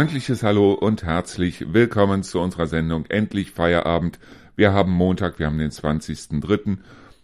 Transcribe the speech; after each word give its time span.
freundliches 0.00 0.42
Hallo 0.42 0.72
und 0.72 1.02
herzlich 1.02 1.74
willkommen 1.74 2.22
zu 2.22 2.40
unserer 2.40 2.66
Sendung 2.66 3.04
Endlich 3.10 3.50
Feierabend. 3.50 4.18
Wir 4.56 4.72
haben 4.72 4.92
Montag, 4.92 5.38
wir 5.38 5.44
haben 5.44 5.58
den 5.58 5.70
20.03. 5.70 6.78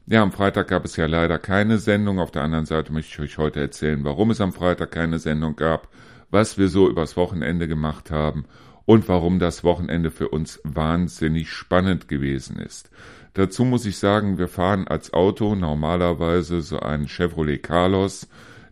Ja, 0.04 0.20
am 0.20 0.30
Freitag 0.30 0.68
gab 0.68 0.84
es 0.84 0.94
ja 0.96 1.06
leider 1.06 1.38
keine 1.38 1.78
Sendung. 1.78 2.18
Auf 2.18 2.32
der 2.32 2.42
anderen 2.42 2.66
Seite 2.66 2.92
möchte 2.92 3.14
ich 3.14 3.18
euch 3.18 3.38
heute 3.38 3.60
erzählen, 3.60 4.04
warum 4.04 4.30
es 4.30 4.42
am 4.42 4.52
Freitag 4.52 4.90
keine 4.90 5.18
Sendung 5.18 5.56
gab, 5.56 5.88
was 6.30 6.58
wir 6.58 6.68
so 6.68 6.86
übers 6.86 7.16
Wochenende 7.16 7.66
gemacht 7.66 8.10
haben 8.10 8.44
und 8.84 9.08
warum 9.08 9.38
das 9.38 9.64
Wochenende 9.64 10.10
für 10.10 10.28
uns 10.28 10.60
wahnsinnig 10.62 11.50
spannend 11.50 12.08
gewesen 12.08 12.58
ist. 12.58 12.90
Dazu 13.32 13.64
muss 13.64 13.86
ich 13.86 13.96
sagen, 13.96 14.36
wir 14.36 14.48
fahren 14.48 14.86
als 14.86 15.14
Auto 15.14 15.54
normalerweise 15.54 16.60
so 16.60 16.78
einen 16.78 17.08
Chevrolet 17.08 17.62
Carlos, 17.62 18.28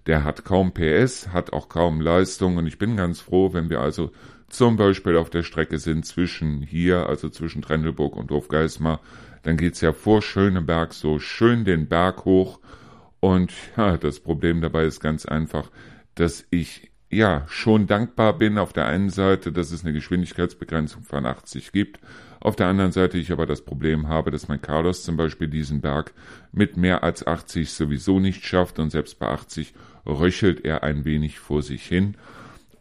der 0.07 0.25
hat 0.25 0.45
kaum 0.45 0.73
PS, 0.73 1.29
hat 1.29 1.53
auch 1.53 1.69
kaum 1.69 2.01
Leistung. 2.01 2.57
Und 2.57 2.67
ich 2.67 2.79
bin 2.79 2.97
ganz 2.97 3.21
froh, 3.21 3.53
wenn 3.53 3.71
wir 3.71 3.81
also 3.81 4.11
zum 4.49 4.77
Beispiel 4.77 5.17
auf 5.17 5.31
der 5.31 5.43
Strecke 5.43 5.79
sind 5.79 6.05
zwischen 6.05 6.63
hier, 6.63 7.09
also 7.09 7.29
zwischen 7.29 7.63
Trendelburg 7.63 8.17
und 8.17 8.31
Hofgeismar, 8.31 9.01
dann 9.43 9.57
geht's 9.57 9.81
ja 9.81 9.93
vor 9.93 10.23
Schöneberg 10.23 10.93
so 10.93 11.19
schön 11.19 11.65
den 11.65 11.89
Berg 11.89 12.25
hoch. 12.25 12.61
Und 13.21 13.53
ja, 13.77 13.97
das 13.97 14.21
Problem 14.21 14.61
dabei 14.61 14.85
ist 14.85 15.01
ganz 15.01 15.27
einfach, 15.27 15.71
dass 16.15 16.47
ich 16.51 16.91
ja 17.11 17.45
schon 17.47 17.87
dankbar 17.87 18.37
bin 18.37 18.59
auf 18.59 18.73
der 18.73 18.87
einen 18.87 19.11
Seite, 19.11 19.53
dass 19.53 19.71
es 19.71 19.85
eine 19.85 19.93
Geschwindigkeitsbegrenzung 19.93 21.03
von 21.03 21.27
80 21.27 21.73
gibt, 21.73 22.01
auf 22.45 22.57
der 22.57 22.67
anderen 22.67 22.93
Seite 22.93 23.17
ich 23.17 23.33
aber 23.33 23.47
das 23.47 23.63
Problem 23.63 24.09
habe, 24.09 24.31
dass 24.31 24.49
mein 24.49 24.61
Carlos 24.61 25.03
zum 25.03 25.17
Beispiel 25.17 25.49
diesen 25.49 25.81
Berg 25.81 26.13
mit 26.53 26.77
mehr 26.77 27.03
als 27.03 27.27
80 27.27 27.73
sowieso 27.73 28.21
nicht 28.21 28.45
schafft 28.45 28.79
und 28.79 28.91
selbst 28.91 29.19
bei 29.19 29.29
80 29.29 29.73
röchelt 30.07 30.65
er 30.65 30.83
ein 30.83 31.05
wenig 31.05 31.39
vor 31.39 31.63
sich 31.63 31.85
hin. 31.87 32.17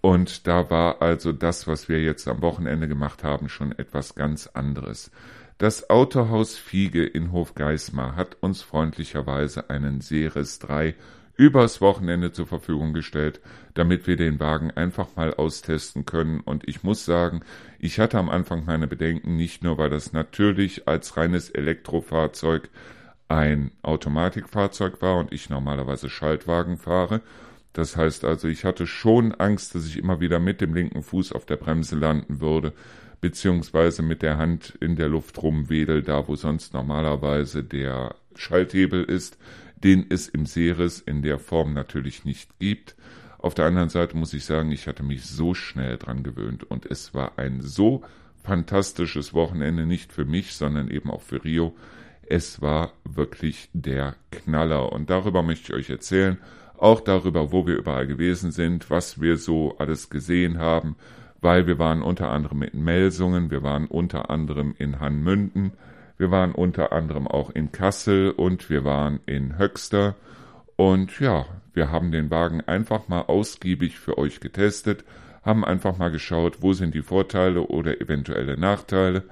Und 0.02 0.47
da 0.47 0.69
war 0.69 1.02
also 1.02 1.31
das, 1.31 1.66
was 1.66 1.88
wir 1.88 2.02
jetzt 2.02 2.27
am 2.27 2.41
Wochenende 2.41 2.88
gemacht 2.88 3.23
haben, 3.23 3.47
schon 3.47 3.71
etwas 3.71 4.16
ganz 4.16 4.47
anderes. 4.47 5.11
Das 5.57 5.89
Autohaus 5.89 6.57
Fiege 6.57 7.05
in 7.05 7.31
Hofgeismar 7.31 8.16
hat 8.16 8.35
uns 8.41 8.61
freundlicherweise 8.61 9.69
einen 9.69 10.01
Seres 10.01 10.59
3 10.59 10.95
übers 11.35 11.81
Wochenende 11.81 12.31
zur 12.31 12.47
Verfügung 12.47 12.94
gestellt, 12.94 13.39
damit 13.73 14.05
wir 14.05 14.17
den 14.17 14.39
Wagen 14.39 14.71
einfach 14.71 15.16
mal 15.16 15.33
austesten 15.33 16.05
können. 16.05 16.41
Und 16.41 16.67
ich 16.67 16.83
muss 16.83 17.05
sagen, 17.05 17.41
ich 17.79 17.99
hatte 17.99 18.17
am 18.17 18.29
Anfang 18.29 18.66
meine 18.66 18.88
Bedenken, 18.88 19.35
nicht 19.35 19.63
nur 19.63 19.77
weil 19.77 19.89
das 19.89 20.13
natürlich 20.13 20.88
als 20.88 21.17
reines 21.17 21.49
Elektrofahrzeug 21.49 22.69
ein 23.34 23.72
Automatikfahrzeug 23.81 25.02
war 25.02 25.17
und 25.17 25.34
ich 25.34 25.50
normalerweise 25.50 26.08
Schaltwagen 26.08 26.78
fahre. 26.78 27.22
Das 27.73 27.98
heißt 27.98 28.25
also, 28.25 28.48
ich 28.48 28.64
hatte 28.64 28.86
schon 28.86 29.34
Angst, 29.34 29.73
dass 29.73 29.88
ich 29.88 29.98
immer 29.98 30.20
wieder 30.20 30.38
mit 30.38 30.62
dem 30.62 30.75
linken 30.75 31.02
Fuß 31.02 31.34
auf 31.34 31.48
der 31.48 31.58
Bremse 31.58 31.95
landen 31.95 32.40
würde, 32.40 32.73
beziehungsweise 33.22 34.03
mit 34.03 34.22
der 34.22 34.38
Hand 34.38 34.78
in 34.80 34.95
der 34.95 35.09
Luft 35.09 35.42
rumwedel, 35.42 36.03
da 36.03 36.28
wo 36.28 36.36
sonst 36.36 36.75
normalerweise 36.75 37.64
der 37.64 38.16
Schalthebel 38.36 39.03
ist, 39.03 39.40
den 39.84 40.06
es 40.09 40.30
im 40.30 40.45
Series 40.45 41.00
in 41.00 41.23
der 41.23 41.40
Form 41.40 41.73
natürlich 41.73 42.25
nicht 42.25 42.59
gibt. 42.59 42.95
Auf 43.40 43.56
der 43.56 43.66
anderen 43.66 43.90
Seite 43.90 44.16
muss 44.16 44.34
ich 44.34 44.45
sagen, 44.45 44.72
ich 44.72 44.88
hatte 44.88 45.02
mich 45.02 45.25
so 45.25 45.56
schnell 45.56 45.97
dran 45.97 46.22
gewöhnt 46.22 46.64
und 46.64 46.86
es 46.86 47.16
war 47.16 47.40
ein 47.40 47.62
so 47.62 48.03
fantastisches 48.44 49.34
Wochenende, 49.34 49.88
nicht 49.88 50.14
für 50.14 50.25
mich, 50.25 50.53
sondern 50.53 50.92
eben 50.92 51.09
auch 51.09 51.22
für 51.22 51.44
Rio, 51.44 51.73
es 52.29 52.61
war 52.61 52.93
wirklich 53.03 53.69
der 53.73 54.16
Knaller. 54.31 54.91
Und 54.91 55.09
darüber 55.09 55.41
möchte 55.41 55.73
ich 55.73 55.79
euch 55.79 55.89
erzählen. 55.89 56.38
Auch 56.77 57.02
darüber, 57.02 57.52
wo 57.52 57.66
wir 57.66 57.77
überall 57.77 58.07
gewesen 58.07 58.52
sind, 58.52 58.89
was 58.89 59.21
wir 59.21 59.38
so 59.38 59.75
alles 59.77 60.09
gesehen 60.09 60.57
haben, 60.57 60.95
weil 61.41 61.67
wir 61.67 61.79
waren 61.79 62.01
unter 62.01 62.29
anderem 62.29 62.63
in 62.63 62.83
Melsungen, 62.83 63.51
wir 63.51 63.63
waren 63.63 63.85
unter 63.85 64.29
anderem 64.29 64.75
in 64.78 65.00
Hanmünden, 65.00 65.73
wir 66.17 66.31
waren 66.31 66.53
unter 66.53 66.91
anderem 66.91 67.28
auch 67.28 67.50
in 67.50 67.72
Kassel 67.72 68.31
und 68.31 68.69
wir 68.69 68.83
waren 68.83 69.19
in 69.25 69.57
Höxter. 69.57 70.16
Und 70.75 71.19
ja, 71.19 71.45
wir 71.73 71.91
haben 71.91 72.12
den 72.12 72.31
Wagen 72.31 72.62
einfach 72.62 73.07
mal 73.07 73.22
ausgiebig 73.22 74.00
für 74.00 74.17
euch 74.17 74.39
getestet, 74.39 75.03
haben 75.44 75.66
einfach 75.66 75.97
mal 75.97 76.12
geschaut, 76.12 76.62
wo 76.62 76.73
sind 76.73 76.95
die 76.95 77.01
Vorteile 77.01 77.62
oder 77.62 78.00
eventuelle 78.01 78.57
Nachteile 78.57 79.23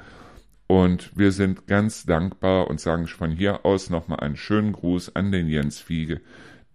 und 0.71 1.11
wir 1.17 1.33
sind 1.33 1.67
ganz 1.67 2.05
dankbar 2.05 2.69
und 2.69 2.79
sagen 2.79 3.05
von 3.05 3.29
hier 3.29 3.65
aus 3.65 3.89
nochmal 3.89 4.21
einen 4.21 4.37
schönen 4.37 4.71
Gruß 4.71 5.17
an 5.17 5.29
den 5.29 5.49
Jens 5.49 5.81
Fiege, 5.81 6.21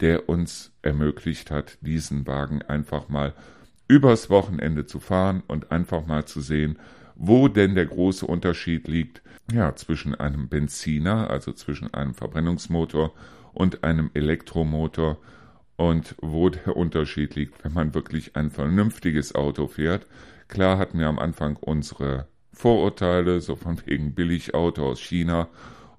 der 0.00 0.28
uns 0.28 0.70
ermöglicht 0.82 1.50
hat, 1.50 1.78
diesen 1.80 2.26
Wagen 2.26 2.60
einfach 2.60 3.08
mal 3.08 3.32
übers 3.88 4.28
Wochenende 4.28 4.84
zu 4.84 5.00
fahren 5.00 5.42
und 5.46 5.72
einfach 5.72 6.04
mal 6.04 6.26
zu 6.26 6.42
sehen, 6.42 6.78
wo 7.14 7.48
denn 7.48 7.74
der 7.74 7.86
große 7.86 8.26
Unterschied 8.26 8.86
liegt, 8.86 9.22
ja, 9.50 9.74
zwischen 9.74 10.14
einem 10.14 10.50
Benziner, 10.50 11.30
also 11.30 11.52
zwischen 11.52 11.94
einem 11.94 12.12
Verbrennungsmotor 12.12 13.14
und 13.54 13.82
einem 13.82 14.10
Elektromotor 14.12 15.16
und 15.76 16.16
wo 16.20 16.50
der 16.50 16.76
Unterschied 16.76 17.34
liegt, 17.34 17.64
wenn 17.64 17.72
man 17.72 17.94
wirklich 17.94 18.36
ein 18.36 18.50
vernünftiges 18.50 19.34
Auto 19.34 19.68
fährt. 19.68 20.06
Klar 20.48 20.76
hatten 20.76 20.98
wir 20.98 21.06
am 21.06 21.18
Anfang 21.18 21.56
unsere 21.56 22.28
Vorurteile, 22.56 23.42
so 23.42 23.54
von 23.54 23.78
wegen 23.84 24.14
Billigauto 24.14 24.88
aus 24.88 24.98
China 24.98 25.48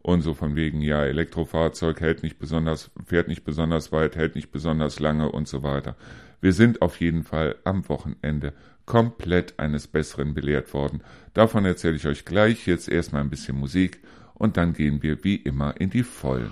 und 0.01 0.23
so 0.23 0.34
von 0.34 0.56
wegen, 0.56 0.81
ja, 0.81 1.06
Elektrofahrzeug 1.06 2.01
hält 2.01 2.23
nicht 2.23 2.40
besonders, 2.40 2.90
fährt 3.06 3.28
nicht 3.28 3.44
besonders 3.44 3.91
weit, 3.91 4.16
hält 4.16 4.34
nicht 4.34 4.51
besonders 4.51 5.00
lange 5.00 5.31
und 5.31 5.47
so 5.47 5.62
weiter. 5.62 5.95
Wir 6.41 6.53
sind 6.53 6.81
auf 6.81 7.00
jeden 7.00 7.23
Fall 7.23 7.57
am 7.63 7.88
Wochenende 7.90 8.53
komplett 8.88 9.59
eines 9.59 9.85
Besseren 9.85 10.34
belehrt 10.34 10.73
worden. 10.73 11.03
Davon 11.35 11.63
erzähle 11.63 11.95
ich 11.95 12.07
euch 12.07 12.25
gleich, 12.25 12.66
jetzt 12.66 12.89
erstmal 12.89 13.22
ein 13.22 13.29
bisschen 13.29 13.59
Musik 13.59 14.00
und 14.34 14.57
dann 14.57 14.74
gehen 14.74 15.03
wir 15.03 15.24
wie 15.24 15.35
immer 15.35 15.79
in 15.79 15.91
die 15.91 16.03
Vollen. 16.03 16.51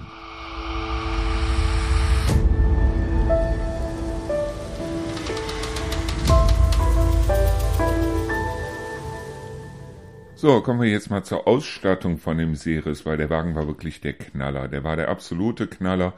So, 10.38 10.60
kommen 10.60 10.82
wir 10.82 10.90
jetzt 10.90 11.10
mal 11.10 11.24
zur 11.24 11.48
Ausstattung 11.48 12.18
von 12.18 12.38
dem 12.38 12.56
Series, 12.56 13.06
weil 13.06 13.16
der 13.16 13.30
Wagen 13.30 13.56
war 13.56 13.68
wirklich 13.68 14.02
der 14.02 14.12
Knaller. 14.12 14.68
Der 14.68 14.84
war 14.84 14.98
der 14.98 15.08
absolute 15.08 15.66
Knaller. 15.66 16.14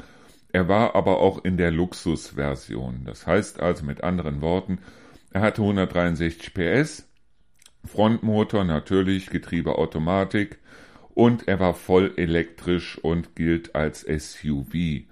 Er 0.52 0.68
war 0.68 0.96
aber 0.96 1.20
auch 1.20 1.46
in 1.46 1.56
der 1.56 1.70
Luxusversion. 1.70 3.04
Das 3.06 3.28
heißt 3.28 3.60
also 3.60 3.86
mit 3.86 4.04
anderen 4.04 4.42
Worten, 4.42 4.80
er 5.32 5.42
hatte 5.42 5.62
163 5.62 6.52
PS, 6.56 7.08
Frontmotor 7.86 8.64
natürlich, 8.64 9.30
Getriebe 9.30 9.78
Automatik 9.78 10.58
und 11.14 11.48
er 11.48 11.60
war 11.60 11.76
voll 11.76 12.14
elektrisch 12.18 12.98
und 12.98 13.36
gilt 13.36 13.76
als 13.76 14.02
SUV. 14.02 15.04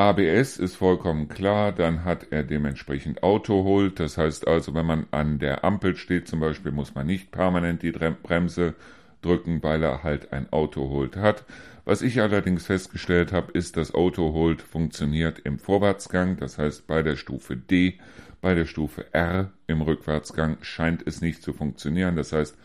ABS 0.00 0.56
ist 0.56 0.76
vollkommen 0.76 1.28
klar, 1.28 1.72
dann 1.72 2.06
hat 2.06 2.28
er 2.30 2.42
dementsprechend 2.42 3.22
Auto-Hold. 3.22 4.00
Das 4.00 4.16
heißt 4.16 4.48
also, 4.48 4.72
wenn 4.72 4.86
man 4.86 5.06
an 5.10 5.38
der 5.38 5.62
Ampel 5.62 5.94
steht 5.94 6.26
zum 6.26 6.40
Beispiel, 6.40 6.72
muss 6.72 6.94
man 6.94 7.06
nicht 7.06 7.30
permanent 7.30 7.82
die 7.82 7.92
Bremse 7.92 8.76
drücken, 9.20 9.62
weil 9.62 9.82
er 9.82 10.02
halt 10.02 10.32
ein 10.32 10.50
Auto-Hold 10.50 11.18
hat. 11.18 11.44
Was 11.84 12.00
ich 12.00 12.18
allerdings 12.18 12.64
festgestellt 12.64 13.30
habe, 13.30 13.52
ist, 13.52 13.76
dass 13.76 13.92
Auto-Hold 13.92 14.62
funktioniert 14.62 15.40
im 15.40 15.58
Vorwärtsgang, 15.58 16.38
das 16.38 16.56
heißt 16.56 16.86
bei 16.86 17.02
der 17.02 17.16
Stufe 17.16 17.58
D. 17.58 17.98
Bei 18.40 18.54
der 18.54 18.64
Stufe 18.64 19.04
R 19.12 19.50
im 19.66 19.82
Rückwärtsgang 19.82 20.56
scheint 20.62 21.06
es 21.06 21.20
nicht 21.20 21.42
zu 21.42 21.52
funktionieren. 21.52 22.16
Das 22.16 22.32
heißt, 22.32 22.56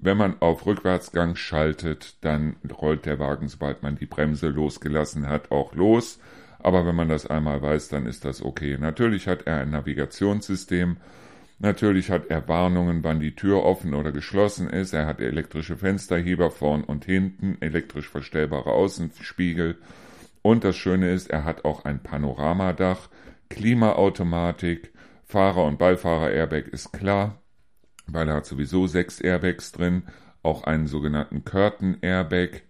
wenn 0.00 0.16
man 0.16 0.40
auf 0.40 0.64
Rückwärtsgang 0.64 1.36
schaltet, 1.36 2.16
dann 2.22 2.56
rollt 2.80 3.04
der 3.04 3.18
Wagen, 3.18 3.48
sobald 3.48 3.82
man 3.82 3.96
die 3.96 4.06
Bremse 4.06 4.48
losgelassen 4.48 5.28
hat, 5.28 5.50
auch 5.50 5.74
los. 5.74 6.18
Aber 6.62 6.86
wenn 6.86 6.94
man 6.94 7.08
das 7.08 7.26
einmal 7.26 7.60
weiß, 7.60 7.88
dann 7.88 8.06
ist 8.06 8.24
das 8.24 8.42
okay. 8.42 8.78
Natürlich 8.78 9.26
hat 9.26 9.46
er 9.46 9.58
ein 9.58 9.70
Navigationssystem. 9.70 10.96
Natürlich 11.58 12.10
hat 12.10 12.26
er 12.26 12.48
Warnungen, 12.48 13.04
wann 13.04 13.20
die 13.20 13.34
Tür 13.34 13.64
offen 13.64 13.94
oder 13.94 14.12
geschlossen 14.12 14.68
ist. 14.70 14.92
Er 14.92 15.06
hat 15.06 15.20
elektrische 15.20 15.76
Fensterheber 15.76 16.50
vorn 16.50 16.84
und 16.84 17.04
hinten, 17.04 17.56
elektrisch 17.60 18.08
verstellbare 18.08 18.70
Außenspiegel. 18.70 19.78
Und 20.42 20.64
das 20.64 20.76
Schöne 20.76 21.12
ist, 21.12 21.30
er 21.30 21.44
hat 21.44 21.64
auch 21.64 21.84
ein 21.84 22.02
Panoramadach, 22.02 23.08
Klimaautomatik, 23.48 24.92
Fahrer- 25.24 25.66
und 25.66 25.78
Beifahrer-Airbag 25.78 26.68
ist 26.68 26.92
klar, 26.92 27.42
weil 28.06 28.28
er 28.28 28.36
hat 28.36 28.46
sowieso 28.46 28.86
sechs 28.86 29.20
Airbags 29.20 29.72
drin, 29.72 30.04
auch 30.42 30.64
einen 30.64 30.86
sogenannten 30.86 31.44
Curtain-Airbag. 31.44 32.62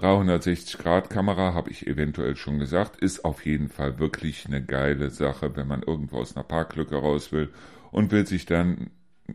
360-Grad-Kamera, 0.00 1.54
habe 1.54 1.70
ich 1.70 1.86
eventuell 1.86 2.36
schon 2.36 2.58
gesagt, 2.58 2.96
ist 2.96 3.24
auf 3.24 3.44
jeden 3.44 3.68
Fall 3.68 3.98
wirklich 3.98 4.46
eine 4.46 4.64
geile 4.64 5.10
Sache, 5.10 5.56
wenn 5.56 5.68
man 5.68 5.82
irgendwo 5.82 6.18
aus 6.18 6.36
einer 6.36 6.44
Parklücke 6.44 6.96
raus 6.96 7.32
will 7.32 7.50
und 7.90 8.10
will 8.10 8.26
sich 8.26 8.46
dann 8.46 8.90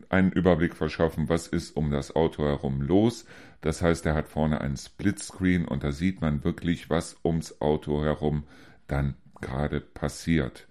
einen 0.08 0.32
Überblick 0.32 0.74
verschaffen, 0.74 1.28
was 1.28 1.46
ist 1.46 1.76
um 1.76 1.90
das 1.90 2.14
Auto 2.14 2.44
herum 2.44 2.82
los. 2.82 3.24
Das 3.60 3.82
heißt, 3.82 4.04
er 4.06 4.14
hat 4.14 4.28
vorne 4.28 4.60
einen 4.60 4.76
Splitscreen 4.76 5.66
und 5.66 5.84
da 5.84 5.92
sieht 5.92 6.20
man 6.20 6.44
wirklich, 6.44 6.90
was 6.90 7.16
ums 7.24 7.60
Auto 7.60 8.04
herum 8.04 8.44
dann 8.88 9.14
gerade 9.40 9.80
passiert. 9.80 10.66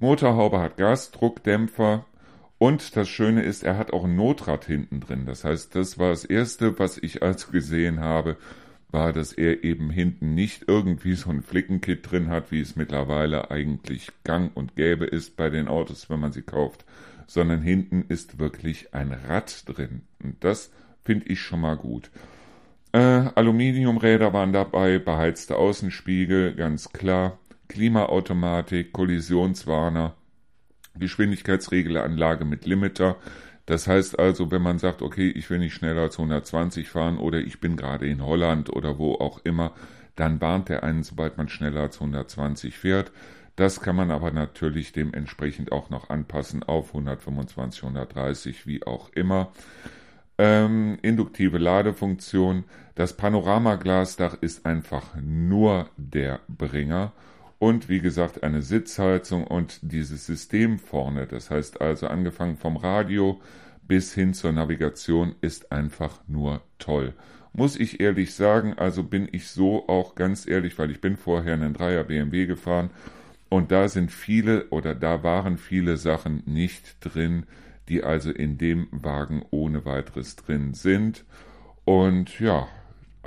Motorhaube 0.00 0.60
hat 0.60 0.76
Gasdruckdämpfer 0.76 2.04
Und 2.58 2.96
das 2.96 3.08
Schöne 3.08 3.42
ist, 3.42 3.62
er 3.62 3.78
hat 3.78 3.92
auch 3.92 4.04
ein 4.04 4.16
Notrad 4.16 4.64
hinten 4.64 5.00
drin. 5.00 5.26
Das 5.26 5.44
heißt, 5.44 5.74
das 5.76 5.98
war 5.98 6.10
das 6.10 6.24
Erste, 6.24 6.78
was 6.78 6.98
ich 6.98 7.22
also 7.22 7.52
gesehen 7.52 8.00
habe, 8.00 8.36
war, 8.90 9.12
dass 9.12 9.32
er 9.32 9.64
eben 9.64 9.90
hinten 9.90 10.34
nicht 10.34 10.64
irgendwie 10.66 11.14
so 11.14 11.30
ein 11.30 11.42
Flickenkit 11.42 12.10
drin 12.10 12.28
hat, 12.28 12.50
wie 12.50 12.60
es 12.60 12.76
mittlerweile 12.76 13.50
eigentlich 13.50 14.10
gang 14.24 14.56
und 14.56 14.76
gäbe 14.76 15.04
ist 15.04 15.36
bei 15.36 15.50
den 15.50 15.68
Autos, 15.68 16.08
wenn 16.08 16.20
man 16.20 16.32
sie 16.32 16.42
kauft, 16.42 16.84
sondern 17.26 17.60
hinten 17.60 18.04
ist 18.08 18.38
wirklich 18.38 18.94
ein 18.94 19.12
Rad 19.12 19.68
drin. 19.68 20.02
Und 20.22 20.42
das 20.42 20.70
finde 21.04 21.26
ich 21.26 21.40
schon 21.40 21.60
mal 21.60 21.76
gut. 21.76 22.10
Äh, 22.92 22.98
Aluminiumräder 22.98 24.32
waren 24.32 24.52
dabei, 24.52 24.98
beheizte 24.98 25.56
Außenspiegel, 25.56 26.54
ganz 26.54 26.90
klar, 26.90 27.38
Klimaautomatik, 27.68 28.92
Kollisionswarner, 28.92 30.14
Geschwindigkeitsregelanlage 30.98 32.46
mit 32.46 32.64
Limiter. 32.64 33.16
Das 33.68 33.86
heißt 33.86 34.18
also, 34.18 34.50
wenn 34.50 34.62
man 34.62 34.78
sagt, 34.78 35.02
okay, 35.02 35.28
ich 35.28 35.50
will 35.50 35.58
nicht 35.58 35.74
schneller 35.74 36.00
als 36.00 36.18
120 36.18 36.88
fahren 36.88 37.18
oder 37.18 37.38
ich 37.38 37.60
bin 37.60 37.76
gerade 37.76 38.08
in 38.08 38.24
Holland 38.24 38.74
oder 38.74 38.98
wo 38.98 39.16
auch 39.16 39.40
immer, 39.44 39.72
dann 40.16 40.40
warnt 40.40 40.70
er 40.70 40.84
einen, 40.84 41.02
sobald 41.02 41.36
man 41.36 41.50
schneller 41.50 41.82
als 41.82 41.96
120 41.96 42.78
fährt. 42.78 43.12
Das 43.56 43.82
kann 43.82 43.94
man 43.94 44.10
aber 44.10 44.30
natürlich 44.30 44.92
dementsprechend 44.92 45.70
auch 45.70 45.90
noch 45.90 46.08
anpassen 46.08 46.62
auf 46.62 46.88
125, 46.94 47.82
130, 47.82 48.66
wie 48.66 48.86
auch 48.86 49.10
immer. 49.10 49.52
Ähm, 50.38 50.98
induktive 51.02 51.58
Ladefunktion. 51.58 52.64
Das 52.94 53.18
Panoramaglasdach 53.18 54.38
ist 54.40 54.64
einfach 54.64 55.14
nur 55.20 55.90
der 55.98 56.40
Bringer 56.48 57.12
und 57.58 57.88
wie 57.88 58.00
gesagt 58.00 58.42
eine 58.42 58.62
Sitzheizung 58.62 59.46
und 59.46 59.80
dieses 59.82 60.26
System 60.26 60.78
vorne, 60.78 61.26
das 61.26 61.50
heißt 61.50 61.80
also 61.80 62.06
angefangen 62.06 62.56
vom 62.56 62.76
Radio 62.76 63.40
bis 63.82 64.12
hin 64.12 64.34
zur 64.34 64.52
Navigation 64.52 65.34
ist 65.40 65.72
einfach 65.72 66.20
nur 66.26 66.60
toll. 66.78 67.14
Muss 67.52 67.74
ich 67.74 68.00
ehrlich 68.00 68.34
sagen, 68.34 68.74
also 68.74 69.02
bin 69.02 69.28
ich 69.32 69.48
so 69.48 69.88
auch 69.88 70.14
ganz 70.14 70.46
ehrlich, 70.46 70.78
weil 70.78 70.90
ich 70.90 71.00
bin 71.00 71.16
vorher 71.16 71.54
einen 71.54 71.72
Dreier 71.72 72.04
BMW 72.04 72.46
gefahren 72.46 72.90
und 73.48 73.72
da 73.72 73.88
sind 73.88 74.12
viele 74.12 74.68
oder 74.68 74.94
da 74.94 75.22
waren 75.22 75.56
viele 75.56 75.96
Sachen 75.96 76.42
nicht 76.44 76.96
drin, 77.00 77.46
die 77.88 78.04
also 78.04 78.30
in 78.30 78.58
dem 78.58 78.88
Wagen 78.90 79.44
ohne 79.50 79.86
weiteres 79.86 80.36
drin 80.36 80.74
sind. 80.74 81.24
Und 81.86 82.38
ja, 82.38 82.68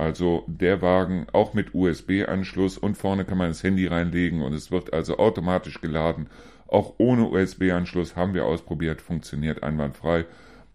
also 0.02 0.44
der 0.48 0.82
Wagen 0.82 1.26
auch 1.32 1.54
mit 1.54 1.74
USB-Anschluss 1.74 2.76
und 2.76 2.96
vorne 2.96 3.24
kann 3.24 3.38
man 3.38 3.48
das 3.48 3.62
Handy 3.62 3.86
reinlegen 3.86 4.42
und 4.42 4.52
es 4.52 4.70
wird 4.72 4.92
also 4.92 5.18
automatisch 5.18 5.80
geladen. 5.80 6.28
Auch 6.66 6.94
ohne 6.98 7.28
USB-Anschluss 7.28 8.16
haben 8.16 8.34
wir 8.34 8.46
ausprobiert, 8.46 9.00
funktioniert 9.00 9.62
einwandfrei. 9.62 10.26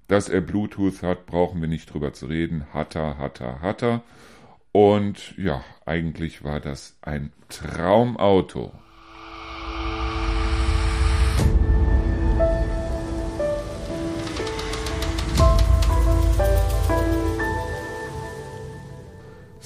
Dass 0.07 0.29
er 0.29 0.41
Bluetooth 0.41 1.03
hat, 1.03 1.25
brauchen 1.25 1.59
wir 1.59 1.67
nicht 1.67 1.93
drüber 1.93 2.13
zu 2.13 2.27
reden. 2.27 2.67
Hat 2.73 2.95
er, 2.95 3.17
hat 3.17 3.41
er, 3.41 3.61
hat 3.61 3.83
er. 3.83 4.03
Und 4.71 5.37
ja, 5.37 5.63
eigentlich 5.85 6.43
war 6.43 6.59
das 6.61 6.97
ein 7.01 7.33
Traumauto. 7.49 8.71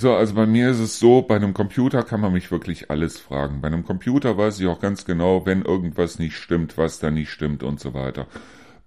So, 0.01 0.15
also 0.15 0.33
bei 0.33 0.47
mir 0.47 0.71
ist 0.71 0.79
es 0.79 0.97
so, 0.97 1.21
bei 1.21 1.35
einem 1.35 1.53
Computer 1.53 2.01
kann 2.01 2.21
man 2.21 2.33
mich 2.33 2.49
wirklich 2.49 2.89
alles 2.89 3.19
fragen. 3.19 3.61
Bei 3.61 3.67
einem 3.67 3.85
Computer 3.85 4.35
weiß 4.35 4.59
ich 4.59 4.65
auch 4.65 4.79
ganz 4.79 5.05
genau, 5.05 5.45
wenn 5.45 5.61
irgendwas 5.61 6.17
nicht 6.17 6.37
stimmt, 6.37 6.75
was 6.75 6.97
da 6.97 7.11
nicht 7.11 7.29
stimmt 7.29 7.61
und 7.61 7.79
so 7.79 7.93
weiter. 7.93 8.25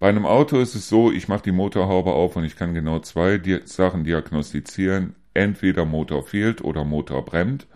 Bei 0.01 0.09
einem 0.09 0.27
Auto 0.27 0.59
ist 0.59 0.75
es 0.75 0.89
so, 0.89 1.13
ich 1.13 1.29
mache 1.29 1.45
die 1.45 1.53
Motorhaube 1.53 2.11
auf 2.11 2.35
und 2.35 2.43
ich 2.43 2.57
kann 2.57 2.75
genau 2.75 2.99
zwei 2.99 3.39
Di 3.39 3.61
Sachen 3.65 4.03
diagnostizieren. 4.03 5.15
Entweder 5.35 5.85
Motor 5.85 6.25
fehlt 6.25 6.65
oder 6.65 6.85
Motor 6.85 7.25
brennt. 7.25 7.69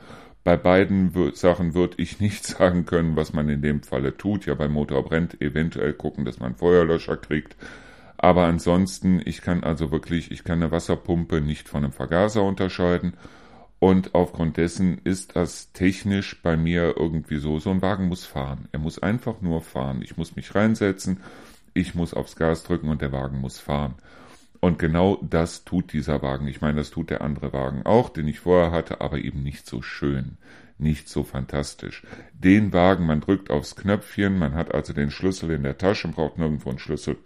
Bei 0.43 0.57
beiden 0.57 1.13
Sachen 1.35 1.75
würde 1.75 1.95
ich 1.99 2.19
nicht 2.21 2.45
sagen 2.45 2.87
können, 2.87 3.15
was 3.15 3.33
man 3.35 3.49
in 3.49 3.63
dem 3.63 3.85
Falle 3.85 4.17
tut. 4.17 4.47
Ja, 4.47 4.55
bei 4.55 4.67
Motor 4.67 5.05
brennt, 5.05 5.41
eventuell 5.41 5.93
gucken, 5.93 6.25
dass 6.25 6.41
man 6.41 6.57
Feuerlöscher 6.57 7.17
kriegt. 7.17 7.55
Aber 8.19 8.47
ansonsten, 8.47 9.23
ich 9.25 9.43
kann 9.43 9.63
also 9.63 9.93
wirklich, 9.93 10.33
ich 10.33 10.43
kann 10.43 10.61
eine 10.61 10.73
Wasserpumpe 10.73 11.41
nicht 11.41 11.69
von 11.69 11.85
einem 11.85 11.93
Vergaser 11.93 12.43
unterscheiden. 12.43 13.15
Und 13.79 14.17
aufgrund 14.17 14.57
dessen 14.57 14.99
ist 15.05 15.37
das 15.37 15.73
technisch 15.73 16.43
bei 16.43 16.57
mir 16.57 16.97
irgendwie 16.97 17.39
so, 17.39 17.61
so 17.61 17.71
ein 17.71 17.81
Wagen 17.81 18.09
muss 18.09 18.25
fahren. 18.27 18.69
Er 18.73 18.81
muss 18.81 18.99
einfach 18.99 19.41
nur 19.41 19.63
fahren. 19.63 20.03
Ich 20.03 20.17
muss 20.17 20.35
mich 20.35 20.53
reinsetzen, 20.57 21.21
ich 21.75 21.95
muss 21.95 22.13
aufs 22.13 22.35
Gas 22.35 22.65
drücken 22.65 22.89
und 22.89 23.03
der 23.03 23.13
Wagen 23.13 23.41
muss 23.41 23.61
fahren. 23.61 23.95
Und 24.59 24.81
genau 24.81 25.19
das 25.23 25.65
tut 25.65 25.93
dieser 25.93 26.21
Wagen. 26.21 26.49
Ich 26.49 26.61
meine, 26.61 26.79
das 26.79 26.91
tut 26.91 27.11
der 27.11 27.21
andere 27.21 27.53
Wagen 27.53 27.87
auch, 27.87 28.09
den 28.09 28.27
ich 28.27 28.41
vorher 28.41 28.73
hatte, 28.73 29.01
aber 29.01 29.19
eben 29.19 29.45
nicht 29.45 29.69
so 29.69 29.81
schön, 29.81 30.39
nicht 30.77 31.09
so 31.09 31.23
fantastisch. 31.23 32.05
Den 32.33 32.73
Wagen, 32.73 33.07
man 33.07 33.21
drückt 33.21 33.49
aufs 33.49 33.77
Knöpfchen, 33.77 34.37
man 34.37 34.57
hat 34.57 34.75
also 34.75 34.93
den 34.93 35.13
Schlüssel 35.13 35.53
in 35.53 35.63
der 35.63 35.79
Tasche, 35.79 36.09
braucht 36.09 36.39
nirgendwo 36.39 36.71
einen 36.71 36.81
Schlüssel 36.81 37.17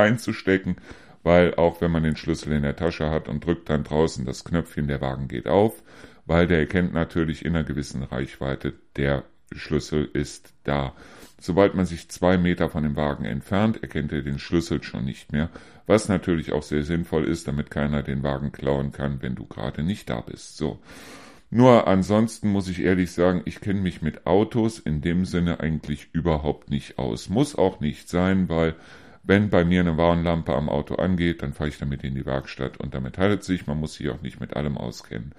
einzustecken, 0.00 0.76
weil 1.22 1.54
auch 1.54 1.80
wenn 1.80 1.90
man 1.90 2.02
den 2.02 2.16
Schlüssel 2.16 2.52
in 2.52 2.62
der 2.62 2.76
Tasche 2.76 3.10
hat 3.10 3.28
und 3.28 3.44
drückt 3.44 3.68
dann 3.68 3.84
draußen 3.84 4.24
das 4.24 4.44
Knöpfchen, 4.44 4.88
der 4.88 5.00
Wagen 5.00 5.28
geht 5.28 5.46
auf, 5.46 5.82
weil 6.26 6.46
der 6.46 6.60
erkennt 6.60 6.92
natürlich 6.92 7.44
in 7.44 7.54
einer 7.54 7.64
gewissen 7.64 8.02
Reichweite, 8.02 8.74
der 8.96 9.24
Schlüssel 9.52 10.08
ist 10.12 10.54
da. 10.64 10.94
Sobald 11.40 11.74
man 11.74 11.86
sich 11.86 12.08
zwei 12.08 12.36
Meter 12.36 12.68
von 12.68 12.82
dem 12.82 12.96
Wagen 12.96 13.24
entfernt, 13.24 13.82
erkennt 13.82 14.12
er 14.12 14.22
den 14.22 14.38
Schlüssel 14.38 14.82
schon 14.82 15.04
nicht 15.04 15.32
mehr, 15.32 15.48
was 15.86 16.08
natürlich 16.08 16.52
auch 16.52 16.62
sehr 16.62 16.82
sinnvoll 16.82 17.24
ist, 17.24 17.48
damit 17.48 17.70
keiner 17.70 18.02
den 18.02 18.22
Wagen 18.22 18.52
klauen 18.52 18.92
kann, 18.92 19.22
wenn 19.22 19.34
du 19.34 19.46
gerade 19.46 19.82
nicht 19.82 20.10
da 20.10 20.20
bist. 20.20 20.56
So. 20.56 20.78
Nur 21.50 21.88
ansonsten 21.88 22.50
muss 22.50 22.68
ich 22.68 22.80
ehrlich 22.80 23.10
sagen, 23.10 23.42
ich 23.44 23.60
kenne 23.60 23.80
mich 23.80 24.02
mit 24.02 24.26
Autos 24.26 24.78
in 24.78 25.00
dem 25.00 25.24
Sinne 25.24 25.58
eigentlich 25.58 26.08
überhaupt 26.12 26.70
nicht 26.70 26.98
aus. 26.98 27.28
Muss 27.28 27.56
auch 27.56 27.80
nicht 27.80 28.08
sein, 28.08 28.48
weil 28.48 28.76
wenn 29.22 29.50
bei 29.50 29.64
mir 29.64 29.80
eine 29.80 29.96
Warnlampe 29.96 30.54
am 30.54 30.68
Auto 30.68 30.94
angeht, 30.94 31.42
dann 31.42 31.52
fahre 31.52 31.68
ich 31.68 31.78
damit 31.78 32.02
in 32.04 32.14
die 32.14 32.26
Werkstatt 32.26 32.78
und 32.78 32.94
damit 32.94 33.18
heilt 33.18 33.44
sich. 33.44 33.66
Man 33.66 33.78
muss 33.78 33.94
sich 33.94 34.08
auch 34.08 34.22
nicht 34.22 34.40
mit 34.40 34.56
allem 34.56 34.78
auskennen. 34.78 35.34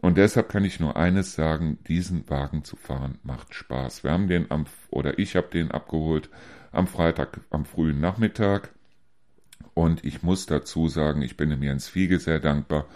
Und 0.00 0.18
deshalb 0.18 0.50
kann 0.50 0.64
ich 0.64 0.78
nur 0.78 0.96
eines 0.96 1.34
sagen, 1.34 1.78
diesen 1.88 2.28
Wagen 2.28 2.64
zu 2.64 2.76
fahren 2.76 3.18
macht 3.22 3.54
Spaß. 3.54 4.04
Wir 4.04 4.12
haben 4.12 4.28
den 4.28 4.50
am, 4.50 4.66
oder 4.90 5.18
ich 5.18 5.36
habe 5.36 5.48
den 5.48 5.70
abgeholt 5.70 6.28
am 6.70 6.86
Freitag 6.86 7.40
am 7.50 7.64
frühen 7.64 8.00
Nachmittag. 8.00 8.70
Und 9.72 10.04
ich 10.04 10.22
muss 10.22 10.46
dazu 10.46 10.88
sagen, 10.88 11.22
ich 11.22 11.36
bin 11.36 11.50
dem 11.50 11.62
Jens 11.62 11.88
Fiege 11.88 12.18
sehr 12.18 12.40
dankbar, 12.40 12.86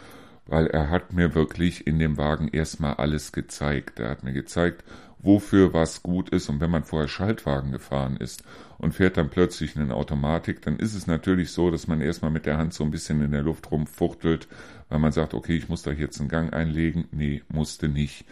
weil 0.47 0.67
er 0.67 0.91
hat 0.91 1.12
mir 1.12 1.35
wirklich 1.35 1.87
in 1.87 1.99
dem 1.99 2.17
Wagen 2.19 2.49
erstmal 2.49 2.95
alles 2.95 3.33
gezeigt. 3.33 3.99
Er 3.99 4.11
hat 4.11 4.23
mir 4.23 4.33
gezeigt, 4.33 4.85
wofür 5.23 5.75
was 5.75 6.03
gut 6.03 6.31
ist. 6.31 6.49
Und 6.49 6.61
wenn 6.61 6.71
man 6.71 6.85
vorher 6.85 7.09
Schaltwagen 7.09 7.73
gefahren 7.73 8.17
ist 8.17 8.43
und 8.79 8.95
fährt 8.95 9.17
dann 9.17 9.31
plötzlich 9.31 9.77
eine 9.77 9.95
Automatik, 9.95 10.62
dann 10.62 10.77
ist 10.79 10.95
es 10.95 11.07
natürlich 11.07 11.53
so, 11.53 11.71
dass 11.71 11.87
man 11.87 12.00
erstmal 12.00 12.31
mit 12.31 12.47
der 12.47 12.59
Hand 12.59 12.75
so 12.75 12.85
ein 12.85 12.91
bisschen 12.91 13.23
in 13.23 13.33
der 13.33 13.43
Luft 13.43 13.71
rumfuchtelt, 13.71 14.49
weil 14.89 14.99
man 14.99 15.12
sagt, 15.12 15.35
okay, 15.35 15.57
ich 15.57 15.69
muss 15.69 15.83
da 15.83 15.93
jetzt 15.93 16.21
einen 16.21 16.29
Gang 16.29 16.53
einlegen. 16.53 17.07
Nee, 17.12 17.43
musste 17.49 17.89
nicht. 17.89 18.25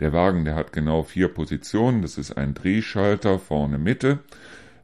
Der 0.00 0.12
Wagen, 0.12 0.44
der 0.44 0.54
hat 0.54 0.72
genau 0.72 1.02
vier 1.02 1.28
Positionen. 1.28 2.02
Das 2.02 2.18
ist 2.18 2.32
ein 2.32 2.54
Drehschalter 2.54 3.38
vorne 3.38 3.78
Mitte. 3.78 4.20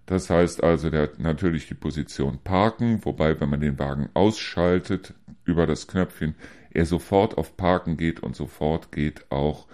Das 0.07 0.29
heißt 0.29 0.65
also, 0.65 0.91
der 0.91 1.03
hat 1.03 1.21
natürlich 1.21 1.69
die 1.69 1.75
Position 1.75 2.39
Parken, 2.43 3.05
wobei, 3.05 3.41
wenn 3.41 3.49
man 3.49 3.61
den 3.61 3.79
Wagen 3.79 4.09
ausschaltet 4.15 5.15
über 5.45 5.67
das 5.67 5.87
Knöpfchen, 5.87 6.35
er 6.73 6.87
sofort 6.87 7.39
auf 7.39 7.57
Parken 7.57 7.97
geht 7.97 8.21
und 8.21 8.35
sofort 8.35 8.93
geht 8.93 9.31
auch 9.31 9.67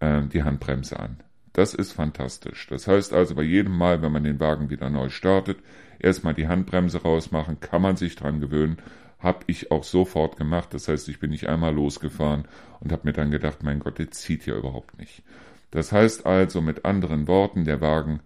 äh, 0.00 0.22
die 0.22 0.42
Handbremse 0.42 0.98
an. 0.98 1.23
Das 1.54 1.72
ist 1.72 1.92
fantastisch. 1.92 2.66
Das 2.68 2.88
heißt 2.88 3.12
also, 3.12 3.36
bei 3.36 3.42
jedem 3.42 3.78
Mal, 3.78 4.02
wenn 4.02 4.10
man 4.10 4.24
den 4.24 4.40
Wagen 4.40 4.70
wieder 4.70 4.90
neu 4.90 5.08
startet, 5.08 5.58
erstmal 6.00 6.34
die 6.34 6.48
Handbremse 6.48 7.02
rausmachen, 7.02 7.60
kann 7.60 7.80
man 7.80 7.96
sich 7.96 8.16
dran 8.16 8.40
gewöhnen. 8.40 8.78
Hab 9.20 9.44
ich 9.46 9.70
auch 9.70 9.84
sofort 9.84 10.36
gemacht. 10.36 10.74
Das 10.74 10.88
heißt, 10.88 11.08
ich 11.08 11.20
bin 11.20 11.30
nicht 11.30 11.46
einmal 11.46 11.72
losgefahren 11.72 12.46
und 12.80 12.90
habe 12.90 13.02
mir 13.04 13.12
dann 13.12 13.30
gedacht, 13.30 13.62
mein 13.62 13.78
Gott, 13.78 13.98
der 13.98 14.10
zieht 14.10 14.46
ja 14.46 14.56
überhaupt 14.56 14.98
nicht. 14.98 15.22
Das 15.70 15.92
heißt 15.92 16.26
also 16.26 16.60
mit 16.60 16.84
anderen 16.84 17.28
Worten, 17.28 17.64
der 17.64 17.80
Wagen, 17.80 18.20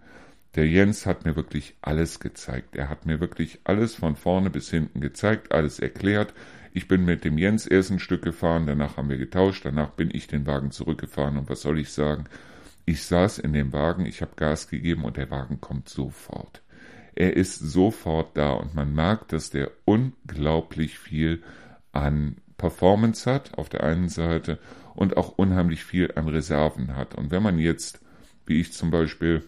der 0.55 0.67
Jens 0.67 1.05
hat 1.05 1.23
mir 1.23 1.35
wirklich 1.35 1.75
alles 1.81 2.19
gezeigt. 2.19 2.75
Er 2.75 2.89
hat 2.89 3.05
mir 3.05 3.19
wirklich 3.19 3.59
alles 3.63 3.93
von 3.93 4.15
vorne 4.15 4.49
bis 4.49 4.71
hinten 4.71 5.01
gezeigt, 5.01 5.51
alles 5.51 5.77
erklärt. 5.77 6.33
Ich 6.73 6.87
bin 6.87 7.05
mit 7.05 7.25
dem 7.25 7.37
Jens 7.37 7.67
erst 7.67 7.91
ein 7.91 7.99
Stück 7.99 8.23
gefahren, 8.23 8.65
danach 8.65 8.97
haben 8.97 9.09
wir 9.09 9.17
getauscht, 9.17 9.65
danach 9.65 9.91
bin 9.91 10.09
ich 10.11 10.25
den 10.25 10.47
Wagen 10.47 10.71
zurückgefahren 10.71 11.37
und 11.37 11.47
was 11.47 11.61
soll 11.61 11.77
ich 11.77 11.91
sagen? 11.91 12.25
Ich 12.91 13.03
saß 13.03 13.37
in 13.37 13.53
dem 13.53 13.71
Wagen, 13.71 14.07
ich 14.07 14.23
habe 14.23 14.31
Gas 14.35 14.67
gegeben 14.67 15.03
und 15.03 15.15
der 15.15 15.29
Wagen 15.29 15.61
kommt 15.61 15.89
sofort. 15.89 16.63
Er 17.13 17.37
ist 17.37 17.59
sofort 17.59 18.35
da 18.35 18.53
und 18.53 18.73
man 18.73 18.95
merkt, 18.95 19.31
dass 19.31 19.51
der 19.51 19.69
unglaublich 19.85 20.97
viel 20.97 21.43
an 21.91 22.37
Performance 22.57 23.31
hat 23.31 23.55
auf 23.59 23.69
der 23.69 23.83
einen 23.83 24.09
Seite 24.09 24.57
und 24.95 25.17
auch 25.17 25.37
unheimlich 25.37 25.83
viel 25.83 26.11
an 26.15 26.29
Reserven 26.29 26.95
hat. 26.95 27.13
Und 27.13 27.29
wenn 27.29 27.43
man 27.43 27.59
jetzt, 27.59 27.99
wie 28.47 28.59
ich 28.59 28.73
zum 28.73 28.89
Beispiel, 28.89 29.43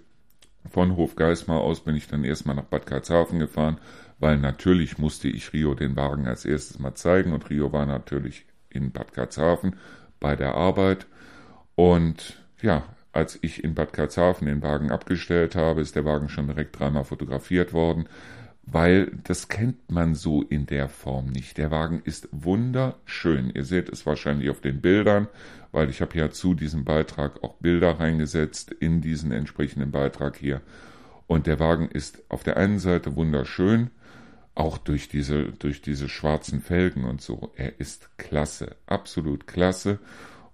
Von 0.70 0.96
Hofgeismar 0.96 1.62
aus 1.62 1.84
bin 1.84 1.96
ich 1.96 2.08
dann 2.08 2.24
erstmal 2.24 2.56
nach 2.56 2.66
Bad 2.66 2.86
Karlshafen 2.86 3.40
gefahren, 3.40 3.80
weil 4.20 4.38
natürlich 4.38 5.00
musste 5.00 5.28
ich 5.30 5.52
Rio 5.52 5.74
den 5.74 5.96
Wagen 5.96 6.28
als 6.28 6.46
erstes 6.46 6.78
mal 6.78 6.94
zeigen 6.94 7.34
und 7.34 7.50
Rio 7.50 7.74
war 7.74 7.88
natürlich 7.88 8.46
in 8.70 8.92
Bad 8.92 9.14
Karlshafen 9.14 9.78
bei 10.20 10.36
der 10.36 10.54
Arbeit 10.54 11.08
und 11.74 12.40
ja, 12.62 12.84
als 13.14 13.38
ich 13.42 13.64
in 13.64 13.76
Bad 13.76 13.94
Karlshafen 13.94 14.48
den 14.48 14.62
Wagen 14.62 14.92
abgestellt 14.92 15.56
habe, 15.56 15.82
ist 15.82 15.96
der 15.96 16.06
Wagen 16.06 16.30
schon 16.30 16.48
direkt 16.48 16.80
dreimal 16.80 17.04
fotografiert 17.04 17.74
worden, 17.74 18.08
weil 18.64 19.12
das 19.24 19.48
kennt 19.48 19.92
man 19.92 20.16
so 20.16 20.44
in 20.44 20.66
der 20.66 20.88
Form 20.88 21.28
nicht. 21.28 21.58
Der 21.58 21.72
Wagen 21.72 22.02
ist 22.06 22.30
wunderschön. 22.32 23.52
Ihr 23.54 23.66
seht 23.66 23.90
es 23.90 24.06
wahrscheinlich 24.06 24.50
auf 24.50 24.62
den 24.62 24.82
Bildern, 24.82 25.28
weil 25.72 25.90
ich 25.90 26.02
habe 26.02 26.18
ja 26.18 26.30
zu 26.32 26.54
diesem 26.54 26.86
Beitrag 26.86 27.44
auch 27.44 27.56
Bilder 27.56 28.00
reingesetzt 28.00 28.72
in 28.72 29.02
diesen 29.02 29.32
entsprechenden 29.32 29.92
Beitrag 29.92 30.38
hier. 30.38 30.62
Und 31.28 31.48
der 31.48 31.60
Wagen 31.60 31.90
ist 31.90 32.24
auf 32.30 32.44
der 32.44 32.58
einen 32.58 32.80
Seite 32.80 33.16
wunderschön, 33.16 33.90
auch 34.54 34.78
durch 34.78 35.08
diese, 35.08 35.46
durch 35.54 35.82
diese 35.82 36.10
schwarzen 36.10 36.62
Felgen 36.62 37.06
und 37.06 37.22
so. 37.22 37.52
Er 37.56 37.80
ist 37.80 38.18
klasse, 38.18 38.76
absolut 38.86 39.48
klasse. 39.48 40.00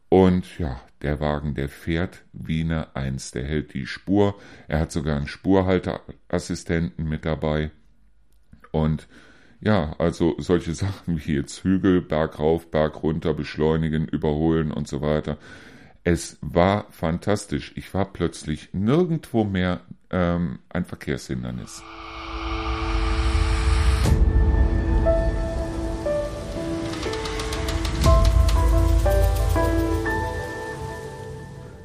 Und 0.09 0.57
ja, 0.57 0.81
der 1.01 1.19
Wagen, 1.19 1.53
der 1.53 1.69
fährt 1.69 2.23
wie 2.33 2.61
eine 2.61 2.95
Eins. 2.95 3.31
Der 3.31 3.43
hält 3.43 3.73
die 3.73 3.85
Spur. 3.85 4.35
Er 4.67 4.79
hat 4.79 4.91
sogar 4.91 5.17
einen 5.17 5.27
Spurhalteassistenten 5.27 7.07
mit 7.07 7.25
dabei. 7.25 7.71
Und 8.71 9.07
ja, 9.59 9.95
also 9.97 10.35
solche 10.39 10.73
Sachen 10.75 11.25
wie 11.25 11.35
jetzt 11.35 11.63
Hügel, 11.63 12.01
Berg 12.01 12.39
rauf, 12.39 12.71
Berg 12.71 13.03
runter, 13.03 13.33
beschleunigen, 13.33 14.07
überholen 14.07 14.71
und 14.71 14.87
so 14.87 15.01
weiter. 15.01 15.37
Es 16.03 16.37
war 16.41 16.87
fantastisch. 16.89 17.73
Ich 17.75 17.93
war 17.93 18.05
plötzlich 18.05 18.69
nirgendwo 18.71 19.43
mehr 19.43 19.81
ähm, 20.09 20.59
ein 20.69 20.85
Verkehrshindernis. 20.85 21.83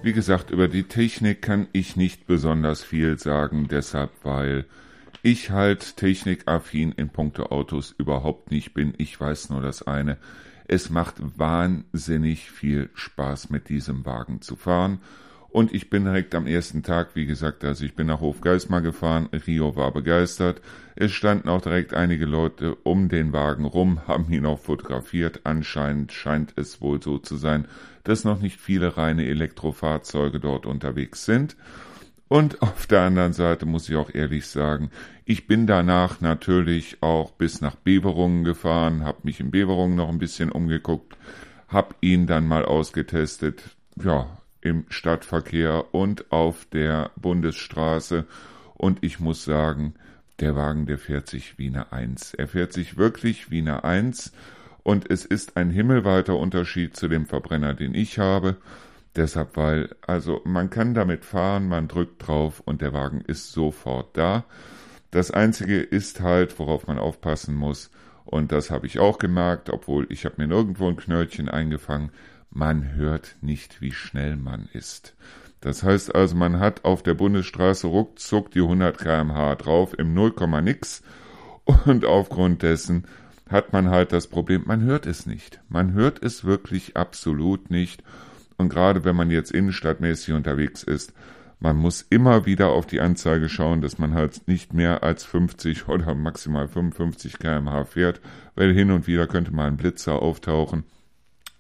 Wie 0.05 0.13
gesagt, 0.13 0.51
über 0.51 0.67
die 0.67 0.83
Technik 0.83 1.43
kann 1.43 1.69
ich 1.71 1.95
nicht 1.95 2.27
besonders 2.27 2.83
viel 2.83 3.21
sagen, 3.21 3.69
deshalb, 3.71 4.11
weil 4.25 4.65
ich 5.23 5.53
halt 5.53 5.97
technikaffin 5.97 6.91
in 6.91 7.09
puncto 7.09 7.45
Autos 7.47 7.95
überhaupt 7.97 8.51
nicht 8.51 8.75
bin. 8.75 8.95
Ich 8.99 9.21
weiß 9.21 9.51
nur 9.51 9.63
das 9.63 9.87
eine. 9.87 10.19
Es 10.67 10.91
macht 10.91 11.17
wahnsinnig 11.39 12.51
viel 12.51 12.91
Spaß, 12.95 13.51
mit 13.51 13.69
diesem 13.69 14.05
Wagen 14.05 14.41
zu 14.41 14.57
fahren. 14.57 14.99
Und 15.51 15.73
ich 15.73 15.89
bin 15.91 16.05
direkt 16.05 16.35
am 16.35 16.47
ersten 16.47 16.83
Tag, 16.83 17.11
wie 17.15 17.27
gesagt, 17.27 17.63
also 17.63 17.85
ich 17.85 17.95
bin 17.95 18.07
nach 18.07 18.21
Hofgeismar 18.21 18.81
gefahren, 18.81 19.29
Rio 19.47 19.77
war 19.77 19.93
begeistert. 19.93 20.63
Es 20.97 21.13
standen 21.13 21.49
auch 21.49 21.61
direkt 21.61 21.95
einige 21.95 22.25
Leute 22.25 22.75
um 22.75 23.09
den 23.09 23.33
Wagen 23.33 23.67
rum, 23.67 24.01
haben 24.09 24.33
ihn 24.33 24.47
auch 24.47 24.59
fotografiert. 24.59 25.43
Anscheinend 25.45 26.11
scheint 26.11 26.55
es 26.57 26.81
wohl 26.81 27.03
so 27.03 27.19
zu 27.19 27.37
sein, 27.37 27.67
dass 28.05 28.25
noch 28.25 28.41
nicht 28.41 28.61
viele 28.61 28.97
reine 28.97 29.27
Elektrofahrzeuge 29.27 30.41
dort 30.41 30.67
unterwegs 30.67 31.25
sind. 31.25 31.57
Und 32.29 32.63
auf 32.63 32.87
der 32.87 33.03
anderen 33.03 33.35
Seite 33.35 33.67
muss 33.67 33.89
ich 33.89 33.97
auch 33.97 34.09
ehrlich 34.15 34.47
sagen, 34.47 34.91
ich 35.25 35.47
bin 35.47 35.67
danach 35.67 36.21
natürlich 36.21 37.03
auch 37.03 37.33
bis 37.33 37.61
nach 37.61 37.77
Beverungen 37.77 38.45
gefahren, 38.45 39.05
habe 39.05 39.19
mich 39.25 39.39
in 39.39 39.51
Beverungen 39.51 39.97
noch 39.97 40.09
ein 40.09 40.19
bisschen 40.19 40.51
umgeguckt, 40.51 41.17
habe 41.69 41.95
ihn 42.01 42.27
dann 42.27 42.49
mal 42.49 42.65
ausgetestet. 42.65 43.77
Ja, 44.03 44.27
im 44.63 44.87
Stadtverkehr 44.89 45.93
und 45.93 46.33
auf 46.33 46.65
der 46.65 47.11
Bundesstraße. 47.17 48.25
Und 48.75 49.05
ich 49.05 49.21
muss 49.21 49.45
sagen, 49.45 49.95
der 50.41 50.57
Wagen, 50.57 50.87
der 50.87 50.99
fährt 50.99 51.29
sich 51.29 51.59
wie 51.59 51.67
eine 51.67 51.93
Eins. 51.93 52.33
Er 52.33 52.49
fährt 52.49 52.73
sich 52.73 52.97
wirklich 52.97 53.51
wie 53.51 53.59
eine 53.59 53.85
Eins. 53.85 54.33
Und 54.83 55.11
es 55.11 55.25
ist 55.25 55.57
ein 55.57 55.71
himmelweiter 55.71 56.37
Unterschied 56.37 56.97
zu 56.97 57.09
dem 57.09 57.27
Verbrenner, 57.27 57.75
den 57.75 57.95
ich 57.95 58.19
habe. 58.19 58.57
Deshalb, 59.15 59.57
weil, 59.57 59.95
also 60.07 60.41
man 60.45 60.71
kann 60.71 60.95
damit 60.95 61.25
fahren, 61.25 61.69
man 61.69 61.89
drückt 61.89 62.27
drauf 62.27 62.61
und 62.65 62.81
der 62.81 62.93
Wagen 62.93 63.21
ist 63.21 63.53
sofort 63.53 64.17
da. 64.17 64.45
Das 65.11 65.31
Einzige 65.31 65.81
ist 65.81 66.21
halt, 66.21 66.59
worauf 66.59 66.87
man 66.87 66.99
aufpassen 66.99 67.55
muss, 67.55 67.91
und 68.25 68.53
das 68.53 68.71
habe 68.71 68.87
ich 68.87 68.99
auch 68.99 69.19
gemerkt, 69.19 69.69
obwohl 69.69 70.07
ich 70.09 70.25
habe 70.25 70.37
mir 70.39 70.47
nirgendwo 70.47 70.89
ein 70.89 70.97
Knöllchen 70.97 71.49
eingefangen, 71.49 72.11
man 72.51 72.95
hört 72.95 73.37
nicht, 73.41 73.81
wie 73.81 73.93
schnell 73.93 74.37
man 74.37 74.69
ist. 74.73 75.15
Das 75.61 75.83
heißt 75.83 76.15
also, 76.15 76.35
man 76.35 76.59
hat 76.59 76.85
auf 76.85 77.03
der 77.03 77.15
Bundesstraße 77.15 77.87
ruckzuck 77.87 78.51
die 78.51 78.61
100 78.61 78.99
kmh 78.99 79.55
drauf 79.57 79.99
im 79.99 80.15
0, 80.15 80.35
nix 80.63 81.03
und 81.87 82.05
aufgrund 82.05 82.63
dessen 82.63 83.07
hat 83.53 83.73
man 83.73 83.91
halt 83.91 84.13
das 84.13 84.27
Problem, 84.27 84.63
man 84.67 84.83
hört 84.83 85.07
es 85.07 85.27
nicht. 85.27 85.61
Man 85.69 85.93
hört 85.93 86.23
es 86.23 86.45
wirklich 86.45 86.97
absolut 86.97 87.71
nicht. 87.71 88.03
Und 88.57 88.69
gerade 88.69 89.05
wenn 89.05 89.17
man 89.17 89.31
jetzt 89.31 89.53
innenstadtmäßig 89.53 90.35
unterwegs 90.35 90.83
ist, 90.83 91.13
man 91.61 91.77
muss 91.77 92.03
immer 92.03 92.45
wieder 92.45 92.71
auf 92.71 92.87
die 92.87 93.01
Anzeige 93.01 93.49
schauen, 93.49 93.83
dass 93.83 93.99
man 93.99 94.15
halt 94.15 94.49
nicht 94.49 94.75
mehr 94.75 95.05
als 95.05 95.25
50 95.25 95.89
oder 95.89 96.15
maximal 96.15 96.67
55 96.67 97.39
kmh 97.39 97.85
fährt, 97.85 98.21
weil 98.57 98.75
hin 98.75 98.91
und 98.91 99.07
wieder 99.07 99.29
könnte 99.29 99.55
mal 99.55 99.69
ein 99.69 99.77
Blitzer 99.77 100.21
auftauchen 100.21 100.85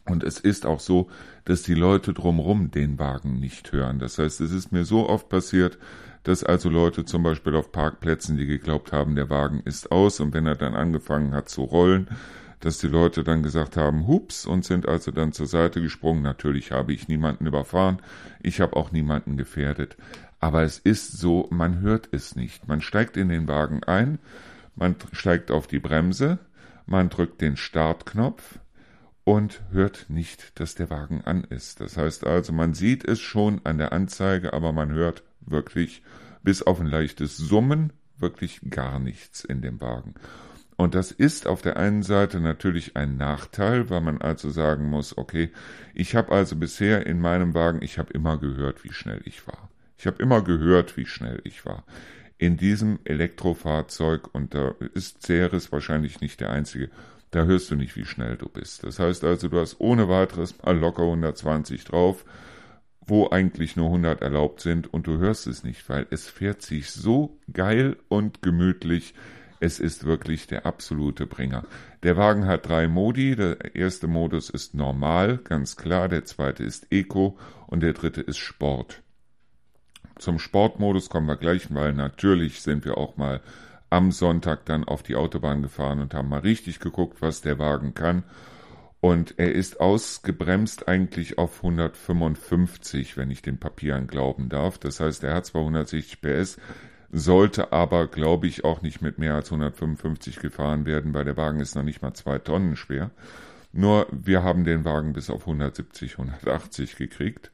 und 0.05 0.25
es 0.25 0.41
ist 0.41 0.67
auch 0.67 0.81
so, 0.81 1.09
dass 1.45 1.63
die 1.63 1.75
Leute 1.75 2.13
drumherum 2.13 2.71
den 2.71 2.99
Wagen 2.99 3.39
nicht 3.39 3.73
hören. 3.73 3.99
Das 3.99 4.19
heißt, 4.19 4.41
es 4.41 4.51
ist 4.51 4.73
mir 4.73 4.85
so 4.85 5.09
oft 5.09 5.29
passiert, 5.29 5.79
dass 6.23 6.45
also 6.45 6.69
Leute 6.69 7.05
zum 7.05 7.23
Beispiel 7.23 7.57
auf 7.57 7.73
Parkplätzen, 7.73 8.37
die 8.37 8.47
geglaubt 8.47 8.93
haben, 8.93 9.15
der 9.15 9.31
Wagen 9.31 9.61
ist 9.65 9.91
aus 9.91 10.21
und 10.21 10.35
wenn 10.35 10.47
er 10.47 10.55
dann 10.55 10.75
angefangen 10.75 11.35
hat 11.35 11.49
zu 11.49 11.63
rollen, 11.63 12.09
dass 12.61 12.79
die 12.79 12.89
Leute 12.89 13.25
dann 13.25 13.43
gesagt 13.43 13.77
haben, 13.77 14.07
hups, 14.07 14.47
und 14.47 14.65
sind 14.65 14.87
also 14.87 15.11
dann 15.11 15.33
zur 15.33 15.47
Seite 15.47 15.83
gesprungen. 15.83 16.23
Natürlich 16.23 16.71
habe 16.71 16.93
ich 16.93 17.09
niemanden 17.09 17.47
überfahren, 17.47 18.01
ich 18.41 18.61
habe 18.61 18.77
auch 18.77 18.93
niemanden 18.93 19.37
gefährdet. 19.37 19.97
Aber 20.39 20.63
es 20.63 20.79
ist 20.79 21.19
so, 21.19 21.49
man 21.51 21.81
hört 21.81 22.09
es 22.13 22.37
nicht. 22.37 22.69
Man 22.69 22.81
steigt 22.81 23.17
in 23.17 23.29
den 23.29 23.49
Wagen 23.49 23.83
ein, 23.85 24.21
man 24.77 24.95
steigt 25.13 25.51
auf 25.51 25.67
die 25.67 25.81
Bremse, 25.81 26.39
man 26.87 27.09
drückt 27.09 27.41
den 27.41 27.57
Startknopf, 27.57 28.59
und 29.25 29.63
hört 29.71 30.07
nicht, 30.09 30.59
dass 30.59 30.75
der 30.75 30.91
Wagen 30.91 31.23
an 31.25 31.45
ist. 31.45 31.81
Das 31.81 31.97
heißt 31.97 32.27
also, 32.27 32.53
man 32.53 32.75
sieht 32.75 33.05
es 33.05 33.21
schon 33.21 33.61
an 33.65 33.79
der 33.79 33.93
Anzeige, 33.93 34.53
aber 34.53 34.73
man 34.73 34.91
hört 34.91 35.23
wirklich 35.47 36.03
bis 36.43 36.63
auf 36.63 36.81
ein 36.81 36.87
leichtes 36.87 37.37
Summen 37.37 37.93
wirklich 38.19 38.61
gar 38.69 38.99
nichts 38.99 39.45
in 39.45 39.63
dem 39.63 39.81
Wagen. 39.81 40.15
Und 40.77 40.95
das 40.95 41.13
ist 41.13 41.47
auf 41.47 41.63
der 41.63 41.77
einen 41.77 42.03
Seite 42.03 42.41
natürlich 42.41 42.97
ein 42.97 43.17
Nachteil, 43.17 43.91
weil 43.91 44.01
man 44.01 44.21
also 44.21 44.51
sagen 44.51 44.89
muss, 44.89 45.17
okay, 45.17 45.51
ich 45.95 46.17
habe 46.17 46.33
also 46.33 46.57
bisher 46.57 47.07
in 47.07 47.21
meinem 47.21 47.55
Wagen, 47.55 47.83
ich 47.83 47.99
habe 47.99 48.13
immer 48.13 48.39
gehört, 48.39 48.83
wie 48.83 48.93
schnell 48.93 49.21
ich 49.25 49.47
war. 49.47 49.69
Ich 49.99 50.07
habe 50.07 50.21
immer 50.21 50.43
gehört, 50.43 50.97
wie 50.97 51.07
schnell 51.07 51.41
ich 51.45 51.65
war. 51.65 51.85
In 52.39 52.57
diesem 52.57 52.99
Elektrofahrzeug, 53.05 54.35
und 54.35 54.55
da 54.55 54.75
ist 54.95 55.23
Ceres 55.23 55.71
wahrscheinlich 55.71 56.21
nicht 56.21 56.41
der 56.41 56.51
einzige, 56.51 56.91
da 57.31 57.45
hörst 57.45 57.71
du 57.71 57.77
nicht, 57.77 57.95
wie 57.97 58.05
schnell 58.05 58.37
du 58.37 58.49
bist. 58.49 58.83
Das 58.83 58.99
heißt 58.99 59.23
also, 59.25 59.49
du 59.49 59.61
hast 59.61 59.81
ohne 59.81 60.09
weiteres 60.09 60.61
mal 60.63 60.77
locker 60.77 61.03
120 61.03 61.85
drauf, 61.85 62.25
wo 63.07 63.31
eigentlich 63.31 63.77
nur 63.77 63.87
100 63.87 64.23
erlaubt 64.23 64.61
sind 64.61 64.93
und 64.93 65.07
du 65.07 65.19
hörst 65.19 65.47
es 65.47 65.65
nicht, 65.65 65.89
weil 65.89 66.07
es 66.11 66.29
fährt 66.29 66.63
sich 66.63 66.91
so 66.91 67.39
geil 67.53 67.97
und 68.09 68.43
gemütlich. 68.43 69.15
Es 69.61 69.79
ist 69.79 70.05
wirklich 70.05 70.47
der 70.47 70.67
absolute 70.67 71.27
Bringer. 71.27 71.65
Der 72.03 72.17
Wagen 72.17 72.47
hat 72.47 72.69
drei 72.69 72.89
Modi. 72.89 73.37
Der 73.37 73.75
erste 73.77 74.09
Modus 74.09 74.51
ist 74.51 74.75
normal, 74.75 75.39
ganz 75.39 75.77
klar. 75.77 76.09
Der 76.09 76.25
zweite 76.25 76.65
ist 76.65 76.91
Eco 76.91 77.39
und 77.69 77.81
der 77.81 77.93
dritte 77.93 78.21
ist 78.21 78.39
Sport. 78.39 79.03
Zum 80.19 80.39
Sportmodus 80.39 81.11
kommen 81.11 81.27
wir 81.27 81.37
gleich, 81.37 81.73
weil 81.75 81.93
natürlich 81.93 82.61
sind 82.61 82.85
wir 82.85 82.99
auch 82.99 83.17
mal 83.17 83.41
am 83.91 84.11
Sonntag 84.11 84.65
dann 84.65 84.85
auf 84.85 85.03
die 85.03 85.17
Autobahn 85.17 85.63
gefahren 85.63 86.01
und 86.01 86.15
haben 86.15 86.29
mal 86.29 86.41
richtig 86.41 86.81
geguckt, 86.81 87.21
was 87.21 87.43
der 87.43 87.59
Wagen 87.59 87.95
kann. 87.95 88.25
Und 89.03 89.35
er 89.37 89.53
ist 89.53 89.81
ausgebremst 89.81 90.87
eigentlich 90.87 91.37
auf 91.37 91.57
155, 91.57 93.17
wenn 93.17 93.33
ich 93.33 93.43
den 93.43 93.59
Papieren 93.59 94.07
glauben 94.07 94.49
darf. 94.49 94.79
Das 94.79 95.01
heißt, 95.01 95.25
er 95.25 95.35
hat 95.35 95.47
zwar 95.47 95.63
160 95.63 96.21
PS, 96.21 96.57
sollte 97.11 97.73
aber, 97.73 98.07
glaube 98.07 98.47
ich, 98.47 98.63
auch 98.65 98.81
nicht 98.81 99.03
mit 99.03 99.19
mehr 99.19 99.35
als 99.35 99.51
155 99.51 100.37
gefahren 100.37 100.87
werden, 100.87 101.15
weil 101.15 101.25
der 101.25 101.37
Wagen 101.37 101.59
ist 101.59 101.75
noch 101.75 101.83
nicht 101.83 102.01
mal 102.01 102.15
zwei 102.15 102.39
Tonnen 102.39 102.77
schwer. 102.77 103.11
Nur 103.73 104.07
wir 104.13 104.45
haben 104.45 104.63
den 104.63 104.85
Wagen 104.85 105.15
bis 105.15 105.31
auf 105.31 105.49
170, 105.49 106.13
180 106.13 106.95
gekriegt 106.95 107.51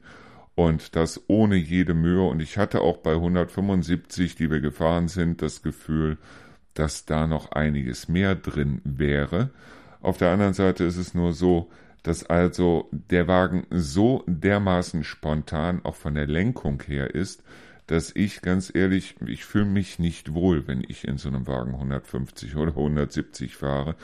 und 0.53 0.95
das 0.95 1.23
ohne 1.25 1.55
jede 1.55 1.95
Mühe. 1.95 2.27
Und 2.27 2.41
ich 2.43 2.59
hatte 2.59 2.81
auch 2.81 2.97
bei 2.97 3.13
175, 3.13 4.35
die 4.35 4.51
wir 4.51 4.59
gefahren 4.59 5.07
sind, 5.07 5.41
das 5.41 5.63
Gefühl, 5.63 6.19
dass 6.75 7.05
da 7.05 7.25
noch 7.25 7.53
einiges 7.53 8.07
mehr 8.07 8.35
drin 8.35 8.81
wäre. 8.83 9.49
Auf 10.01 10.17
der 10.17 10.31
anderen 10.31 10.53
Seite 10.53 10.83
ist 10.85 10.97
es 10.97 11.13
nur 11.13 11.33
so, 11.33 11.69
dass 12.03 12.25
also 12.25 12.89
der 12.91 13.27
Wagen 13.27 13.67
so 13.69 14.23
dermaßen 14.27 15.03
spontan 15.03 15.83
auch 15.83 15.95
von 15.95 16.15
der 16.15 16.27
Lenkung 16.27 16.81
her 16.83 17.13
ist, 17.13 17.43
dass 17.87 18.15
ich 18.15 18.41
ganz 18.41 18.71
ehrlich, 18.73 19.15
ich 19.25 19.45
fühle 19.45 19.65
mich 19.65 19.99
nicht 19.99 20.33
wohl, 20.33 20.67
wenn 20.67 20.83
ich 20.87 21.07
in 21.07 21.17
so 21.17 21.27
einem 21.27 21.47
Wagen 21.47 21.73
150 21.73 22.55
oder 22.55 22.71
170 22.71 23.55
fahre. 23.55 23.95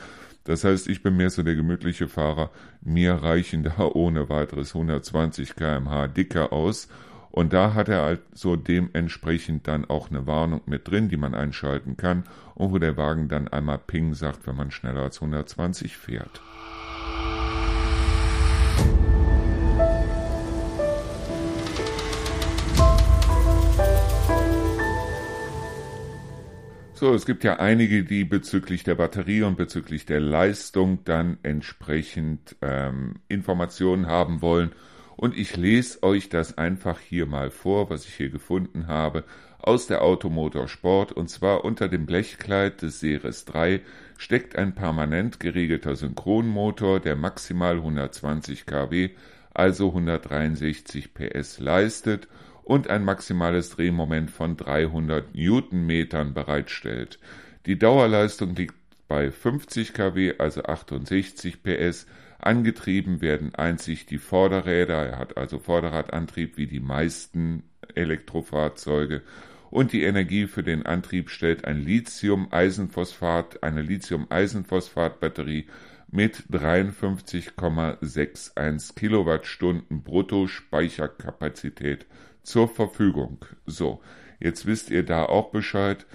Das 0.44 0.64
heißt, 0.64 0.88
ich 0.88 1.02
bin 1.02 1.16
mehr 1.16 1.30
so 1.30 1.42
der 1.42 1.54
gemütliche 1.54 2.08
Fahrer. 2.08 2.50
Mir 2.80 3.14
reichen 3.14 3.62
da 3.62 3.90
ohne 3.94 4.28
weiteres 4.28 4.74
120 4.74 5.54
kmh 5.56 6.08
dicker 6.08 6.52
aus. 6.52 6.88
Und 7.36 7.52
da 7.52 7.74
hat 7.74 7.90
er 7.90 8.02
also 8.02 8.56
dementsprechend 8.56 9.68
dann 9.68 9.84
auch 9.84 10.08
eine 10.08 10.26
Warnung 10.26 10.62
mit 10.64 10.88
drin, 10.88 11.10
die 11.10 11.18
man 11.18 11.34
einschalten 11.34 11.98
kann 11.98 12.24
und 12.54 12.72
wo 12.72 12.78
der 12.78 12.96
Wagen 12.96 13.28
dann 13.28 13.46
einmal 13.46 13.76
Ping 13.76 14.14
sagt, 14.14 14.46
wenn 14.46 14.56
man 14.56 14.70
schneller 14.70 15.02
als 15.02 15.20
120 15.20 15.98
fährt. 15.98 16.40
So, 26.94 27.12
es 27.12 27.26
gibt 27.26 27.44
ja 27.44 27.58
einige, 27.58 28.04
die 28.04 28.24
bezüglich 28.24 28.82
der 28.82 28.94
Batterie 28.94 29.42
und 29.42 29.58
bezüglich 29.58 30.06
der 30.06 30.20
Leistung 30.20 31.04
dann 31.04 31.36
entsprechend 31.42 32.56
ähm, 32.62 33.16
Informationen 33.28 34.06
haben 34.06 34.40
wollen. 34.40 34.72
Und 35.16 35.36
ich 35.36 35.56
lese 35.56 36.02
euch 36.02 36.28
das 36.28 36.58
einfach 36.58 37.00
hier 37.00 37.26
mal 37.26 37.50
vor, 37.50 37.88
was 37.88 38.06
ich 38.06 38.14
hier 38.14 38.28
gefunden 38.28 38.86
habe, 38.86 39.24
aus 39.58 39.86
der 39.86 40.02
Automotor 40.02 40.68
Sport. 40.68 41.12
Und 41.12 41.28
zwar 41.28 41.64
unter 41.64 41.88
dem 41.88 42.06
Blechkleid 42.06 42.82
des 42.82 43.00
Series 43.00 43.44
3 43.46 43.80
steckt 44.18 44.56
ein 44.56 44.74
permanent 44.74 45.40
geregelter 45.40 45.96
Synchronmotor, 45.96 47.00
der 47.00 47.16
maximal 47.16 47.76
120 47.76 48.66
kW, 48.66 49.10
also 49.54 49.88
163 49.88 51.14
PS 51.14 51.60
leistet 51.60 52.28
und 52.62 52.90
ein 52.90 53.04
maximales 53.04 53.70
Drehmoment 53.70 54.30
von 54.30 54.56
300 54.56 55.34
Newtonmetern 55.34 56.34
bereitstellt. 56.34 57.18
Die 57.64 57.78
Dauerleistung 57.78 58.54
liegt 58.54 58.74
bei 59.08 59.30
50 59.30 59.94
kW, 59.94 60.34
also 60.38 60.62
68 60.64 61.62
PS. 61.62 62.06
Angetrieben 62.46 63.20
werden 63.20 63.54
einzig 63.54 64.06
die 64.06 64.16
Vorderräder, 64.18 65.04
er 65.04 65.18
hat 65.18 65.36
also 65.36 65.58
Vorderradantrieb 65.58 66.56
wie 66.56 66.66
die 66.66 66.80
meisten 66.80 67.64
Elektrofahrzeuge 67.94 69.22
und 69.70 69.92
die 69.92 70.04
Energie 70.04 70.46
für 70.46 70.62
den 70.62 70.86
Antrieb 70.86 71.28
stellt 71.28 71.64
ein 71.64 71.82
Lithium-Eisenphosphat, 71.82 73.62
eine 73.62 73.82
Lithium-Eisenphosphat-Batterie 73.82 75.66
mit 76.08 76.44
53,61 76.50 78.94
Kilowattstunden 78.94 80.02
Bruttospeicherkapazität 80.02 82.06
zur 82.42 82.68
Verfügung. 82.68 83.44
So, 83.66 84.00
jetzt 84.38 84.64
wisst 84.66 84.90
ihr 84.90 85.02
da 85.02 85.24
auch 85.24 85.50
Bescheid. 85.50 86.06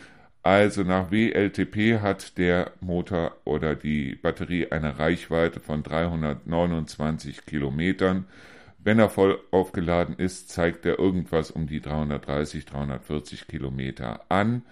Also 0.43 0.83
nach 0.83 1.11
WLTP 1.11 1.99
hat 2.01 2.37
der 2.39 2.71
Motor 2.81 3.33
oder 3.43 3.75
die 3.75 4.15
Batterie 4.15 4.71
eine 4.71 4.97
Reichweite 4.97 5.59
von 5.59 5.83
329 5.83 7.45
Kilometern. 7.45 8.25
Wenn 8.79 8.97
er 8.97 9.09
voll 9.09 9.39
aufgeladen 9.51 10.15
ist, 10.17 10.49
zeigt 10.49 10.85
er 10.87 10.97
irgendwas 10.97 11.51
um 11.51 11.67
die 11.67 11.79
330, 11.79 12.65
340 12.65 13.47
Kilometer 13.47 14.21
an. 14.29 14.63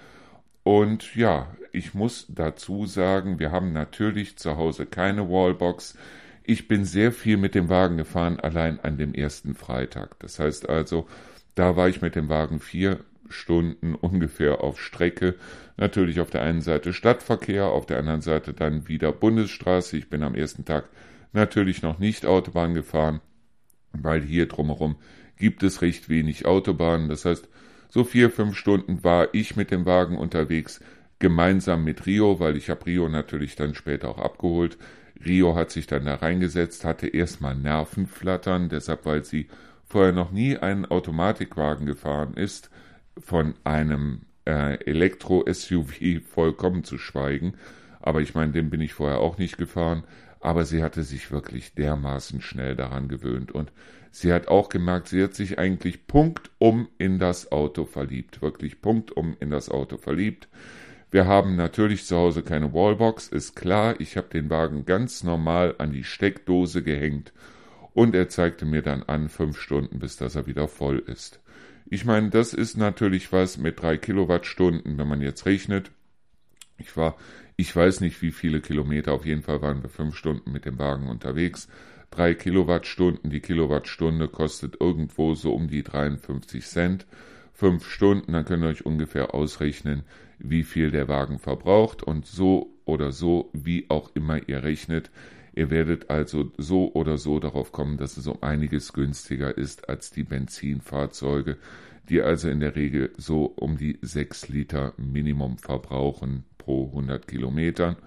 Und 0.64 1.16
ja, 1.16 1.48
ich 1.72 1.94
muss 1.94 2.26
dazu 2.30 2.88
sagen, 2.88 3.38
wir 3.38 3.52
haben 3.52 3.72
natürlich 3.72 4.38
zu 4.38 4.58
Hause 4.58 4.88
keine 4.88 5.30
Wallbox. 5.30 5.96
Ich 6.44 6.68
bin 6.68 6.84
sehr 6.84 7.12
viel 7.12 7.38
mit 7.38 7.54
dem 7.54 7.70
Wagen 7.70 7.98
gefahren, 7.98 8.40
allein 8.40 8.80
an 8.80 8.98
dem 8.98 9.14
ersten 9.14 9.54
Freitag. 9.54 10.18
Das 10.20 10.40
heißt 10.40 10.68
also, 10.68 11.08
da 11.54 11.76
war 11.76 11.90
ich 11.90 12.02
mit 12.02 12.16
dem 12.16 12.30
Wagen 12.30 12.60
vier 12.60 13.00
Stunden 13.30 13.96
ungefähr 13.96 14.62
auf 14.62 14.82
Strecke. 14.82 15.36
Natürlich 15.78 16.20
auf 16.20 16.30
der 16.30 16.42
einen 16.42 16.62
Seite 16.62 16.94
Stadtverkehr, 16.94 17.66
auf 17.66 17.86
der 17.86 18.00
anderen 18.00 18.22
Seite 18.22 18.54
dann 18.54 18.88
wieder 18.88 19.12
Bundesstraße. 19.12 19.98
Ich 19.98 20.10
bin 20.10 20.24
am 20.24 20.36
ersten 20.36 20.66
Tag 20.66 20.90
natürlich 21.34 21.82
noch 21.82 22.00
nicht 22.00 22.26
Autobahn 22.26 22.74
gefahren, 22.74 23.22
weil 23.94 24.22
hier 24.22 24.48
drumherum 24.48 24.96
gibt 25.38 25.64
es 25.64 25.82
recht 25.82 26.10
wenig 26.10 26.46
Autobahnen. 26.46 27.10
Das 27.10 27.26
heißt, 27.26 27.48
so 27.90 28.04
vier, 28.04 28.30
fünf 28.30 28.56
Stunden 28.56 29.04
war 29.04 29.30
ich 29.34 29.56
mit 29.56 29.72
dem 29.72 29.86
Wagen 29.86 30.18
unterwegs, 30.18 30.80
gemeinsam 31.18 31.84
mit 31.84 32.06
Rio, 32.06 32.40
weil 32.40 32.56
ich 32.56 32.70
habe 32.70 32.86
Rio 32.86 33.10
natürlich 33.10 33.56
dann 33.56 33.74
später 33.74 34.10
auch 34.10 34.20
abgeholt. 34.20 34.78
Rio 35.26 35.56
hat 35.56 35.72
sich 35.72 35.88
dann 35.88 36.06
da 36.06 36.16
reingesetzt, 36.16 36.86
hatte 36.86 37.08
erstmal 37.08 37.56
Nervenflattern, 37.56 38.70
deshalb 38.70 39.06
weil 39.06 39.26
sie 39.26 39.48
vorher 39.86 40.14
noch 40.14 40.32
nie 40.32 40.58
einen 40.58 40.86
Automatikwagen 40.86 41.86
gefahren 41.86 42.36
ist, 42.36 42.70
von 43.18 43.56
einem 43.64 44.22
äh, 44.46 44.84
Elektro-SUV 44.86 46.22
vollkommen 46.28 46.84
zu 46.84 46.98
schweigen. 46.98 47.54
Aber 48.02 48.22
ich 48.22 48.36
meine, 48.36 48.54
den 48.54 48.70
bin 48.70 48.82
ich 48.82 48.94
vorher 48.94 49.20
auch 49.20 49.38
nicht 49.38 49.58
gefahren. 49.58 50.04
Aber 50.42 50.66
sie 50.66 50.82
hatte 50.82 51.04
sich 51.04 51.32
wirklich 51.32 51.74
dermaßen 51.74 52.42
schnell 52.42 52.76
daran 52.76 53.10
gewöhnt. 53.10 53.52
Und 53.52 53.72
sie 54.12 54.32
hat 54.32 54.48
auch 54.48 54.70
gemerkt, 54.70 55.10
sie 55.10 55.22
hat 55.22 55.34
sich 55.34 55.60
eigentlich 55.60 56.08
punktum 56.08 56.88
in 56.98 57.20
das 57.20 57.52
Auto 57.52 57.86
verliebt. 57.86 58.42
Wirklich 58.42 58.82
punktum 58.82 59.36
in 59.40 59.50
das 59.50 59.70
Auto 59.70 59.98
verliebt. 59.98 60.48
Wir 61.12 61.26
haben 61.26 61.56
natürlich 61.56 62.06
zu 62.06 62.16
Hause 62.16 62.44
keine 62.44 62.72
Wallbox, 62.72 63.30
ist 63.30 63.56
klar. 63.56 64.00
Ich 64.00 64.16
habe 64.16 64.28
den 64.30 64.50
Wagen 64.52 64.86
ganz 64.86 65.24
normal 65.24 65.76
an 65.80 65.92
die 65.92 66.04
Steckdose 66.04 66.84
gehängt 66.84 67.34
und 67.94 68.14
er 68.14 68.30
zeigte 68.30 68.66
mir 68.66 68.84
dann 68.84 69.02
an, 69.04 69.28
fünf 69.28 69.60
Stunden, 69.60 69.98
bis 69.98 70.18
dass 70.18 70.36
er 70.36 70.46
wieder 70.46 70.68
voll 70.68 71.00
ist. 71.00 71.40
Ich 71.92 72.06
meine, 72.06 72.30
das 72.30 72.54
ist 72.54 72.78
natürlich 72.78 73.32
was 73.32 73.58
mit 73.58 73.82
drei 73.82 73.98
Kilowattstunden, 73.98 74.98
wenn 75.00 75.08
man 75.08 75.22
jetzt 75.22 75.48
rechnet. 75.48 75.92
Ich 76.78 76.96
war, 76.96 77.18
ich 77.58 77.76
weiß 77.76 78.02
nicht, 78.02 78.22
wie 78.22 78.32
viele 78.32 78.62
Kilometer, 78.62 79.14
auf 79.14 79.26
jeden 79.26 79.42
Fall 79.42 79.64
waren 79.64 79.82
wir 79.82 79.90
fünf 79.90 80.16
Stunden 80.16 80.52
mit 80.52 80.66
dem 80.66 80.78
Wagen 80.78 81.08
unterwegs. 81.08 81.68
Drei 82.12 82.36
Kilowattstunden, 82.36 83.32
die 83.32 83.40
Kilowattstunde 83.40 84.28
kostet 84.28 84.80
irgendwo 84.80 85.34
so 85.34 85.54
um 85.54 85.68
die 85.68 85.84
53 85.84 86.64
Cent. 86.64 87.08
Fünf 87.54 87.90
Stunden, 87.90 88.34
dann 88.34 88.46
könnt 88.46 88.64
ihr 88.64 88.70
euch 88.70 88.86
ungefähr 88.86 89.34
ausrechnen, 89.34 90.04
wie 90.38 90.64
viel 90.64 90.92
der 90.92 91.08
Wagen 91.08 91.40
verbraucht 91.40 92.04
und 92.04 92.28
so 92.28 92.72
oder 92.86 93.12
so, 93.12 93.50
wie 93.54 93.88
auch 93.90 94.12
immer 94.14 94.48
ihr 94.48 94.64
rechnet, 94.64 95.10
Ihr 95.60 95.70
werdet 95.70 96.10
also 96.10 96.54
so 96.58 96.94
oder 96.94 97.18
so 97.18 97.38
darauf 97.38 97.74
kommen, 97.74 97.98
dass 97.98 98.16
es 98.16 98.28
um 98.28 98.42
einiges 98.42 98.94
günstiger 98.94 99.58
ist 99.58 99.90
als 99.90 100.10
die 100.10 100.24
Benzinfahrzeuge, 100.24 101.58
die 102.08 102.22
also 102.22 102.48
in 102.48 102.62
der 102.62 102.78
Regel 102.78 103.12
so 103.18 103.44
um 103.58 103.78
die 103.78 104.00
6 104.02 104.48
Liter 104.48 104.94
Minimum 104.96 105.58
verbrauchen 105.58 106.46
pro 106.58 106.86
100 106.86 107.28
Kilometern. 107.28 107.98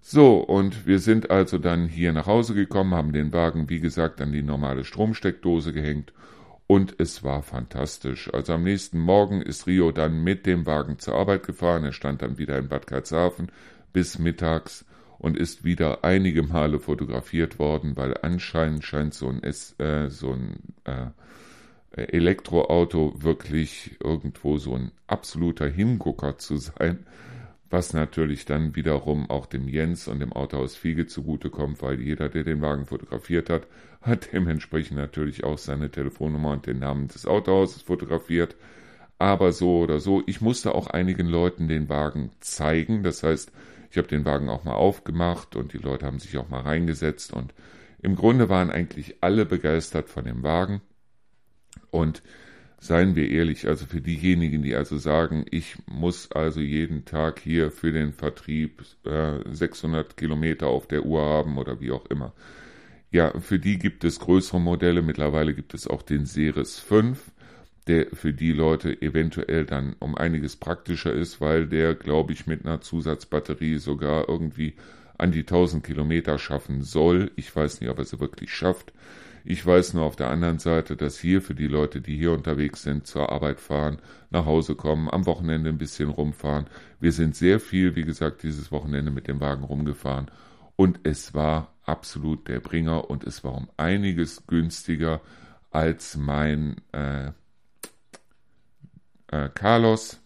So, 0.00 0.36
und 0.36 0.86
wir 0.86 1.00
sind 1.00 1.28
also 1.28 1.58
dann 1.58 1.88
hier 1.88 2.12
nach 2.12 2.28
Hause 2.28 2.54
gekommen, 2.54 2.94
haben 2.94 3.12
den 3.12 3.32
Wagen, 3.32 3.68
wie 3.68 3.80
gesagt, 3.80 4.20
an 4.20 4.30
die 4.30 4.44
normale 4.44 4.84
Stromsteckdose 4.84 5.72
gehängt 5.72 6.12
und 6.68 6.94
es 6.98 7.24
war 7.24 7.42
fantastisch. 7.42 8.32
Also 8.32 8.52
am 8.52 8.62
nächsten 8.62 9.00
Morgen 9.00 9.42
ist 9.42 9.66
Rio 9.66 9.90
dann 9.90 10.22
mit 10.22 10.46
dem 10.46 10.66
Wagen 10.66 11.00
zur 11.00 11.16
Arbeit 11.16 11.44
gefahren. 11.44 11.82
Er 11.82 11.92
stand 11.92 12.22
dann 12.22 12.38
wieder 12.38 12.56
in 12.56 12.68
Bad 12.68 12.86
Karlshafen 12.86 13.50
bis 13.92 14.20
mittags 14.20 14.84
und 15.18 15.36
ist 15.36 15.64
wieder 15.64 16.04
einige 16.04 16.42
Male 16.42 16.78
fotografiert 16.78 17.58
worden, 17.58 17.96
weil 17.96 18.14
anscheinend 18.22 18.84
scheint 18.84 19.14
so 19.14 19.28
ein, 19.28 19.42
äh, 19.42 20.10
so 20.10 20.32
ein 20.32 20.58
äh, 20.84 21.06
Elektroauto 21.96 23.14
wirklich 23.22 23.96
irgendwo 24.02 24.58
so 24.58 24.74
ein 24.74 24.92
absoluter 25.06 25.66
Hingucker 25.66 26.36
zu 26.36 26.58
sein, 26.58 27.06
was 27.70 27.94
natürlich 27.94 28.44
dann 28.44 28.76
wiederum 28.76 29.28
auch 29.30 29.46
dem 29.46 29.66
Jens 29.66 30.06
und 30.06 30.20
dem 30.20 30.32
Autohaus 30.32 30.76
Fiege 30.76 31.06
zugutekommt, 31.06 31.82
weil 31.82 32.00
jeder, 32.00 32.28
der 32.28 32.44
den 32.44 32.60
Wagen 32.60 32.86
fotografiert 32.86 33.50
hat, 33.50 33.66
hat 34.02 34.32
dementsprechend 34.32 34.98
natürlich 34.98 35.42
auch 35.42 35.58
seine 35.58 35.90
Telefonnummer 35.90 36.52
und 36.52 36.66
den 36.66 36.78
Namen 36.78 37.08
des 37.08 37.26
Autohauses 37.26 37.82
fotografiert. 37.82 38.54
Aber 39.18 39.52
so 39.52 39.78
oder 39.80 39.98
so, 39.98 40.22
ich 40.26 40.40
musste 40.40 40.74
auch 40.74 40.88
einigen 40.88 41.26
Leuten 41.26 41.68
den 41.68 41.88
Wagen 41.88 42.30
zeigen. 42.40 43.02
Das 43.02 43.22
heißt, 43.22 43.50
ich 43.96 43.98
habe 43.98 44.08
den 44.08 44.26
Wagen 44.26 44.50
auch 44.50 44.64
mal 44.64 44.74
aufgemacht 44.74 45.56
und 45.56 45.72
die 45.72 45.78
Leute 45.78 46.04
haben 46.04 46.18
sich 46.18 46.36
auch 46.36 46.50
mal 46.50 46.60
reingesetzt 46.60 47.32
und 47.32 47.54
im 48.02 48.14
Grunde 48.14 48.50
waren 48.50 48.70
eigentlich 48.70 49.16
alle 49.22 49.46
begeistert 49.46 50.10
von 50.10 50.26
dem 50.26 50.42
Wagen. 50.42 50.82
Und 51.90 52.22
seien 52.78 53.16
wir 53.16 53.30
ehrlich, 53.30 53.66
also 53.66 53.86
für 53.86 54.02
diejenigen, 54.02 54.60
die 54.62 54.76
also 54.76 54.98
sagen, 54.98 55.46
ich 55.50 55.76
muss 55.86 56.30
also 56.30 56.60
jeden 56.60 57.06
Tag 57.06 57.40
hier 57.40 57.70
für 57.70 57.90
den 57.90 58.12
Vertrieb 58.12 58.84
äh, 59.06 59.38
600 59.50 60.14
Kilometer 60.14 60.66
auf 60.66 60.86
der 60.86 61.06
Uhr 61.06 61.22
haben 61.22 61.56
oder 61.56 61.80
wie 61.80 61.90
auch 61.90 62.04
immer. 62.10 62.34
Ja, 63.10 63.40
für 63.40 63.58
die 63.58 63.78
gibt 63.78 64.04
es 64.04 64.20
größere 64.20 64.60
Modelle. 64.60 65.00
Mittlerweile 65.00 65.54
gibt 65.54 65.72
es 65.72 65.88
auch 65.88 66.02
den 66.02 66.26
Series 66.26 66.78
5 66.78 67.30
der 67.86 68.08
für 68.12 68.32
die 68.32 68.52
Leute 68.52 69.00
eventuell 69.00 69.64
dann 69.64 69.94
um 69.98 70.16
einiges 70.16 70.56
praktischer 70.56 71.12
ist, 71.12 71.40
weil 71.40 71.66
der, 71.66 71.94
glaube 71.94 72.32
ich, 72.32 72.46
mit 72.46 72.64
einer 72.64 72.80
Zusatzbatterie 72.80 73.78
sogar 73.78 74.28
irgendwie 74.28 74.74
an 75.18 75.32
die 75.32 75.40
1000 75.40 75.84
Kilometer 75.84 76.38
schaffen 76.38 76.82
soll. 76.82 77.30
Ich 77.36 77.54
weiß 77.54 77.80
nicht, 77.80 77.90
ob 77.90 77.98
er 77.98 78.04
sie 78.04 78.20
wirklich 78.20 78.52
schafft. 78.52 78.92
Ich 79.44 79.64
weiß 79.64 79.94
nur 79.94 80.04
auf 80.04 80.16
der 80.16 80.30
anderen 80.30 80.58
Seite, 80.58 80.96
dass 80.96 81.20
hier 81.20 81.40
für 81.40 81.54
die 81.54 81.68
Leute, 81.68 82.00
die 82.00 82.16
hier 82.16 82.32
unterwegs 82.32 82.82
sind, 82.82 83.06
zur 83.06 83.30
Arbeit 83.30 83.60
fahren, 83.60 83.98
nach 84.30 84.44
Hause 84.44 84.74
kommen, 84.74 85.08
am 85.08 85.24
Wochenende 85.24 85.68
ein 85.70 85.78
bisschen 85.78 86.08
rumfahren. 86.08 86.66
Wir 86.98 87.12
sind 87.12 87.36
sehr 87.36 87.60
viel, 87.60 87.94
wie 87.94 88.02
gesagt, 88.02 88.42
dieses 88.42 88.72
Wochenende 88.72 89.12
mit 89.12 89.28
dem 89.28 89.40
Wagen 89.40 89.62
rumgefahren 89.62 90.30
und 90.74 91.00
es 91.04 91.32
war 91.32 91.72
absolut 91.84 92.48
der 92.48 92.58
Bringer 92.58 93.08
und 93.08 93.22
es 93.22 93.44
war 93.44 93.54
um 93.54 93.68
einiges 93.76 94.46
günstiger 94.48 95.20
als 95.70 96.16
mein 96.16 96.76
äh, 96.90 97.30
äh, 99.28 99.48
Carlos. 99.48 100.20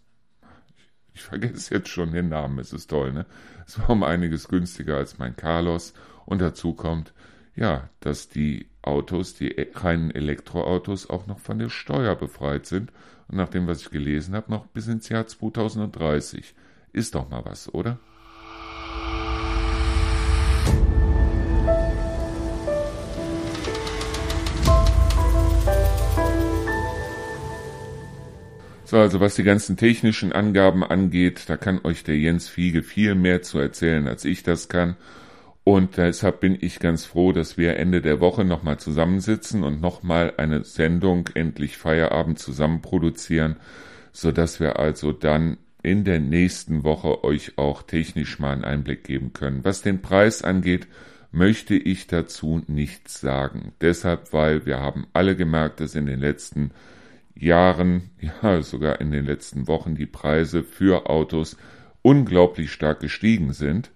Ich 1.14 1.22
vergesse 1.22 1.74
jetzt 1.74 1.88
schon 1.88 2.12
den 2.12 2.28
Namen, 2.28 2.58
es 2.58 2.72
ist 2.72 2.88
toll, 2.88 3.12
ne? 3.12 3.26
Es 3.66 3.78
war 3.78 3.90
um 3.90 4.02
einiges 4.02 4.48
günstiger 4.48 4.96
als 4.96 5.18
mein 5.18 5.36
Carlos 5.36 5.92
und 6.26 6.40
dazu 6.40 6.74
kommt, 6.74 7.12
ja, 7.54 7.88
dass 8.00 8.28
die 8.28 8.66
Autos, 8.82 9.34
die 9.34 9.50
e-, 9.50 9.70
reinen 9.74 10.10
Elektroautos 10.10 11.10
auch 11.10 11.26
noch 11.26 11.38
von 11.38 11.58
der 11.58 11.68
Steuer 11.68 12.16
befreit 12.16 12.66
sind 12.66 12.92
und 13.28 13.36
nach 13.36 13.48
dem, 13.48 13.66
was 13.66 13.82
ich 13.82 13.90
gelesen 13.90 14.34
habe, 14.34 14.50
noch 14.50 14.66
bis 14.66 14.86
ins 14.88 15.08
Jahr 15.08 15.26
2030. 15.26 16.54
Ist 16.92 17.14
doch 17.14 17.28
mal 17.28 17.44
was, 17.44 17.72
oder? 17.72 17.98
So, 28.90 28.98
also 28.98 29.20
was 29.20 29.36
die 29.36 29.44
ganzen 29.44 29.76
technischen 29.76 30.32
Angaben 30.32 30.82
angeht, 30.82 31.44
da 31.46 31.56
kann 31.56 31.78
euch 31.84 32.02
der 32.02 32.18
Jens 32.18 32.48
Fiege 32.48 32.82
viel 32.82 33.14
mehr 33.14 33.40
zu 33.40 33.60
erzählen, 33.60 34.08
als 34.08 34.24
ich 34.24 34.42
das 34.42 34.68
kann. 34.68 34.96
Und 35.62 35.96
deshalb 35.96 36.40
bin 36.40 36.58
ich 36.60 36.80
ganz 36.80 37.04
froh, 37.04 37.30
dass 37.30 37.56
wir 37.56 37.76
Ende 37.76 38.02
der 38.02 38.18
Woche 38.18 38.44
nochmal 38.44 38.80
zusammensitzen 38.80 39.62
und 39.62 39.80
nochmal 39.80 40.32
eine 40.38 40.64
Sendung 40.64 41.28
endlich 41.34 41.76
Feierabend 41.76 42.40
zusammen 42.40 42.82
produzieren, 42.82 43.58
sodass 44.10 44.58
wir 44.58 44.80
also 44.80 45.12
dann 45.12 45.58
in 45.84 46.02
der 46.02 46.18
nächsten 46.18 46.82
Woche 46.82 47.22
euch 47.22 47.58
auch 47.58 47.82
technisch 47.82 48.40
mal 48.40 48.54
einen 48.54 48.64
Einblick 48.64 49.04
geben 49.04 49.32
können. 49.32 49.62
Was 49.62 49.82
den 49.82 50.02
Preis 50.02 50.42
angeht, 50.42 50.88
möchte 51.30 51.76
ich 51.76 52.08
dazu 52.08 52.60
nichts 52.66 53.20
sagen. 53.20 53.70
Deshalb, 53.80 54.32
weil 54.32 54.66
wir 54.66 54.80
haben 54.80 55.06
alle 55.12 55.36
gemerkt, 55.36 55.78
dass 55.78 55.94
in 55.94 56.06
den 56.06 56.18
letzten 56.18 56.72
Jahren, 57.34 58.10
ja 58.42 58.62
sogar 58.62 59.00
in 59.00 59.10
den 59.10 59.24
letzten 59.24 59.68
Wochen 59.68 59.94
die 59.94 60.06
Preise 60.06 60.62
für 60.62 61.08
Autos 61.08 61.56
unglaublich 62.02 62.72
stark 62.72 63.00
gestiegen 63.00 63.52
sind. 63.52 63.90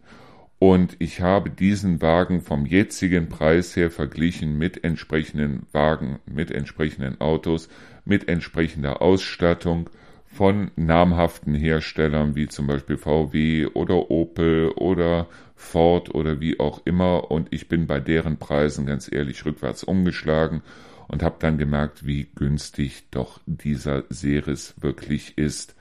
Und 0.58 0.96
ich 0.98 1.20
habe 1.20 1.50
diesen 1.50 2.00
Wagen 2.00 2.40
vom 2.40 2.64
jetzigen 2.64 3.28
Preis 3.28 3.76
her 3.76 3.90
verglichen 3.90 4.56
mit 4.56 4.82
entsprechenden 4.82 5.66
Wagen, 5.72 6.20
mit 6.26 6.50
entsprechenden 6.50 7.20
Autos, 7.20 7.68
mit 8.04 8.28
entsprechender 8.28 9.02
Ausstattung 9.02 9.90
von 10.26 10.70
namhaften 10.76 11.54
Herstellern 11.54 12.34
wie 12.34 12.48
zum 12.48 12.66
Beispiel 12.66 12.96
VW 12.96 13.66
oder 13.74 14.10
Opel 14.10 14.70
oder 14.70 15.28
Ford 15.54 16.14
oder 16.14 16.40
wie 16.40 16.58
auch 16.58 16.80
immer. 16.84 17.30
Und 17.30 17.48
ich 17.52 17.68
bin 17.68 17.86
bei 17.86 18.00
deren 18.00 18.38
Preisen 18.38 18.86
ganz 18.86 19.10
ehrlich 19.12 19.44
rückwärts 19.44 19.84
umgeschlagen 19.84 20.62
und 21.08 21.22
habe 21.22 21.36
dann 21.38 21.58
gemerkt, 21.58 22.06
wie 22.06 22.24
günstig 22.34 23.10
doch 23.10 23.40
dieser 23.46 24.04
Seris 24.08 24.74
wirklich 24.80 25.38
ist. 25.38 25.74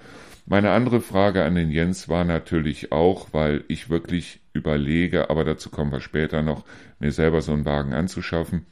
Meine 0.46 0.72
andere 0.72 1.00
Frage 1.00 1.46
an 1.46 1.56
den 1.56 1.72
Jens 1.72 2.10
war 2.10 2.26
natürlich 2.26 2.92
auch, 2.92 3.30
weil 3.32 3.64
ich 3.70 3.90
wirklich 3.90 4.42
überlege, 4.52 5.30
aber 5.30 5.46
dazu 5.46 5.70
kommen 5.70 5.92
wir 5.92 6.02
später 6.02 6.42
noch, 6.42 6.66
mir 7.00 7.12
selber 7.12 7.42
so 7.42 7.54
einen 7.54 7.66
Wagen 7.66 7.94
anzuschaffen. 7.94 8.66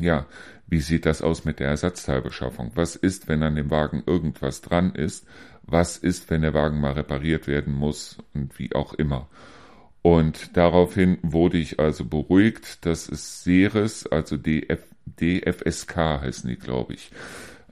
Ja, 0.00 0.26
wie 0.66 0.80
sieht 0.80 1.06
das 1.06 1.22
aus 1.22 1.44
mit 1.44 1.60
der 1.60 1.68
Ersatzteilbeschaffung? 1.68 2.72
Was 2.74 2.96
ist, 2.96 3.28
wenn 3.28 3.44
an 3.44 3.54
dem 3.54 3.70
Wagen 3.70 4.02
irgendwas 4.06 4.60
dran 4.60 4.92
ist? 4.94 5.26
Was 5.62 5.96
ist, 5.96 6.30
wenn 6.30 6.42
der 6.42 6.54
Wagen 6.54 6.80
mal 6.80 6.92
repariert 6.92 7.46
werden 7.46 7.72
muss 7.72 8.18
und 8.34 8.58
wie 8.58 8.74
auch 8.74 8.94
immer? 8.94 9.28
Und 10.02 10.56
daraufhin 10.56 11.18
wurde 11.22 11.56
ich 11.58 11.78
also 11.78 12.04
beruhigt, 12.04 12.84
dass 12.84 13.08
es 13.08 13.42
Ceres, 13.42 14.06
also 14.06 14.36
DF, 14.36 14.82
DFSK 15.06 15.96
heißen 15.96 16.48
die, 16.48 16.56
glaube 16.56 16.94
ich, 16.94 17.10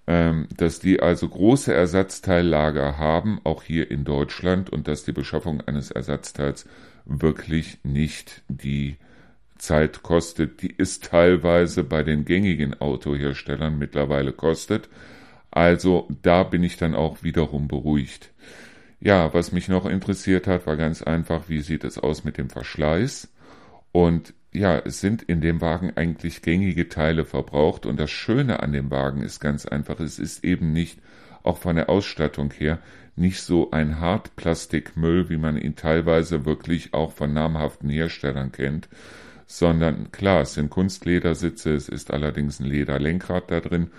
ähm, 0.06 0.48
dass 0.56 0.80
die 0.80 1.00
also 1.00 1.28
große 1.28 1.72
Ersatzteillager 1.72 2.98
haben, 2.98 3.40
auch 3.44 3.62
hier 3.62 3.90
in 3.90 4.04
Deutschland, 4.04 4.70
und 4.70 4.88
dass 4.88 5.04
die 5.04 5.12
Beschaffung 5.12 5.60
eines 5.60 5.90
Ersatzteils 5.90 6.66
wirklich 7.04 7.78
nicht 7.84 8.42
die 8.48 8.96
Zeit 9.58 10.02
kostet, 10.02 10.62
die 10.62 10.74
es 10.76 11.00
teilweise 11.00 11.84
bei 11.84 12.02
den 12.02 12.24
gängigen 12.24 12.80
Autoherstellern 12.80 13.78
mittlerweile 13.78 14.32
kostet. 14.32 14.88
Also 15.52 16.08
da 16.22 16.42
bin 16.42 16.64
ich 16.64 16.78
dann 16.78 16.94
auch 16.94 17.22
wiederum 17.22 17.68
beruhigt. 17.68 18.30
Ja, 18.98 19.32
was 19.34 19.52
mich 19.52 19.68
noch 19.68 19.86
interessiert 19.86 20.46
hat, 20.46 20.66
war 20.66 20.76
ganz 20.76 21.02
einfach, 21.02 21.48
wie 21.48 21.60
sieht 21.60 21.84
es 21.84 21.98
aus 21.98 22.24
mit 22.24 22.38
dem 22.38 22.50
Verschleiß? 22.50 23.32
Und 23.92 24.34
ja, 24.52 24.78
es 24.78 25.00
sind 25.00 25.22
in 25.22 25.40
dem 25.40 25.60
Wagen 25.60 25.92
eigentlich 25.96 26.42
gängige 26.42 26.88
Teile 26.88 27.24
verbraucht 27.24 27.86
und 27.86 27.98
das 27.98 28.10
Schöne 28.10 28.62
an 28.62 28.72
dem 28.72 28.90
Wagen 28.90 29.22
ist 29.22 29.40
ganz 29.40 29.66
einfach, 29.66 29.98
es 30.00 30.18
ist 30.18 30.44
eben 30.44 30.72
nicht, 30.72 30.98
auch 31.42 31.58
von 31.58 31.76
der 31.76 31.88
Ausstattung 31.88 32.52
her, 32.52 32.78
nicht 33.16 33.40
so 33.40 33.70
ein 33.70 33.98
Hartplastikmüll, 33.98 35.28
wie 35.28 35.36
man 35.36 35.56
ihn 35.56 35.74
teilweise 35.74 36.44
wirklich 36.44 36.94
auch 36.94 37.12
von 37.12 37.32
namhaften 37.32 37.90
Herstellern 37.90 38.52
kennt, 38.52 38.88
sondern 39.46 40.12
klar, 40.12 40.42
es 40.42 40.54
sind 40.54 40.70
Kunstledersitze, 40.70 41.74
es 41.74 41.88
ist 41.88 42.10
allerdings 42.12 42.60
ein 42.60 42.66
Lederlenkrad 42.66 43.50
da 43.50 43.60
drin 43.60 43.90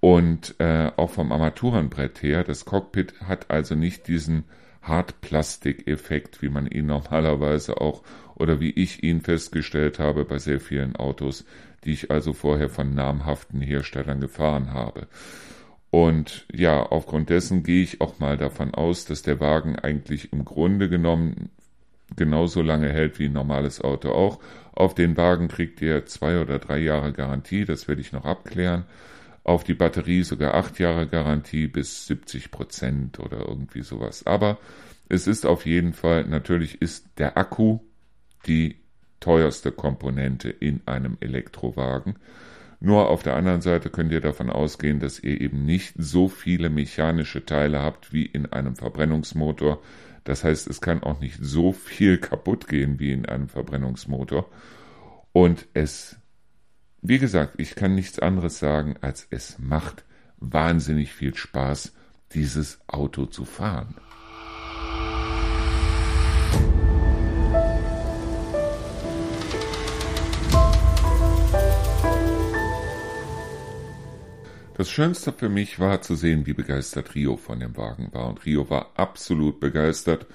und 0.00 0.56
äh, 0.58 0.90
auch 0.96 1.10
vom 1.10 1.30
Armaturenbrett 1.30 2.22
her, 2.22 2.42
das 2.42 2.64
Cockpit 2.64 3.14
hat 3.20 3.50
also 3.50 3.76
nicht 3.76 4.08
diesen 4.08 4.44
Hartplastikeffekt, 4.82 6.42
wie 6.42 6.48
man 6.48 6.66
ihn 6.66 6.86
normalerweise 6.86 7.80
auch 7.80 8.02
oder 8.42 8.60
wie 8.60 8.70
ich 8.70 9.04
ihn 9.04 9.20
festgestellt 9.20 10.00
habe 10.00 10.24
bei 10.24 10.38
sehr 10.38 10.58
vielen 10.58 10.96
Autos, 10.96 11.44
die 11.84 11.92
ich 11.92 12.10
also 12.10 12.32
vorher 12.32 12.68
von 12.68 12.92
namhaften 12.92 13.60
Herstellern 13.60 14.20
gefahren 14.20 14.72
habe. 14.72 15.06
Und 15.90 16.46
ja, 16.52 16.82
aufgrund 16.82 17.30
dessen 17.30 17.62
gehe 17.62 17.84
ich 17.84 18.00
auch 18.00 18.18
mal 18.18 18.36
davon 18.36 18.74
aus, 18.74 19.04
dass 19.04 19.22
der 19.22 19.38
Wagen 19.38 19.78
eigentlich 19.78 20.32
im 20.32 20.44
Grunde 20.44 20.88
genommen 20.88 21.50
genauso 22.16 22.62
lange 22.62 22.88
hält 22.88 23.20
wie 23.20 23.26
ein 23.26 23.32
normales 23.32 23.80
Auto 23.80 24.10
auch. 24.10 24.40
Auf 24.72 24.94
den 24.94 25.16
Wagen 25.16 25.46
kriegt 25.46 25.80
ihr 25.80 26.04
zwei 26.06 26.40
oder 26.40 26.58
drei 26.58 26.78
Jahre 26.78 27.12
Garantie, 27.12 27.64
das 27.64 27.86
werde 27.86 28.00
ich 28.00 28.12
noch 28.12 28.24
abklären. 28.24 28.86
Auf 29.44 29.62
die 29.62 29.74
Batterie 29.74 30.24
sogar 30.24 30.54
acht 30.54 30.80
Jahre 30.80 31.06
Garantie 31.06 31.68
bis 31.68 32.08
70 32.08 32.50
Prozent 32.50 33.20
oder 33.20 33.46
irgendwie 33.46 33.82
sowas. 33.82 34.26
Aber 34.26 34.58
es 35.08 35.28
ist 35.28 35.46
auf 35.46 35.64
jeden 35.64 35.92
Fall, 35.92 36.24
natürlich 36.24 36.80
ist 36.82 37.06
der 37.18 37.36
Akku 37.36 37.80
die 38.46 38.76
teuerste 39.20 39.72
Komponente 39.72 40.50
in 40.50 40.80
einem 40.86 41.16
Elektrowagen. 41.20 42.16
Nur 42.80 43.08
auf 43.08 43.22
der 43.22 43.36
anderen 43.36 43.60
Seite 43.60 43.90
könnt 43.90 44.10
ihr 44.10 44.20
davon 44.20 44.50
ausgehen, 44.50 44.98
dass 44.98 45.20
ihr 45.20 45.40
eben 45.40 45.64
nicht 45.64 45.94
so 45.96 46.28
viele 46.28 46.68
mechanische 46.68 47.46
Teile 47.46 47.80
habt 47.80 48.12
wie 48.12 48.26
in 48.26 48.46
einem 48.46 48.74
Verbrennungsmotor. 48.74 49.80
Das 50.24 50.42
heißt, 50.42 50.68
es 50.68 50.80
kann 50.80 51.02
auch 51.02 51.20
nicht 51.20 51.38
so 51.40 51.72
viel 51.72 52.18
kaputt 52.18 52.66
gehen 52.66 52.98
wie 52.98 53.12
in 53.12 53.26
einem 53.26 53.48
Verbrennungsmotor. 53.48 54.50
Und 55.32 55.68
es, 55.74 56.16
wie 57.00 57.20
gesagt, 57.20 57.54
ich 57.58 57.76
kann 57.76 57.94
nichts 57.94 58.18
anderes 58.18 58.58
sagen, 58.58 58.96
als 59.00 59.28
es 59.30 59.58
macht 59.60 60.04
wahnsinnig 60.38 61.12
viel 61.12 61.36
Spaß, 61.36 61.92
dieses 62.32 62.80
Auto 62.88 63.26
zu 63.26 63.44
fahren. 63.44 63.94
Das 74.82 74.90
Schönste 74.90 75.32
für 75.32 75.48
mich 75.48 75.78
war 75.78 76.02
zu 76.02 76.16
sehen, 76.16 76.44
wie 76.44 76.54
begeistert 76.54 77.14
Rio 77.14 77.36
von 77.36 77.60
dem 77.60 77.76
Wagen 77.76 78.08
war. 78.10 78.26
Und 78.26 78.44
Rio 78.44 78.68
war 78.68 78.90
absolut 78.96 79.60
begeistert. 79.60 80.26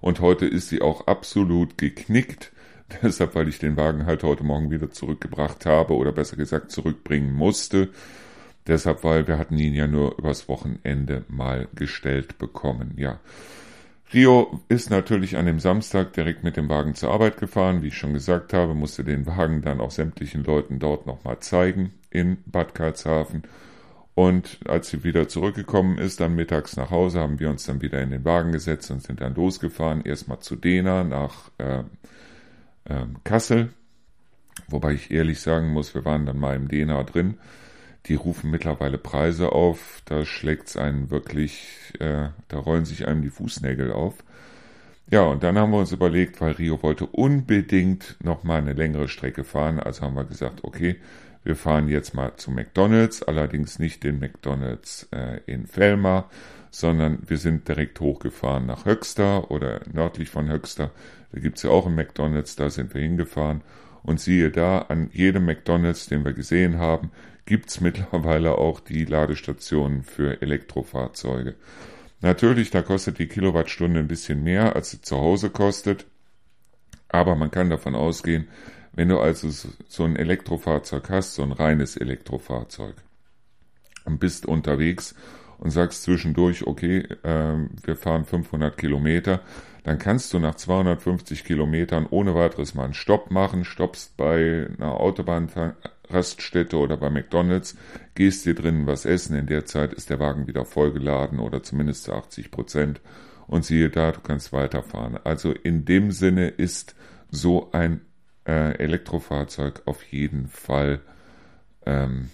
Und 0.00 0.20
heute 0.20 0.46
ist 0.46 0.68
sie 0.68 0.80
auch 0.80 1.08
absolut 1.08 1.76
geknickt. 1.76 2.52
Deshalb, 3.02 3.34
weil 3.34 3.48
ich 3.48 3.58
den 3.58 3.76
Wagen 3.76 4.06
halt 4.06 4.22
heute 4.22 4.44
Morgen 4.44 4.70
wieder 4.70 4.92
zurückgebracht 4.92 5.66
habe 5.66 5.96
oder 5.96 6.12
besser 6.12 6.36
gesagt 6.36 6.70
zurückbringen 6.70 7.34
musste. 7.34 7.88
Deshalb, 8.68 9.02
weil 9.02 9.26
wir 9.26 9.38
hatten 9.38 9.58
ihn 9.58 9.74
ja 9.74 9.88
nur 9.88 10.16
übers 10.18 10.48
Wochenende 10.48 11.24
mal 11.26 11.66
gestellt 11.74 12.38
bekommen. 12.38 12.94
Ja. 12.98 13.18
Rio 14.14 14.60
ist 14.68 14.88
natürlich 14.88 15.36
an 15.36 15.46
dem 15.46 15.58
Samstag 15.58 16.12
direkt 16.12 16.44
mit 16.44 16.56
dem 16.56 16.68
Wagen 16.68 16.94
zur 16.94 17.10
Arbeit 17.10 17.38
gefahren. 17.38 17.82
Wie 17.82 17.88
ich 17.88 17.98
schon 17.98 18.12
gesagt 18.12 18.52
habe, 18.52 18.72
musste 18.72 19.02
den 19.02 19.26
Wagen 19.26 19.62
dann 19.62 19.80
auch 19.80 19.90
sämtlichen 19.90 20.44
Leuten 20.44 20.78
dort 20.78 21.08
nochmal 21.08 21.40
zeigen 21.40 21.92
in 22.10 22.36
Bad 22.46 22.72
Karlshafen. 22.72 23.42
Und 24.16 24.60
als 24.66 24.88
sie 24.88 25.04
wieder 25.04 25.28
zurückgekommen 25.28 25.98
ist, 25.98 26.20
dann 26.20 26.34
mittags 26.34 26.74
nach 26.78 26.90
Hause, 26.90 27.20
haben 27.20 27.38
wir 27.38 27.50
uns 27.50 27.64
dann 27.64 27.82
wieder 27.82 28.00
in 28.00 28.10
den 28.10 28.24
Wagen 28.24 28.50
gesetzt 28.50 28.90
und 28.90 29.02
sind 29.02 29.20
dann 29.20 29.34
losgefahren. 29.34 30.02
Erstmal 30.06 30.40
zu 30.40 30.56
Dena 30.56 31.04
nach 31.04 31.50
äh, 31.58 31.80
äh, 32.86 33.04
Kassel. 33.24 33.74
Wobei 34.68 34.94
ich 34.94 35.10
ehrlich 35.10 35.40
sagen 35.40 35.70
muss, 35.70 35.94
wir 35.94 36.06
waren 36.06 36.24
dann 36.24 36.38
mal 36.38 36.56
im 36.56 36.66
DNA 36.66 37.02
drin. 37.02 37.36
Die 38.06 38.14
rufen 38.14 38.50
mittlerweile 38.50 38.96
Preise 38.96 39.52
auf, 39.52 40.00
da 40.06 40.24
schlägt's 40.24 40.78
einen 40.78 41.10
wirklich, 41.10 41.92
äh, 41.98 42.30
da 42.48 42.58
rollen 42.58 42.86
sich 42.86 43.06
einem 43.06 43.20
die 43.20 43.28
Fußnägel 43.28 43.92
auf. 43.92 44.14
Ja, 45.10 45.24
und 45.24 45.42
dann 45.42 45.58
haben 45.58 45.72
wir 45.72 45.78
uns 45.78 45.92
überlegt, 45.92 46.40
weil 46.40 46.52
Rio 46.52 46.82
wollte 46.82 47.04
unbedingt 47.04 48.16
nochmal 48.24 48.62
eine 48.62 48.72
längere 48.72 49.08
Strecke 49.08 49.44
fahren, 49.44 49.78
also 49.78 50.02
haben 50.02 50.16
wir 50.16 50.24
gesagt, 50.24 50.64
okay, 50.64 50.96
wir 51.46 51.54
fahren 51.54 51.88
jetzt 51.88 52.12
mal 52.12 52.34
zu 52.36 52.50
McDonald's, 52.50 53.22
allerdings 53.22 53.78
nicht 53.78 54.02
den 54.02 54.18
McDonald's 54.18 55.06
äh, 55.12 55.38
in 55.46 55.68
Felmer, 55.68 56.28
sondern 56.72 57.20
wir 57.24 57.38
sind 57.38 57.68
direkt 57.68 58.00
hochgefahren 58.00 58.66
nach 58.66 58.84
Höxter 58.84 59.48
oder 59.52 59.80
nördlich 59.92 60.28
von 60.28 60.50
Höxter. 60.50 60.90
Da 61.30 61.38
gibt's 61.38 61.62
ja 61.62 61.70
auch 61.70 61.86
einen 61.86 61.94
McDonald's, 61.94 62.56
da 62.56 62.68
sind 62.68 62.92
wir 62.94 63.00
hingefahren. 63.00 63.60
Und 64.02 64.18
siehe 64.18 64.50
da, 64.50 64.78
an 64.88 65.08
jedem 65.12 65.44
McDonald's, 65.44 66.06
den 66.06 66.24
wir 66.24 66.32
gesehen 66.32 66.78
haben, 66.78 67.12
gibt's 67.44 67.80
mittlerweile 67.80 68.58
auch 68.58 68.80
die 68.80 69.04
Ladestationen 69.04 70.02
für 70.02 70.42
Elektrofahrzeuge. 70.42 71.54
Natürlich, 72.22 72.72
da 72.72 72.82
kostet 72.82 73.20
die 73.20 73.28
Kilowattstunde 73.28 74.00
ein 74.00 74.08
bisschen 74.08 74.42
mehr, 74.42 74.74
als 74.74 74.90
sie 74.90 75.00
zu 75.00 75.16
Hause 75.16 75.50
kostet. 75.50 76.06
Aber 77.08 77.36
man 77.36 77.52
kann 77.52 77.70
davon 77.70 77.94
ausgehen, 77.94 78.48
wenn 78.96 79.08
du 79.08 79.20
also 79.20 79.48
so 79.86 80.04
ein 80.04 80.16
Elektrofahrzeug 80.16 81.10
hast, 81.10 81.34
so 81.34 81.42
ein 81.42 81.52
reines 81.52 81.96
Elektrofahrzeug, 81.96 82.96
und 84.04 84.18
bist 84.18 84.46
unterwegs 84.46 85.14
und 85.58 85.70
sagst 85.70 86.02
zwischendurch, 86.02 86.66
okay, 86.66 87.06
äh, 87.22 87.68
wir 87.84 87.96
fahren 87.96 88.24
500 88.24 88.76
Kilometer, 88.76 89.40
dann 89.84 89.98
kannst 89.98 90.32
du 90.32 90.38
nach 90.38 90.54
250 90.54 91.44
Kilometern 91.44 92.06
ohne 92.10 92.34
weiteres 92.34 92.74
mal 92.74 92.84
einen 92.84 92.94
Stopp 92.94 93.30
machen, 93.30 93.64
stoppst 93.64 94.16
bei 94.16 94.68
einer 94.76 94.98
Autobahnraststätte 95.00 96.76
oder 96.76 96.96
bei 96.96 97.10
McDonalds, 97.10 97.76
gehst 98.14 98.46
dir 98.46 98.54
drinnen 98.54 98.86
was 98.86 99.04
essen, 99.04 99.36
in 99.36 99.46
der 99.46 99.64
Zeit 99.66 99.92
ist 99.92 100.10
der 100.10 100.18
Wagen 100.18 100.46
wieder 100.46 100.64
vollgeladen 100.64 101.38
oder 101.38 101.62
zumindest 101.62 102.04
zu 102.04 102.14
80 102.14 102.50
Prozent 102.50 103.00
und 103.46 103.64
siehe 103.64 103.90
da, 103.90 104.10
du 104.12 104.20
kannst 104.20 104.52
weiterfahren. 104.52 105.18
Also 105.22 105.52
in 105.52 105.84
dem 105.84 106.10
Sinne 106.10 106.48
ist 106.48 106.96
so 107.30 107.70
ein 107.72 108.00
äh, 108.46 108.78
Elektrofahrzeug 108.78 109.82
auf 109.86 110.02
jeden 110.04 110.48
Fall 110.48 111.00
ähm, 111.84 112.30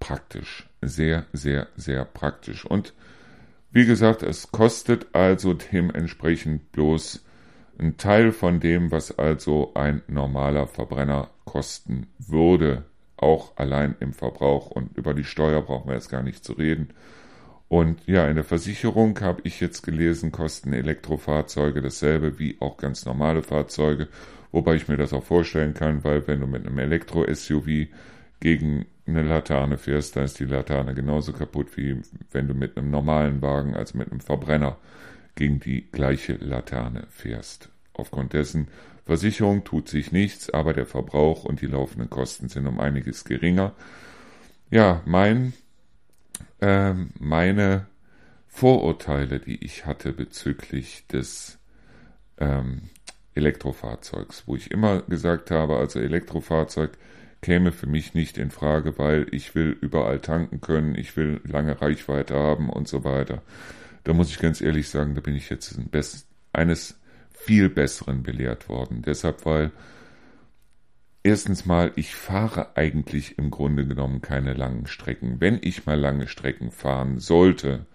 praktisch. 0.00 0.68
Sehr, 0.82 1.26
sehr, 1.32 1.68
sehr 1.76 2.04
praktisch. 2.04 2.64
Und 2.64 2.92
wie 3.70 3.86
gesagt, 3.86 4.22
es 4.22 4.52
kostet 4.52 5.14
also 5.14 5.54
dementsprechend 5.54 6.72
bloß 6.72 7.24
ein 7.78 7.96
Teil 7.96 8.32
von 8.32 8.60
dem, 8.60 8.90
was 8.90 9.18
also 9.18 9.72
ein 9.74 10.02
normaler 10.06 10.66
Verbrenner 10.66 11.30
kosten 11.44 12.06
würde. 12.18 12.84
Auch 13.16 13.56
allein 13.56 13.96
im 14.00 14.12
Verbrauch 14.12 14.70
und 14.70 14.96
über 14.96 15.14
die 15.14 15.24
Steuer 15.24 15.62
brauchen 15.62 15.88
wir 15.88 15.94
jetzt 15.94 16.10
gar 16.10 16.22
nicht 16.22 16.44
zu 16.44 16.52
reden. 16.52 16.90
Und 17.68 18.06
ja, 18.06 18.28
in 18.28 18.34
der 18.34 18.44
Versicherung 18.44 19.18
habe 19.20 19.40
ich 19.44 19.60
jetzt 19.60 19.82
gelesen, 19.82 20.30
kosten 20.30 20.72
Elektrofahrzeuge 20.72 21.80
dasselbe 21.80 22.38
wie 22.38 22.56
auch 22.60 22.76
ganz 22.76 23.06
normale 23.06 23.42
Fahrzeuge. 23.42 24.08
Wobei 24.54 24.76
ich 24.76 24.86
mir 24.86 24.96
das 24.96 25.12
auch 25.12 25.24
vorstellen 25.24 25.74
kann, 25.74 26.04
weil 26.04 26.28
wenn 26.28 26.38
du 26.38 26.46
mit 26.46 26.64
einem 26.64 26.78
Elektro-SUV 26.78 27.88
gegen 28.38 28.86
eine 29.04 29.24
Laterne 29.24 29.78
fährst, 29.78 30.14
dann 30.14 30.26
ist 30.26 30.38
die 30.38 30.44
Laterne 30.44 30.94
genauso 30.94 31.32
kaputt, 31.32 31.76
wie 31.76 32.00
wenn 32.30 32.46
du 32.46 32.54
mit 32.54 32.76
einem 32.76 32.88
normalen 32.88 33.42
Wagen, 33.42 33.74
also 33.74 33.98
mit 33.98 34.12
einem 34.12 34.20
Verbrenner, 34.20 34.76
gegen 35.34 35.58
die 35.58 35.90
gleiche 35.90 36.34
Laterne 36.34 37.08
fährst. 37.10 37.68
Aufgrund 37.94 38.32
dessen, 38.32 38.68
Versicherung 39.04 39.64
tut 39.64 39.88
sich 39.88 40.12
nichts, 40.12 40.50
aber 40.50 40.72
der 40.72 40.86
Verbrauch 40.86 41.44
und 41.44 41.60
die 41.60 41.66
laufenden 41.66 42.08
Kosten 42.08 42.48
sind 42.48 42.68
um 42.68 42.78
einiges 42.78 43.24
geringer. 43.24 43.72
Ja, 44.70 45.02
mein, 45.04 45.52
äh, 46.60 46.94
meine 47.18 47.88
Vorurteile, 48.46 49.40
die 49.40 49.64
ich 49.64 49.84
hatte 49.84 50.12
bezüglich 50.12 51.08
des 51.08 51.58
ähm, 52.38 52.82
Elektrofahrzeugs, 53.34 54.44
wo 54.46 54.56
ich 54.56 54.70
immer 54.70 55.02
gesagt 55.02 55.50
habe, 55.50 55.76
also 55.76 56.00
Elektrofahrzeug 56.00 56.92
käme 57.42 57.72
für 57.72 57.86
mich 57.86 58.14
nicht 58.14 58.38
in 58.38 58.50
Frage, 58.50 58.98
weil 58.98 59.26
ich 59.30 59.54
will 59.54 59.76
überall 59.80 60.20
tanken 60.20 60.60
können, 60.60 60.94
ich 60.94 61.16
will 61.16 61.40
lange 61.44 61.80
Reichweite 61.80 62.34
haben 62.34 62.70
und 62.70 62.88
so 62.88 63.04
weiter. 63.04 63.42
Da 64.04 64.12
muss 64.12 64.30
ich 64.30 64.38
ganz 64.38 64.60
ehrlich 64.60 64.88
sagen, 64.88 65.14
da 65.14 65.20
bin 65.20 65.34
ich 65.34 65.50
jetzt 65.50 65.78
eines 66.52 67.00
viel 67.30 67.68
Besseren 67.68 68.22
belehrt 68.22 68.68
worden. 68.68 69.02
Deshalb, 69.02 69.44
weil 69.44 69.72
erstens 71.22 71.66
mal, 71.66 71.92
ich 71.96 72.14
fahre 72.14 72.76
eigentlich 72.76 73.36
im 73.38 73.50
Grunde 73.50 73.86
genommen 73.86 74.22
keine 74.22 74.54
langen 74.54 74.86
Strecken. 74.86 75.40
Wenn 75.40 75.58
ich 75.60 75.84
mal 75.84 75.98
lange 75.98 76.28
Strecken 76.28 76.70
fahren 76.70 77.18
sollte, 77.18 77.86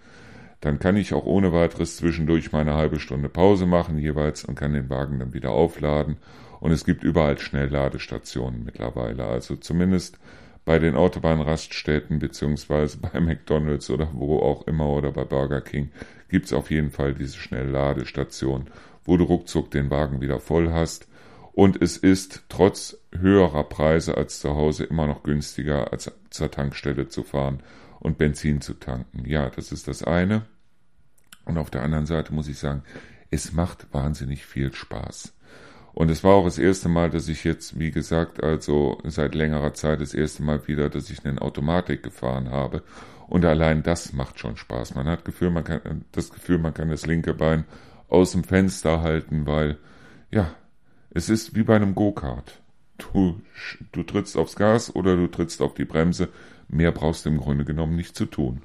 dann 0.61 0.79
kann 0.79 0.97
ich 0.97 1.13
auch 1.13 1.25
ohne 1.25 1.53
weiteres 1.53 1.97
zwischendurch 1.97 2.51
meine 2.51 2.73
halbe 2.73 2.99
Stunde 2.99 3.29
Pause 3.29 3.65
machen 3.65 3.97
jeweils 3.97 4.43
und 4.43 4.55
kann 4.55 4.73
den 4.73 4.89
Wagen 4.89 5.19
dann 5.19 5.33
wieder 5.33 5.51
aufladen. 5.51 6.17
Und 6.59 6.71
es 6.71 6.83
gibt 6.83 7.03
überall 7.03 7.37
Schnellladestationen 7.39 8.65
mittlerweile. 8.65 9.25
Also 9.25 9.55
zumindest 9.55 10.19
bei 10.65 10.77
den 10.77 10.95
Autobahnraststätten 10.95 12.19
beziehungsweise 12.19 12.97
bei 13.01 13.19
McDonald's 13.19 13.89
oder 13.89 14.09
wo 14.13 14.39
auch 14.39 14.67
immer 14.67 14.89
oder 14.89 15.11
bei 15.11 15.23
Burger 15.23 15.61
King 15.61 15.91
gibt 16.27 16.47
es 16.47 16.53
auf 16.53 16.69
jeden 16.69 16.91
Fall 16.91 17.13
diese 17.13 17.37
Schnellladestation, 17.37 18.67
wo 19.05 19.17
du 19.17 19.23
ruckzuck 19.23 19.71
den 19.71 19.89
Wagen 19.89 20.19
wieder 20.21 20.39
voll 20.39 20.71
hast. 20.71 21.07
Und 21.53 21.81
es 21.81 21.97
ist 21.97 22.43
trotz 22.49 22.97
höherer 23.17 23.63
Preise 23.63 24.15
als 24.15 24.39
zu 24.39 24.55
Hause 24.55 24.83
immer 24.83 25.07
noch 25.07 25.23
günstiger, 25.23 25.91
als 25.91 26.11
zur 26.29 26.51
Tankstelle 26.51 27.07
zu 27.07 27.23
fahren 27.23 27.63
und 27.99 28.17
Benzin 28.17 28.61
zu 28.61 28.73
tanken. 28.73 29.25
Ja, 29.25 29.49
das 29.49 29.71
ist 29.71 29.87
das 29.87 30.03
eine. 30.03 30.45
Und 31.45 31.57
auf 31.57 31.69
der 31.69 31.83
anderen 31.83 32.05
Seite 32.05 32.33
muss 32.33 32.47
ich 32.47 32.59
sagen, 32.59 32.83
es 33.31 33.53
macht 33.53 33.93
wahnsinnig 33.93 34.45
viel 34.45 34.73
Spaß. 34.73 35.33
Und 35.93 36.09
es 36.09 36.23
war 36.23 36.35
auch 36.35 36.45
das 36.45 36.57
erste 36.57 36.87
Mal, 36.87 37.09
dass 37.09 37.27
ich 37.27 37.43
jetzt, 37.43 37.79
wie 37.79 37.91
gesagt, 37.91 38.43
also 38.43 38.99
seit 39.03 39.35
längerer 39.35 39.73
Zeit 39.73 39.99
das 39.99 40.13
erste 40.13 40.43
Mal 40.43 40.67
wieder, 40.67 40.89
dass 40.89 41.09
ich 41.09 41.25
eine 41.25 41.41
Automatik 41.41 42.03
gefahren 42.03 42.51
habe. 42.51 42.83
Und 43.27 43.45
allein 43.45 43.83
das 43.83 44.13
macht 44.13 44.39
schon 44.39 44.57
Spaß. 44.57 44.95
Man 44.95 45.07
hat 45.07 45.25
Gefühl, 45.25 45.49
man 45.49 45.63
kann, 45.63 46.05
das 46.11 46.31
Gefühl, 46.31 46.57
man 46.57 46.73
kann 46.73 46.89
das 46.89 47.05
linke 47.05 47.33
Bein 47.33 47.65
aus 48.07 48.31
dem 48.31 48.43
Fenster 48.43 49.01
halten, 49.01 49.45
weil, 49.45 49.77
ja, 50.31 50.51
es 51.11 51.29
ist 51.29 51.55
wie 51.55 51.63
bei 51.63 51.75
einem 51.75 51.95
Go-Kart. 51.95 52.61
Du, 52.97 53.41
du 53.91 54.03
trittst 54.03 54.37
aufs 54.37 54.55
Gas 54.55 54.95
oder 54.95 55.15
du 55.15 55.27
trittst 55.27 55.61
auf 55.61 55.73
die 55.73 55.85
Bremse. 55.85 56.29
Mehr 56.69 56.91
brauchst 56.91 57.25
du 57.25 57.29
im 57.29 57.39
Grunde 57.39 57.65
genommen 57.65 57.95
nicht 57.95 58.15
zu 58.15 58.25
tun. 58.25 58.61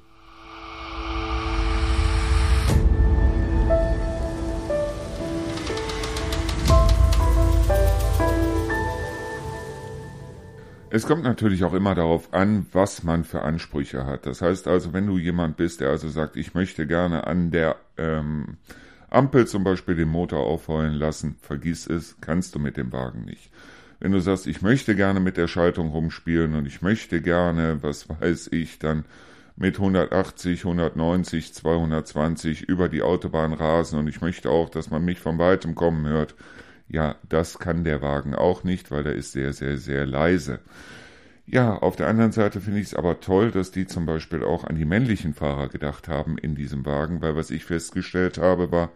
Es 10.91 11.05
kommt 11.05 11.23
natürlich 11.23 11.65
auch 11.65 11.73
immer 11.73 11.93
darauf 11.93 12.33
an, 12.33 12.67
was 12.71 13.03
man 13.03 13.25
für 13.25 13.41
Ansprüche 13.41 14.05
hat. 14.05 14.25
Das 14.25 14.41
heißt 14.41 14.67
also, 14.69 14.93
wenn 14.93 15.07
du 15.07 15.17
jemand 15.17 15.57
bist, 15.57 15.81
der 15.81 15.89
also 15.89 16.07
sagt, 16.07 16.37
ich 16.37 16.53
möchte 16.53 16.87
gerne 16.87 17.27
an 17.27 17.51
der 17.51 17.75
ähm, 17.97 18.57
Ampel 19.09 19.45
zum 19.45 19.65
Beispiel 19.65 19.95
den 19.95 20.07
Motor 20.07 20.45
aufheulen 20.45 20.93
lassen, 20.93 21.35
vergiss 21.41 21.85
es, 21.85 22.15
kannst 22.21 22.55
du 22.55 22.59
mit 22.59 22.77
dem 22.77 22.93
Wagen 22.93 23.25
nicht. 23.25 23.51
Wenn 23.99 24.11
du 24.11 24.19
sagst, 24.19 24.47
ich 24.47 24.61
möchte 24.61 24.95
gerne 24.95 25.19
mit 25.19 25.37
der 25.37 25.47
Schaltung 25.47 25.89
rumspielen 25.89 26.55
und 26.55 26.65
ich 26.65 26.81
möchte 26.81 27.21
gerne, 27.21 27.79
was 27.81 28.09
weiß 28.09 28.49
ich, 28.51 28.79
dann 28.79 29.05
mit 29.55 29.75
180, 29.75 30.65
190, 30.65 31.53
220 31.53 32.63
über 32.63 32.89
die 32.89 33.01
Autobahn 33.01 33.53
rasen 33.53 33.99
und 33.99 34.07
ich 34.07 34.21
möchte 34.21 34.49
auch, 34.49 34.69
dass 34.69 34.89
man 34.89 35.05
mich 35.05 35.19
von 35.19 35.37
weitem 35.37 35.75
kommen 35.75 36.05
hört. 36.07 36.35
Ja, 36.89 37.15
das 37.29 37.57
kann 37.57 37.83
der 37.83 38.01
Wagen 38.01 38.35
auch 38.35 38.63
nicht, 38.63 38.91
weil 38.91 39.03
der 39.03 39.15
ist 39.15 39.31
sehr, 39.31 39.53
sehr, 39.53 39.77
sehr 39.77 40.05
leise. 40.05 40.59
Ja, 41.47 41.77
auf 41.77 41.95
der 41.95 42.07
anderen 42.07 42.31
Seite 42.31 42.59
finde 42.59 42.79
ich 42.79 42.87
es 42.87 42.93
aber 42.95 43.19
toll, 43.19 43.51
dass 43.51 43.71
die 43.71 43.85
zum 43.85 44.05
Beispiel 44.05 44.43
auch 44.43 44.63
an 44.63 44.75
die 44.75 44.85
männlichen 44.85 45.33
Fahrer 45.33 45.69
gedacht 45.69 46.07
haben 46.07 46.37
in 46.37 46.55
diesem 46.55 46.85
Wagen, 46.85 47.21
weil 47.21 47.35
was 47.35 47.51
ich 47.51 47.65
festgestellt 47.65 48.37
habe, 48.39 48.71
war, 48.71 48.91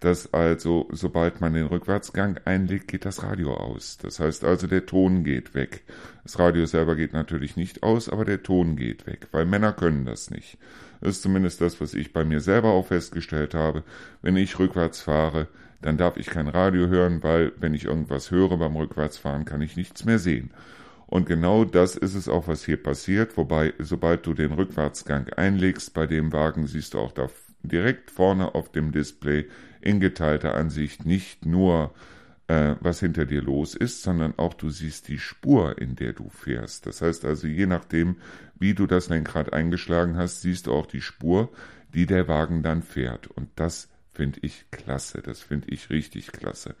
dass 0.00 0.32
also, 0.32 0.88
sobald 0.90 1.40
man 1.42 1.52
den 1.52 1.66
Rückwärtsgang 1.66 2.40
einlegt, 2.46 2.88
geht 2.88 3.04
das 3.04 3.22
Radio 3.22 3.54
aus. 3.54 3.98
Das 3.98 4.18
heißt 4.18 4.44
also, 4.44 4.66
der 4.66 4.86
Ton 4.86 5.24
geht 5.24 5.54
weg. 5.54 5.82
Das 6.22 6.38
Radio 6.38 6.64
selber 6.64 6.96
geht 6.96 7.12
natürlich 7.12 7.56
nicht 7.56 7.82
aus, 7.82 8.08
aber 8.08 8.24
der 8.24 8.42
Ton 8.42 8.76
geht 8.76 9.06
weg, 9.06 9.28
weil 9.30 9.44
Männer 9.44 9.72
können 9.72 10.06
das 10.06 10.30
nicht. 10.30 10.56
Das 11.00 11.16
ist 11.16 11.22
zumindest 11.22 11.60
das, 11.60 11.80
was 11.80 11.94
ich 11.94 12.12
bei 12.12 12.24
mir 12.24 12.40
selber 12.40 12.70
auch 12.70 12.86
festgestellt 12.86 13.54
habe. 13.54 13.84
Wenn 14.22 14.36
ich 14.36 14.58
rückwärts 14.58 15.02
fahre, 15.02 15.48
dann 15.82 15.96
darf 15.96 16.16
ich 16.16 16.26
kein 16.26 16.48
Radio 16.48 16.88
hören, 16.88 17.22
weil 17.22 17.52
wenn 17.58 17.74
ich 17.74 17.84
irgendwas 17.84 18.30
höre 18.30 18.56
beim 18.56 18.76
Rückwärtsfahren, 18.76 19.44
kann 19.44 19.62
ich 19.62 19.76
nichts 19.76 20.04
mehr 20.04 20.18
sehen. 20.18 20.50
Und 21.06 21.26
genau 21.26 21.64
das 21.64 21.96
ist 21.96 22.14
es 22.14 22.28
auch, 22.28 22.48
was 22.48 22.64
hier 22.64 22.82
passiert, 22.82 23.36
wobei 23.36 23.74
sobald 23.78 24.24
du 24.26 24.32
den 24.32 24.52
Rückwärtsgang 24.52 25.28
einlegst 25.30 25.92
bei 25.92 26.06
dem 26.06 26.32
Wagen, 26.32 26.66
siehst 26.66 26.94
du 26.94 27.00
auch 27.00 27.12
da 27.12 27.28
direkt 27.62 28.10
vorne 28.10 28.54
auf 28.54 28.70
dem 28.70 28.92
Display 28.92 29.46
in 29.80 30.00
geteilter 30.00 30.54
Ansicht 30.54 31.04
nicht 31.04 31.46
nur 31.46 31.92
äh, 32.50 32.74
was 32.80 33.00
hinter 33.00 33.26
dir 33.26 33.42
los 33.42 33.74
ist, 33.74 34.02
sondern 34.02 34.34
auch 34.36 34.54
du 34.54 34.70
siehst 34.70 35.06
die 35.08 35.18
Spur, 35.18 35.78
in 35.78 35.94
der 35.94 36.12
du 36.12 36.28
fährst. 36.28 36.86
Das 36.86 37.00
heißt 37.00 37.24
also, 37.24 37.46
je 37.46 37.66
nachdem, 37.66 38.16
wie 38.58 38.74
du 38.74 38.86
das 38.86 39.08
Lenkrad 39.08 39.52
eingeschlagen 39.52 40.16
hast, 40.16 40.42
siehst 40.42 40.66
du 40.66 40.72
auch 40.72 40.86
die 40.86 41.00
Spur, 41.00 41.50
die 41.94 42.06
der 42.06 42.26
Wagen 42.26 42.62
dann 42.62 42.82
fährt. 42.82 43.28
Und 43.28 43.48
das 43.54 43.88
finde 44.12 44.40
ich 44.42 44.66
klasse. 44.70 45.22
Das 45.22 45.40
finde 45.40 45.68
ich 45.70 45.90
richtig 45.90 46.32
klasse. 46.32 46.74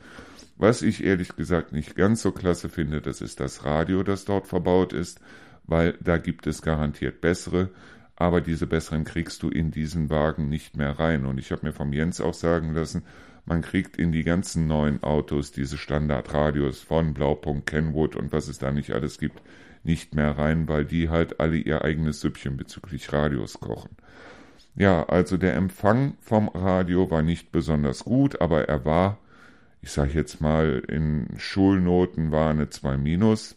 Was 0.56 0.82
ich 0.82 1.04
ehrlich 1.04 1.36
gesagt 1.36 1.72
nicht 1.72 1.94
ganz 1.94 2.22
so 2.22 2.32
klasse 2.32 2.68
finde, 2.68 3.00
das 3.00 3.20
ist 3.20 3.40
das 3.40 3.64
Radio, 3.64 4.02
das 4.02 4.24
dort 4.24 4.46
verbaut 4.46 4.92
ist, 4.92 5.20
weil 5.64 5.96
da 6.00 6.18
gibt 6.18 6.46
es 6.46 6.62
garantiert 6.62 7.20
bessere, 7.20 7.70
aber 8.20 8.42
diese 8.42 8.66
besseren 8.66 9.04
kriegst 9.04 9.42
du 9.42 9.48
in 9.48 9.70
diesen 9.70 10.10
Wagen 10.10 10.50
nicht 10.50 10.76
mehr 10.76 10.98
rein. 10.98 11.24
Und 11.24 11.38
ich 11.38 11.52
habe 11.52 11.66
mir 11.66 11.72
vom 11.72 11.90
Jens 11.94 12.20
auch 12.20 12.34
sagen 12.34 12.74
lassen, 12.74 13.02
man 13.46 13.62
kriegt 13.62 13.96
in 13.96 14.12
die 14.12 14.24
ganzen 14.24 14.66
neuen 14.66 15.02
Autos 15.02 15.52
diese 15.52 15.78
Standardradios 15.78 16.80
von 16.82 17.14
Blaupunkt, 17.14 17.66
Kenwood 17.66 18.16
und 18.16 18.30
was 18.30 18.48
es 18.48 18.58
da 18.58 18.72
nicht 18.72 18.92
alles 18.92 19.18
gibt, 19.18 19.40
nicht 19.84 20.14
mehr 20.14 20.36
rein, 20.36 20.68
weil 20.68 20.84
die 20.84 21.08
halt 21.08 21.40
alle 21.40 21.56
ihr 21.56 21.82
eigenes 21.82 22.20
Süppchen 22.20 22.58
bezüglich 22.58 23.10
Radios 23.10 23.58
kochen. 23.58 23.96
Ja, 24.74 25.04
also 25.08 25.38
der 25.38 25.54
Empfang 25.54 26.18
vom 26.20 26.48
Radio 26.48 27.10
war 27.10 27.22
nicht 27.22 27.50
besonders 27.52 28.04
gut, 28.04 28.42
aber 28.42 28.68
er 28.68 28.84
war, 28.84 29.16
ich 29.80 29.92
sage 29.92 30.12
jetzt 30.12 30.42
mal, 30.42 30.82
in 30.88 31.26
Schulnoten 31.38 32.32
war 32.32 32.50
eine 32.50 32.68
2 32.68 32.98
minus. 32.98 33.56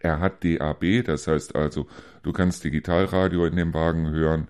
Er 0.00 0.20
hat 0.20 0.44
DAB, 0.44 1.02
das 1.04 1.26
heißt 1.26 1.56
also, 1.56 1.86
du 2.22 2.32
kannst 2.32 2.64
Digitalradio 2.64 3.46
in 3.46 3.56
dem 3.56 3.74
Wagen 3.74 4.10
hören. 4.10 4.48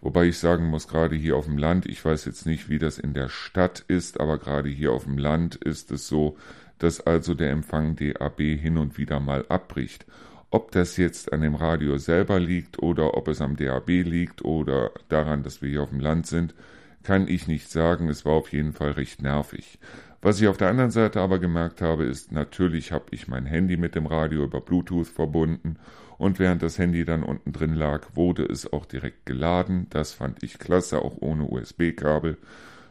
Wobei 0.00 0.26
ich 0.26 0.38
sagen 0.38 0.66
muss, 0.66 0.88
gerade 0.88 1.16
hier 1.16 1.36
auf 1.36 1.46
dem 1.46 1.58
Land, 1.58 1.86
ich 1.86 2.04
weiß 2.04 2.26
jetzt 2.26 2.46
nicht, 2.46 2.68
wie 2.68 2.78
das 2.78 2.98
in 2.98 3.12
der 3.12 3.28
Stadt 3.28 3.84
ist, 3.88 4.20
aber 4.20 4.38
gerade 4.38 4.68
hier 4.68 4.92
auf 4.92 5.04
dem 5.04 5.18
Land 5.18 5.56
ist 5.56 5.90
es 5.90 6.06
so, 6.06 6.36
dass 6.78 7.00
also 7.00 7.34
der 7.34 7.50
Empfang 7.50 7.96
DAB 7.96 8.38
hin 8.38 8.78
und 8.78 8.98
wieder 8.98 9.20
mal 9.20 9.44
abbricht. 9.48 10.06
Ob 10.50 10.70
das 10.70 10.96
jetzt 10.96 11.32
an 11.32 11.40
dem 11.40 11.54
Radio 11.54 11.98
selber 11.98 12.38
liegt 12.38 12.82
oder 12.82 13.14
ob 13.16 13.28
es 13.28 13.40
am 13.40 13.56
DAB 13.56 13.88
liegt 13.88 14.44
oder 14.44 14.92
daran, 15.08 15.42
dass 15.42 15.60
wir 15.60 15.70
hier 15.70 15.82
auf 15.82 15.90
dem 15.90 16.00
Land 16.00 16.26
sind, 16.26 16.54
kann 17.02 17.28
ich 17.28 17.46
nicht 17.46 17.70
sagen. 17.70 18.08
Es 18.08 18.24
war 18.24 18.34
auf 18.34 18.52
jeden 18.52 18.72
Fall 18.72 18.92
recht 18.92 19.22
nervig. 19.22 19.78
Was 20.22 20.40
ich 20.40 20.48
auf 20.48 20.56
der 20.56 20.68
anderen 20.68 20.90
Seite 20.90 21.20
aber 21.20 21.38
gemerkt 21.38 21.82
habe, 21.82 22.04
ist, 22.04 22.32
natürlich 22.32 22.92
habe 22.92 23.06
ich 23.10 23.28
mein 23.28 23.46
Handy 23.46 23.76
mit 23.76 23.94
dem 23.94 24.06
Radio 24.06 24.44
über 24.44 24.60
Bluetooth 24.60 25.06
verbunden 25.06 25.78
und 26.18 26.38
während 26.38 26.62
das 26.62 26.78
Handy 26.78 27.04
dann 27.04 27.22
unten 27.22 27.52
drin 27.52 27.74
lag, 27.74 28.08
wurde 28.14 28.44
es 28.44 28.72
auch 28.72 28.86
direkt 28.86 29.26
geladen. 29.26 29.86
Das 29.90 30.12
fand 30.12 30.42
ich 30.42 30.58
klasse, 30.58 31.02
auch 31.02 31.16
ohne 31.20 31.44
USB-Kabel. 31.44 32.38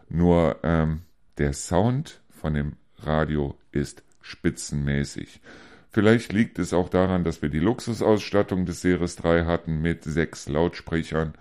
Nur 0.09 0.57
ähm, 0.63 1.01
der 1.37 1.53
Sound 1.53 2.21
von 2.29 2.53
dem 2.53 2.73
Radio 2.99 3.57
ist 3.71 4.03
spitzenmäßig. 4.21 5.41
Vielleicht 5.89 6.33
liegt 6.33 6.59
es 6.59 6.73
auch 6.73 6.89
daran, 6.89 7.23
dass 7.23 7.41
wir 7.41 7.49
die 7.49 7.59
Luxusausstattung 7.59 8.65
des 8.65 8.81
Series 8.81 9.15
3 9.15 9.45
hatten 9.45 9.81
mit 9.81 10.03
sechs 10.03 10.47
Lautsprechern 10.49 11.33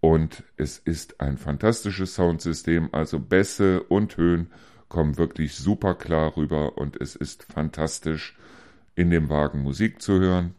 und 0.00 0.42
es 0.58 0.76
ist 0.76 1.22
ein 1.22 1.38
fantastisches 1.38 2.14
Soundsystem, 2.14 2.90
also 2.92 3.18
Bässe 3.18 3.82
und 3.84 4.18
Höhen 4.18 4.50
kommen 4.94 5.18
wirklich 5.18 5.56
super 5.56 5.96
klar 5.96 6.36
rüber 6.36 6.78
und 6.78 7.00
es 7.00 7.16
ist 7.16 7.52
fantastisch 7.52 8.36
in 8.94 9.10
dem 9.10 9.28
Wagen 9.28 9.60
Musik 9.60 10.00
zu 10.00 10.20
hören, 10.20 10.54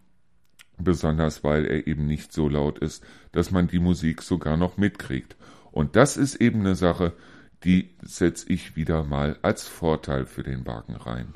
besonders 0.78 1.46
weil 1.46 1.64
er 1.66 1.88
eben 1.88 2.06
nicht 2.06 2.34
so 2.34 2.50
laut 2.50 2.80
ist, 2.80 3.02
dass 3.32 3.52
man 3.52 3.70
die 3.70 3.80
Musik 3.80 4.22
sogar 4.22 4.58
noch 4.58 4.76
mitkriegt. 4.76 5.38
Und 5.72 5.96
das 5.96 6.18
ist 6.18 6.36
eben 6.36 6.60
eine 6.60 6.76
Sache, 6.76 7.14
die 7.64 7.96
setze 8.02 8.52
ich 8.52 8.76
wieder 8.76 9.06
mal 9.06 9.40
als 9.42 9.70
Vorteil 9.70 10.26
für 10.26 10.44
den 10.44 10.66
Wagen 10.66 10.98
rein. 10.98 11.34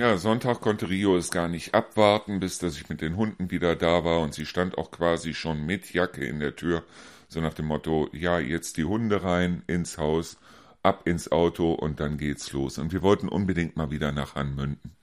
Ja, 0.00 0.16
Sonntag 0.16 0.62
konnte 0.62 0.88
Rio 0.88 1.14
es 1.14 1.30
gar 1.30 1.46
nicht 1.46 1.74
abwarten, 1.74 2.40
bis 2.40 2.58
dass 2.58 2.74
ich 2.74 2.88
mit 2.88 3.02
den 3.02 3.18
Hunden 3.18 3.50
wieder 3.50 3.76
da 3.76 4.02
war 4.02 4.20
und 4.20 4.32
sie 4.32 4.46
stand 4.46 4.78
auch 4.78 4.90
quasi 4.90 5.34
schon 5.34 5.66
mit 5.66 5.92
Jacke 5.92 6.24
in 6.24 6.40
der 6.40 6.56
Tür, 6.56 6.84
so 7.28 7.42
nach 7.42 7.52
dem 7.52 7.66
Motto, 7.66 8.08
ja, 8.12 8.38
jetzt 8.38 8.78
die 8.78 8.84
Hunde 8.84 9.22
rein 9.22 9.62
ins 9.66 9.98
Haus, 9.98 10.38
ab 10.82 11.06
ins 11.06 11.30
Auto 11.30 11.74
und 11.74 12.00
dann 12.00 12.16
geht's 12.16 12.50
los. 12.52 12.78
Und 12.78 12.94
wir 12.94 13.02
wollten 13.02 13.28
unbedingt 13.28 13.76
mal 13.76 13.90
wieder 13.90 14.10
nach 14.10 14.36
Hanmünden. 14.36 14.96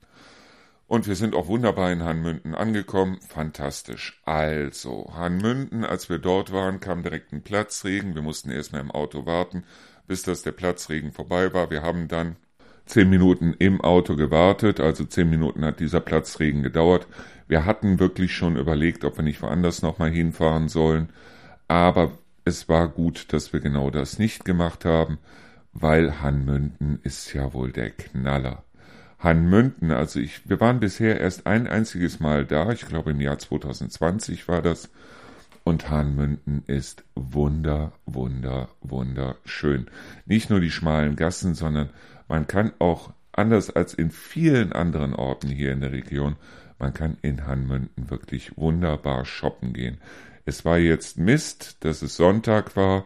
Und 0.87 1.05
wir 1.07 1.15
sind 1.15 1.35
auch 1.35 1.45
wunderbar 1.45 1.91
in 1.91 2.03
Hanmünden 2.03 2.55
angekommen. 2.55 3.19
Fantastisch. 3.21 4.19
Also, 4.25 5.13
Hanmünden, 5.13 5.85
als 5.85 6.09
wir 6.09 6.17
dort 6.17 6.51
waren, 6.51 6.79
kam 6.79 7.03
direkt 7.03 7.33
ein 7.33 7.43
Platzregen. 7.43 8.15
Wir 8.15 8.23
mussten 8.23 8.49
erstmal 8.49 8.81
im 8.81 8.89
Auto 8.89 9.27
warten, 9.27 9.63
bis 10.07 10.23
das 10.23 10.41
der 10.41 10.53
Platzregen 10.53 11.11
vorbei 11.11 11.53
war. 11.53 11.69
Wir 11.69 11.83
haben 11.83 12.07
dann 12.07 12.35
zehn 12.87 13.09
Minuten 13.09 13.53
im 13.59 13.81
Auto 13.81 14.15
gewartet, 14.15 14.79
also 14.79 15.05
zehn 15.05 15.29
Minuten 15.29 15.63
hat 15.63 15.79
dieser 15.79 15.99
Platzregen 15.99 16.63
gedauert. 16.63 17.07
Wir 17.47 17.65
hatten 17.65 17.99
wirklich 17.99 18.35
schon 18.35 18.57
überlegt, 18.57 19.05
ob 19.05 19.17
wir 19.17 19.23
nicht 19.23 19.41
woanders 19.41 19.81
nochmal 19.81 20.09
hinfahren 20.09 20.69
sollen, 20.69 21.09
aber 21.67 22.11
es 22.45 22.69
war 22.69 22.87
gut, 22.87 23.33
dass 23.33 23.53
wir 23.53 23.59
genau 23.59 23.89
das 23.89 24.19
nicht 24.19 24.45
gemacht 24.45 24.85
haben, 24.85 25.17
weil 25.73 26.21
Hanmünden 26.21 26.99
ist 27.03 27.33
ja 27.33 27.53
wohl 27.53 27.71
der 27.71 27.91
Knaller. 27.91 28.63
Hanmünden, 29.19 29.91
also 29.91 30.19
ich, 30.19 30.47
wir 30.47 30.59
waren 30.59 30.79
bisher 30.79 31.19
erst 31.19 31.47
ein 31.47 31.67
einziges 31.67 32.19
Mal 32.19 32.45
da, 32.45 32.71
ich 32.71 32.87
glaube 32.87 33.11
im 33.11 33.19
Jahr 33.19 33.37
2020 33.37 34.47
war 34.47 34.61
das, 34.61 34.89
und 35.63 35.89
Hanmünden 35.89 36.63
ist 36.65 37.03
wunder, 37.15 37.91
wunder, 38.05 38.69
wunderschön. 38.81 39.87
Nicht 40.25 40.49
nur 40.49 40.61
die 40.61 40.71
schmalen 40.71 41.17
Gassen, 41.17 41.55
sondern 41.55 41.89
man 42.27 42.47
kann 42.47 42.73
auch, 42.79 43.13
anders 43.31 43.69
als 43.69 43.93
in 43.93 44.09
vielen 44.11 44.73
anderen 44.73 45.13
Orten 45.13 45.49
hier 45.49 45.71
in 45.71 45.81
der 45.81 45.91
Region, 45.91 46.35
man 46.79 46.93
kann 46.93 47.17
in 47.21 47.45
Hanmünden 47.45 48.09
wirklich 48.09 48.57
wunderbar 48.57 49.25
shoppen 49.25 49.73
gehen. 49.73 49.97
Es 50.45 50.65
war 50.65 50.77
jetzt 50.77 51.17
Mist, 51.17 51.77
dass 51.81 52.01
es 52.01 52.15
Sonntag 52.15 52.75
war, 52.75 53.05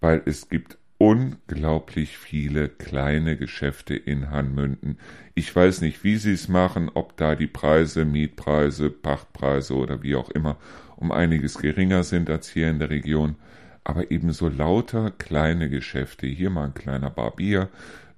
weil 0.00 0.22
es 0.24 0.48
gibt 0.48 0.78
unglaublich 0.98 2.16
viele 2.16 2.68
kleine 2.68 3.36
Geschäfte 3.36 3.94
in 3.94 4.30
Hanmünden. 4.30 4.98
Ich 5.34 5.54
weiß 5.54 5.80
nicht, 5.80 6.04
wie 6.04 6.16
sie 6.16 6.32
es 6.32 6.48
machen, 6.48 6.90
ob 6.94 7.16
da 7.16 7.34
die 7.34 7.46
Preise, 7.46 8.04
Mietpreise, 8.04 8.90
Pachtpreise 8.90 9.74
oder 9.74 10.02
wie 10.02 10.14
auch 10.14 10.30
immer 10.30 10.56
um 10.96 11.10
einiges 11.10 11.58
geringer 11.58 12.04
sind 12.04 12.30
als 12.30 12.48
hier 12.48 12.70
in 12.70 12.78
der 12.78 12.90
Region, 12.90 13.36
aber 13.82 14.10
ebenso 14.10 14.48
lauter 14.48 15.10
kleine 15.10 15.68
Geschäfte. 15.68 16.26
Hier 16.26 16.50
mal 16.50 16.66
ein 16.66 16.74
kleiner 16.74 17.10
Barbier, 17.10 17.68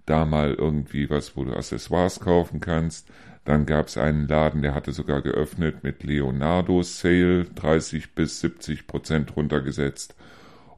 da 0.07 0.25
mal 0.25 0.55
irgendwie 0.55 1.11
was, 1.11 1.37
wo 1.37 1.45
du 1.45 1.53
Accessoires 1.53 2.21
kaufen 2.21 2.61
kannst. 2.61 3.09
Dann 3.45 3.67
gab 3.67 3.87
es 3.87 3.97
einen 3.97 4.27
Laden, 4.27 4.63
der 4.63 4.75
hatte 4.75 4.93
sogar 4.93 5.23
geöffnet 5.23 5.85
mit 5.85 6.03
Leonardo 6.03 6.83
Sale, 6.83 7.45
30 7.45 8.15
bis 8.15 8.41
70 8.41 8.87
Prozent 8.87 9.37
runtergesetzt. 9.37 10.17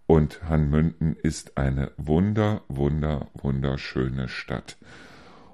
Und 0.06 0.42
Hanmünden 0.48 1.16
ist 1.22 1.56
eine 1.56 1.92
wunder, 1.96 2.62
wunder, 2.68 3.28
wunderschöne 3.34 4.28
Stadt. 4.28 4.76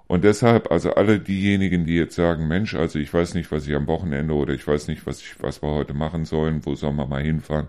Und 0.07 0.23
deshalb, 0.23 0.71
also 0.71 0.95
alle 0.95 1.19
diejenigen, 1.19 1.87
die 1.87 1.97
jetzt 1.97 2.15
sagen, 2.15 2.47
Mensch, 2.47 2.75
also 2.75 2.99
ich 2.99 3.13
weiß 3.13 3.35
nicht, 3.35 3.51
was 3.51 3.67
ich 3.67 3.75
am 3.75 3.87
Wochenende 3.87 4.35
oder 4.35 4.53
ich 4.53 4.67
weiß 4.67 4.89
nicht, 4.89 5.07
was 5.07 5.21
ich, 5.21 5.43
was 5.43 5.63
wir 5.63 5.71
heute 5.71 5.95
machen 5.95 6.25
sollen, 6.25 6.65
wo 6.67 6.75
sollen 6.75 6.97
wir 6.97 7.07
mal 7.07 7.23
hinfahren? 7.23 7.69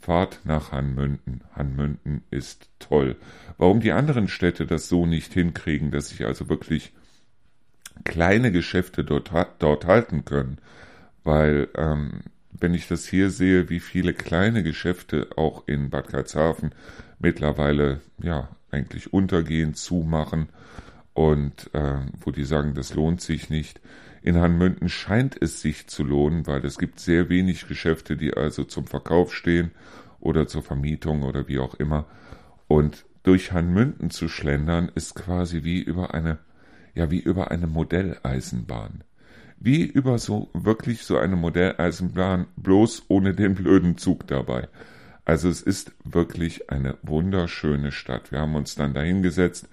Fahrt 0.00 0.40
nach 0.44 0.72
Hanmünden. 0.72 1.42
Hanmünden 1.54 2.22
ist 2.30 2.68
toll. 2.78 3.16
Warum 3.56 3.80
die 3.80 3.92
anderen 3.92 4.28
Städte 4.28 4.66
das 4.66 4.88
so 4.88 5.06
nicht 5.06 5.32
hinkriegen, 5.32 5.90
dass 5.90 6.10
sich 6.10 6.24
also 6.24 6.48
wirklich 6.48 6.92
kleine 8.04 8.52
Geschäfte 8.52 9.04
dort, 9.04 9.30
dort 9.58 9.86
halten 9.86 10.24
können, 10.24 10.58
weil 11.24 11.68
ähm, 11.76 12.22
wenn 12.52 12.74
ich 12.74 12.88
das 12.88 13.06
hier 13.06 13.30
sehe, 13.30 13.68
wie 13.68 13.80
viele 13.80 14.14
kleine 14.14 14.62
Geschäfte 14.62 15.28
auch 15.36 15.66
in 15.66 15.90
Bad 15.90 16.08
Karlshafen 16.08 16.72
mittlerweile 17.18 18.00
ja 18.22 18.48
eigentlich 18.70 19.12
untergehen, 19.12 19.74
zumachen 19.74 20.48
und 21.14 21.70
äh, 21.74 21.98
wo 22.20 22.30
die 22.30 22.44
sagen, 22.44 22.74
das 22.74 22.94
lohnt 22.94 23.20
sich 23.20 23.50
nicht. 23.50 23.80
In 24.22 24.36
Hanmünden 24.36 24.88
scheint 24.88 25.40
es 25.40 25.60
sich 25.60 25.86
zu 25.86 26.02
lohnen, 26.04 26.46
weil 26.46 26.64
es 26.64 26.78
gibt 26.78 27.00
sehr 27.00 27.28
wenig 27.28 27.68
Geschäfte, 27.68 28.16
die 28.16 28.34
also 28.34 28.64
zum 28.64 28.86
Verkauf 28.86 29.34
stehen 29.34 29.70
oder 30.20 30.46
zur 30.46 30.62
Vermietung 30.62 31.22
oder 31.22 31.48
wie 31.48 31.58
auch 31.58 31.74
immer. 31.74 32.06
Und 32.66 33.04
durch 33.22 33.52
Hanmünden 33.52 34.10
zu 34.10 34.28
schlendern 34.28 34.90
ist 34.94 35.14
quasi 35.14 35.64
wie 35.64 35.80
über 35.80 36.14
eine, 36.14 36.38
ja, 36.94 37.10
wie 37.10 37.20
über 37.20 37.50
eine 37.50 37.66
Modelleisenbahn. 37.66 39.04
Wie 39.60 39.82
über 39.84 40.18
so, 40.18 40.50
wirklich 40.54 41.02
so 41.02 41.18
eine 41.18 41.36
Modelleisenbahn, 41.36 42.46
bloß 42.56 43.06
ohne 43.08 43.34
den 43.34 43.54
blöden 43.54 43.98
Zug 43.98 44.26
dabei. 44.26 44.68
Also 45.24 45.48
es 45.48 45.60
ist 45.60 45.92
wirklich 46.04 46.70
eine 46.70 46.96
wunderschöne 47.02 47.92
Stadt. 47.92 48.32
Wir 48.32 48.40
haben 48.40 48.54
uns 48.54 48.76
dann 48.76 48.94
dahingesetzt, 48.94 49.68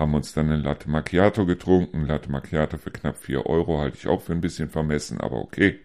haben 0.00 0.14
uns 0.14 0.32
dann 0.32 0.50
ein 0.50 0.62
Latte 0.62 0.90
Macchiato 0.90 1.44
getrunken. 1.44 2.06
Latte 2.06 2.32
Macchiato 2.32 2.78
für 2.78 2.90
knapp 2.90 3.18
vier 3.18 3.44
Euro 3.46 3.78
halte 3.78 3.98
ich 3.98 4.08
auch 4.08 4.22
für 4.22 4.32
ein 4.32 4.40
bisschen 4.40 4.70
vermessen, 4.70 5.20
aber 5.20 5.36
okay. 5.36 5.78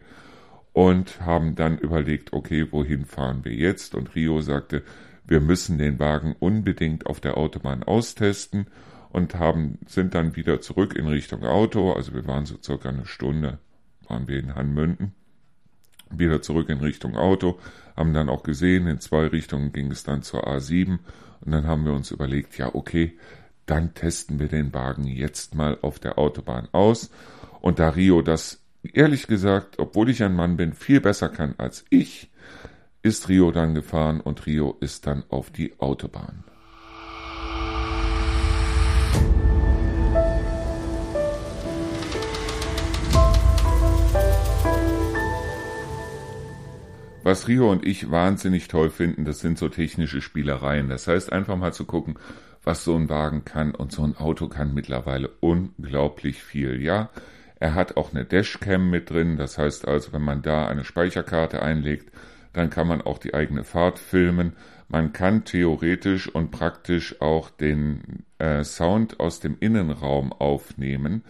und 0.73 1.21
haben 1.21 1.55
dann 1.55 1.77
überlegt, 1.77 2.33
okay, 2.33 2.67
wohin 2.71 3.05
fahren 3.05 3.45
wir 3.45 3.53
jetzt? 3.53 3.93
Und 3.93 4.15
Rio 4.15 4.41
sagte, 4.41 4.83
wir 5.25 5.41
müssen 5.41 5.77
den 5.77 5.99
Wagen 5.99 6.35
unbedingt 6.39 7.07
auf 7.07 7.19
der 7.19 7.37
Autobahn 7.37 7.83
austesten 7.83 8.67
und 9.09 9.35
haben, 9.35 9.79
sind 9.87 10.15
dann 10.15 10.35
wieder 10.35 10.61
zurück 10.61 10.95
in 10.95 11.07
Richtung 11.07 11.43
Auto. 11.43 11.93
Also 11.93 12.13
wir 12.13 12.25
waren 12.27 12.45
so 12.45 12.55
circa 12.61 12.89
eine 12.89 13.05
Stunde, 13.05 13.59
waren 14.07 14.27
wir 14.27 14.39
in 14.39 14.55
Hanmünden. 14.55 15.13
Wieder 16.09 16.41
zurück 16.41 16.69
in 16.69 16.79
Richtung 16.79 17.17
Auto, 17.17 17.59
haben 17.95 18.13
dann 18.13 18.29
auch 18.29 18.43
gesehen, 18.43 18.87
in 18.87 18.99
zwei 18.99 19.27
Richtungen 19.27 19.71
ging 19.73 19.91
es 19.91 20.03
dann 20.03 20.21
zur 20.21 20.47
A7 20.47 20.99
und 21.41 21.51
dann 21.51 21.65
haben 21.65 21.85
wir 21.85 21.93
uns 21.93 22.11
überlegt, 22.11 22.57
ja 22.57 22.73
okay, 22.73 23.17
dann 23.65 23.93
testen 23.93 24.39
wir 24.39 24.47
den 24.47 24.73
Wagen 24.73 25.05
jetzt 25.05 25.55
mal 25.55 25.77
auf 25.81 25.99
der 25.99 26.17
Autobahn 26.17 26.67
aus. 26.71 27.09
Und 27.61 27.79
da 27.79 27.89
Rio 27.89 28.21
das 28.21 28.61
ehrlich 28.93 29.27
gesagt, 29.27 29.79
obwohl 29.79 30.09
ich 30.09 30.23
ein 30.23 30.35
Mann 30.35 30.57
bin, 30.57 30.73
viel 30.73 31.01
besser 31.01 31.29
kann 31.29 31.55
als 31.57 31.85
ich, 31.89 32.29
ist 33.01 33.29
Rio 33.29 33.51
dann 33.51 33.73
gefahren 33.73 34.21
und 34.21 34.45
Rio 34.45 34.77
ist 34.79 35.07
dann 35.07 35.23
auf 35.29 35.49
die 35.51 35.79
Autobahn. 35.79 36.43
Was 47.23 47.47
Rio 47.47 47.71
und 47.71 47.83
ich 47.83 48.11
wahnsinnig 48.11 48.67
toll 48.67 48.91
finden, 48.91 49.25
das 49.25 49.39
sind 49.39 49.57
so 49.57 49.67
technische 49.67 50.21
Spielereien. 50.21 50.89
Das 50.89 51.07
heißt 51.07 51.31
einfach 51.31 51.55
mal 51.55 51.73
zu 51.73 51.85
gucken, 51.85 52.19
was 52.65 52.83
so 52.83 52.95
ein 52.95 53.09
Wagen 53.09 53.45
kann 53.45 53.73
und 53.73 53.91
so 53.91 54.03
ein 54.03 54.17
Auto 54.17 54.49
kann 54.49 54.73
mittlerweile 54.73 55.29
unglaublich 55.39 56.43
viel. 56.43 56.81
Ja, 56.81 57.09
er 57.59 57.73
hat 57.73 57.95
auch 57.95 58.11
eine 58.11 58.25
Dashcam 58.25 58.89
mit 58.89 59.09
drin. 59.09 59.37
Das 59.37 59.57
heißt 59.57 59.87
also, 59.87 60.11
wenn 60.11 60.23
man 60.23 60.41
da 60.41 60.67
eine 60.67 60.83
Speicherkarte 60.83 61.61
einlegt, 61.61 62.11
dann 62.53 62.69
kann 62.69 62.87
man 62.87 63.01
auch 63.01 63.17
die 63.17 63.33
eigene 63.33 63.63
Fahrt 63.63 63.99
filmen. 63.99 64.53
Man 64.87 65.13
kann 65.13 65.45
theoretisch 65.45 66.27
und 66.27 66.51
praktisch 66.51 67.21
auch 67.21 67.49
den 67.49 68.23
äh, 68.39 68.63
Sound 68.63 69.19
aus 69.19 69.39
dem 69.39 69.57
Innenraum 69.59 70.31
aufnehmen, 70.31 71.23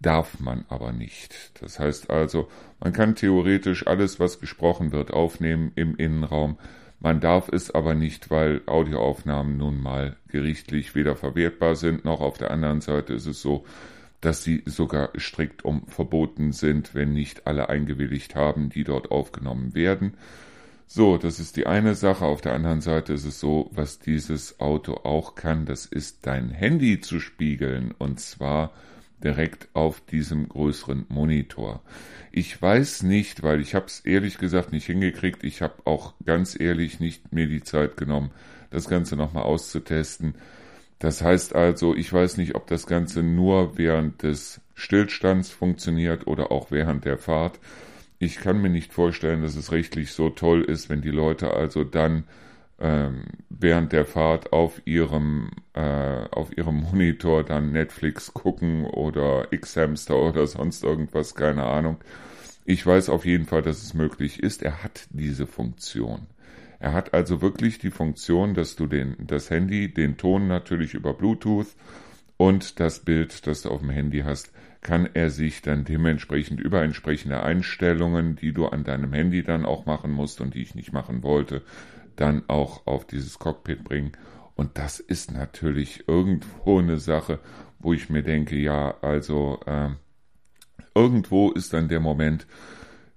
darf 0.00 0.40
man 0.40 0.64
aber 0.68 0.92
nicht. 0.92 1.60
Das 1.60 1.78
heißt 1.78 2.10
also, 2.10 2.48
man 2.78 2.92
kann 2.92 3.14
theoretisch 3.14 3.86
alles, 3.86 4.20
was 4.20 4.40
gesprochen 4.40 4.92
wird, 4.92 5.12
aufnehmen 5.12 5.72
im 5.74 5.96
Innenraum. 5.96 6.56
Man 7.00 7.20
darf 7.20 7.48
es 7.48 7.70
aber 7.70 7.94
nicht, 7.94 8.30
weil 8.30 8.60
Audioaufnahmen 8.66 9.56
nun 9.56 9.80
mal 9.80 10.16
gerichtlich 10.28 10.94
weder 10.94 11.16
verwertbar 11.16 11.74
sind, 11.74 12.04
noch 12.04 12.20
auf 12.20 12.36
der 12.36 12.50
anderen 12.50 12.82
Seite 12.82 13.14
ist 13.14 13.26
es 13.26 13.40
so, 13.40 13.64
dass 14.20 14.44
sie 14.44 14.62
sogar 14.66 15.10
strikt 15.18 15.64
um 15.64 15.86
verboten 15.86 16.52
sind, 16.52 16.94
wenn 16.94 17.14
nicht 17.14 17.46
alle 17.46 17.70
eingewilligt 17.70 18.34
haben, 18.34 18.68
die 18.68 18.84
dort 18.84 19.10
aufgenommen 19.10 19.74
werden. 19.74 20.14
So, 20.86 21.16
das 21.16 21.40
ist 21.40 21.56
die 21.56 21.66
eine 21.66 21.94
Sache. 21.94 22.26
Auf 22.26 22.42
der 22.42 22.52
anderen 22.52 22.82
Seite 22.82 23.14
ist 23.14 23.24
es 23.24 23.40
so, 23.40 23.70
was 23.72 23.98
dieses 23.98 24.60
Auto 24.60 24.94
auch 25.04 25.36
kann, 25.36 25.64
das 25.64 25.86
ist 25.86 26.26
dein 26.26 26.50
Handy 26.50 27.00
zu 27.00 27.18
spiegeln 27.18 27.94
und 27.96 28.20
zwar 28.20 28.72
direkt 29.22 29.68
auf 29.74 30.00
diesem 30.00 30.48
größeren 30.48 31.06
Monitor. 31.08 31.82
Ich 32.32 32.60
weiß 32.60 33.02
nicht, 33.02 33.42
weil 33.42 33.60
ich 33.60 33.74
habe 33.74 33.86
es 33.86 34.00
ehrlich 34.00 34.38
gesagt 34.38 34.72
nicht 34.72 34.86
hingekriegt. 34.86 35.44
Ich 35.44 35.62
habe 35.62 35.74
auch 35.84 36.14
ganz 36.24 36.58
ehrlich 36.58 37.00
nicht 37.00 37.32
mir 37.32 37.46
die 37.46 37.62
Zeit 37.62 37.96
genommen, 37.96 38.30
das 38.70 38.88
Ganze 38.88 39.16
nochmal 39.16 39.44
auszutesten. 39.44 40.34
Das 40.98 41.22
heißt 41.22 41.54
also, 41.54 41.94
ich 41.94 42.12
weiß 42.12 42.36
nicht, 42.36 42.54
ob 42.54 42.66
das 42.66 42.86
Ganze 42.86 43.22
nur 43.22 43.78
während 43.78 44.22
des 44.22 44.60
Stillstands 44.74 45.50
funktioniert 45.50 46.26
oder 46.26 46.52
auch 46.52 46.70
während 46.70 47.04
der 47.04 47.18
Fahrt 47.18 47.58
ich 48.22 48.36
kann 48.36 48.60
mir 48.60 48.68
nicht 48.68 48.92
vorstellen, 48.92 49.40
dass 49.40 49.56
es 49.56 49.72
rechtlich 49.72 50.12
so 50.12 50.28
toll 50.28 50.62
ist, 50.62 50.90
wenn 50.90 51.00
die 51.00 51.10
Leute 51.10 51.54
also 51.54 51.84
dann 51.84 52.24
ähm, 52.80 53.24
während 53.48 53.92
der 53.92 54.06
Fahrt 54.06 54.52
auf 54.52 54.80
ihrem 54.86 55.50
äh, 55.74 56.24
auf 56.30 56.56
ihrem 56.56 56.76
Monitor 56.76 57.44
dann 57.44 57.72
Netflix 57.72 58.32
gucken 58.32 58.84
oder 58.84 59.48
X-Hamster 59.52 60.16
oder 60.16 60.46
sonst 60.46 60.82
irgendwas, 60.82 61.34
keine 61.34 61.64
Ahnung. 61.64 61.98
Ich 62.64 62.86
weiß 62.86 63.08
auf 63.08 63.26
jeden 63.26 63.46
Fall, 63.46 63.62
dass 63.62 63.82
es 63.82 63.94
möglich 63.94 64.42
ist. 64.42 64.62
Er 64.62 64.82
hat 64.82 65.06
diese 65.10 65.46
Funktion. 65.46 66.26
Er 66.78 66.94
hat 66.94 67.12
also 67.12 67.42
wirklich 67.42 67.78
die 67.78 67.90
Funktion, 67.90 68.54
dass 68.54 68.76
du 68.76 68.86
den, 68.86 69.16
das 69.18 69.50
Handy, 69.50 69.92
den 69.92 70.16
Ton 70.16 70.48
natürlich 70.48 70.94
über 70.94 71.12
Bluetooth 71.12 71.66
und 72.38 72.80
das 72.80 73.00
Bild, 73.00 73.46
das 73.46 73.62
du 73.62 73.68
auf 73.68 73.80
dem 73.80 73.90
Handy 73.90 74.20
hast, 74.20 74.50
kann 74.80 75.08
er 75.12 75.28
sich 75.28 75.60
dann 75.60 75.84
dementsprechend 75.84 76.58
über 76.58 76.82
entsprechende 76.82 77.42
Einstellungen, 77.42 78.36
die 78.36 78.52
du 78.52 78.66
an 78.66 78.84
deinem 78.84 79.12
Handy 79.12 79.42
dann 79.42 79.66
auch 79.66 79.84
machen 79.84 80.10
musst 80.10 80.40
und 80.40 80.54
die 80.54 80.62
ich 80.62 80.74
nicht 80.74 80.92
machen 80.94 81.22
wollte, 81.22 81.62
dann 82.16 82.42
auch 82.48 82.86
auf 82.86 83.06
dieses 83.06 83.38
Cockpit 83.38 83.84
bringen. 83.84 84.12
Und 84.54 84.76
das 84.78 85.00
ist 85.00 85.32
natürlich 85.32 86.04
irgendwo 86.06 86.78
eine 86.78 86.98
Sache, 86.98 87.38
wo 87.78 87.92
ich 87.92 88.10
mir 88.10 88.22
denke, 88.22 88.56
ja, 88.56 88.94
also 89.00 89.60
äh, 89.66 89.88
irgendwo 90.94 91.50
ist 91.50 91.72
dann 91.72 91.88
der 91.88 92.00
Moment, 92.00 92.46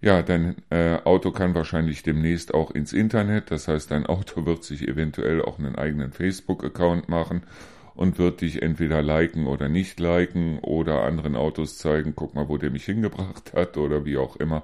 ja, 0.03 0.21
dein 0.21 0.57
äh, 0.69 0.97
Auto 1.05 1.31
kann 1.31 1.55
wahrscheinlich 1.55 2.03
demnächst 2.03 2.53
auch 2.53 2.71
ins 2.71 2.91
Internet. 2.91 3.51
Das 3.51 3.67
heißt, 3.67 3.89
dein 3.89 4.05
Auto 4.05 4.45
wird 4.45 4.63
sich 4.63 4.87
eventuell 4.87 5.41
auch 5.41 5.59
einen 5.59 5.75
eigenen 5.75 6.11
Facebook-Account 6.11 7.07
machen 7.07 7.43
und 7.95 8.17
wird 8.17 8.41
dich 8.41 8.61
entweder 8.61 9.01
liken 9.01 9.47
oder 9.47 9.69
nicht 9.69 9.99
liken 9.99 10.59
oder 10.59 11.03
anderen 11.03 11.35
Autos 11.35 11.77
zeigen, 11.77 12.13
guck 12.15 12.35
mal, 12.35 12.49
wo 12.49 12.57
der 12.57 12.71
mich 12.71 12.85
hingebracht 12.85 13.53
hat 13.53 13.77
oder 13.77 14.05
wie 14.05 14.17
auch 14.17 14.35
immer. 14.35 14.63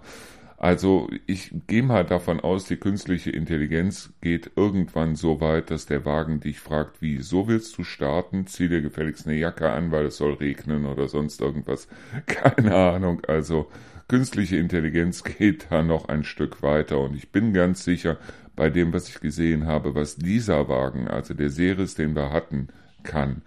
Also 0.60 1.10
ich 1.26 1.54
gehe 1.68 1.84
mal 1.84 2.04
davon 2.04 2.42
aus, 2.42 2.66
die 2.66 2.76
künstliche 2.76 3.32
Intelligenz 3.32 4.12
geht 4.20 4.52
irgendwann 4.58 5.16
so 5.16 5.40
weit, 5.40 5.72
dass 5.72 5.86
der 5.86 6.04
Wagen 6.04 6.42
dich 6.42 6.60
fragt, 6.60 7.02
wie, 7.02 7.20
so 7.20 7.48
willst 7.48 7.78
du 7.78 7.86
starten? 7.86 8.46
Zieh 8.46 8.68
dir 8.68 8.82
gefälligst 8.82 9.26
eine 9.26 9.38
Jacke 9.38 9.72
an, 9.72 9.92
weil 9.92 10.08
es 10.08 10.18
soll 10.18 10.34
regnen 10.34 10.86
oder 10.86 11.08
sonst 11.08 11.40
irgendwas. 11.40 11.88
Keine 12.26 12.76
Ahnung. 12.76 13.22
Also 13.26 13.72
künstliche 14.10 14.58
Intelligenz 14.58 15.24
geht 15.38 15.68
da 15.70 15.82
noch 15.82 16.10
ein 16.10 16.26
Stück 16.26 16.62
weiter 16.62 17.00
und 17.00 17.16
ich 17.16 17.32
bin 17.32 17.54
ganz 17.54 17.86
sicher, 17.86 18.18
bei 18.58 18.70
dem, 18.70 18.92
was 18.92 19.08
ich 19.08 19.22
gesehen 19.22 19.66
habe, 19.66 19.96
was 19.96 20.18
dieser 20.18 20.68
Wagen, 20.68 21.08
also 21.08 21.34
der 21.34 21.50
Series, 21.50 21.96
den 21.96 22.14
wir 22.14 22.34
hatten, 22.34 22.68
kann. 23.04 23.44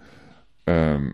Ähm, 0.67 1.13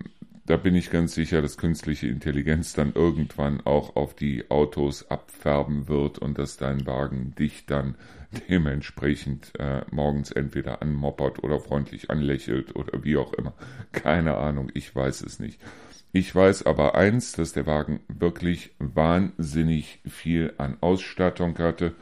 da 0.49 0.57
bin 0.57 0.75
ich 0.75 0.91
ganz 0.91 1.15
sicher, 1.15 1.43
dass 1.43 1.59
künstliche 1.59 2.07
Intelligenz 2.07 2.73
dann 2.73 2.93
irgendwann 2.95 3.61
auch 3.61 3.97
auf 3.97 4.15
die 4.15 4.51
Autos 4.51 5.11
abfärben 5.11 5.89
wird 5.89 6.19
und 6.19 6.39
dass 6.39 6.57
dein 6.57 6.87
Wagen 6.87 7.35
dich 7.39 7.67
dann 7.67 7.97
dementsprechend 8.49 9.53
äh, 9.59 9.83
morgens 9.91 10.31
entweder 10.31 10.81
anmoppert 10.81 11.43
oder 11.45 11.61
freundlich 11.61 12.11
anlächelt 12.11 12.75
oder 12.75 13.05
wie 13.05 13.17
auch 13.17 13.35
immer. 13.35 13.53
Keine 13.93 14.39
Ahnung, 14.39 14.71
ich 14.73 14.95
weiß 14.95 15.21
es 15.21 15.39
nicht. 15.39 15.61
Ich 16.13 16.35
weiß 16.35 16.65
aber 16.65 16.95
eins, 16.95 17.33
dass 17.33 17.53
der 17.53 17.67
Wagen 17.67 18.01
wirklich 18.09 18.75
wahnsinnig 18.79 20.01
viel 20.07 20.55
an 20.57 20.79
Ausstattung 20.81 21.59
hatte 21.59 21.95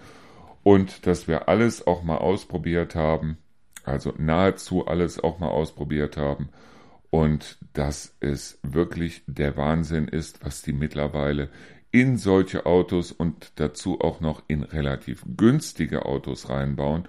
und 0.62 1.06
dass 1.06 1.26
wir 1.26 1.48
alles 1.48 1.86
auch 1.86 2.04
mal 2.04 2.18
ausprobiert 2.18 2.94
haben 2.94 3.38
also 3.86 4.12
nahezu 4.18 4.86
alles 4.86 5.22
auch 5.22 5.38
mal 5.38 5.48
ausprobiert 5.48 6.16
haben 6.16 6.48
und 7.16 7.56
dass 7.72 8.14
es 8.20 8.58
wirklich 8.62 9.22
der 9.26 9.56
Wahnsinn 9.56 10.06
ist, 10.06 10.44
was 10.44 10.60
die 10.60 10.74
mittlerweile 10.74 11.48
in 11.90 12.18
solche 12.18 12.66
Autos 12.66 13.10
und 13.10 13.52
dazu 13.54 14.02
auch 14.02 14.20
noch 14.20 14.42
in 14.48 14.62
relativ 14.62 15.24
günstige 15.34 16.04
Autos 16.04 16.50
reinbauen. 16.50 17.08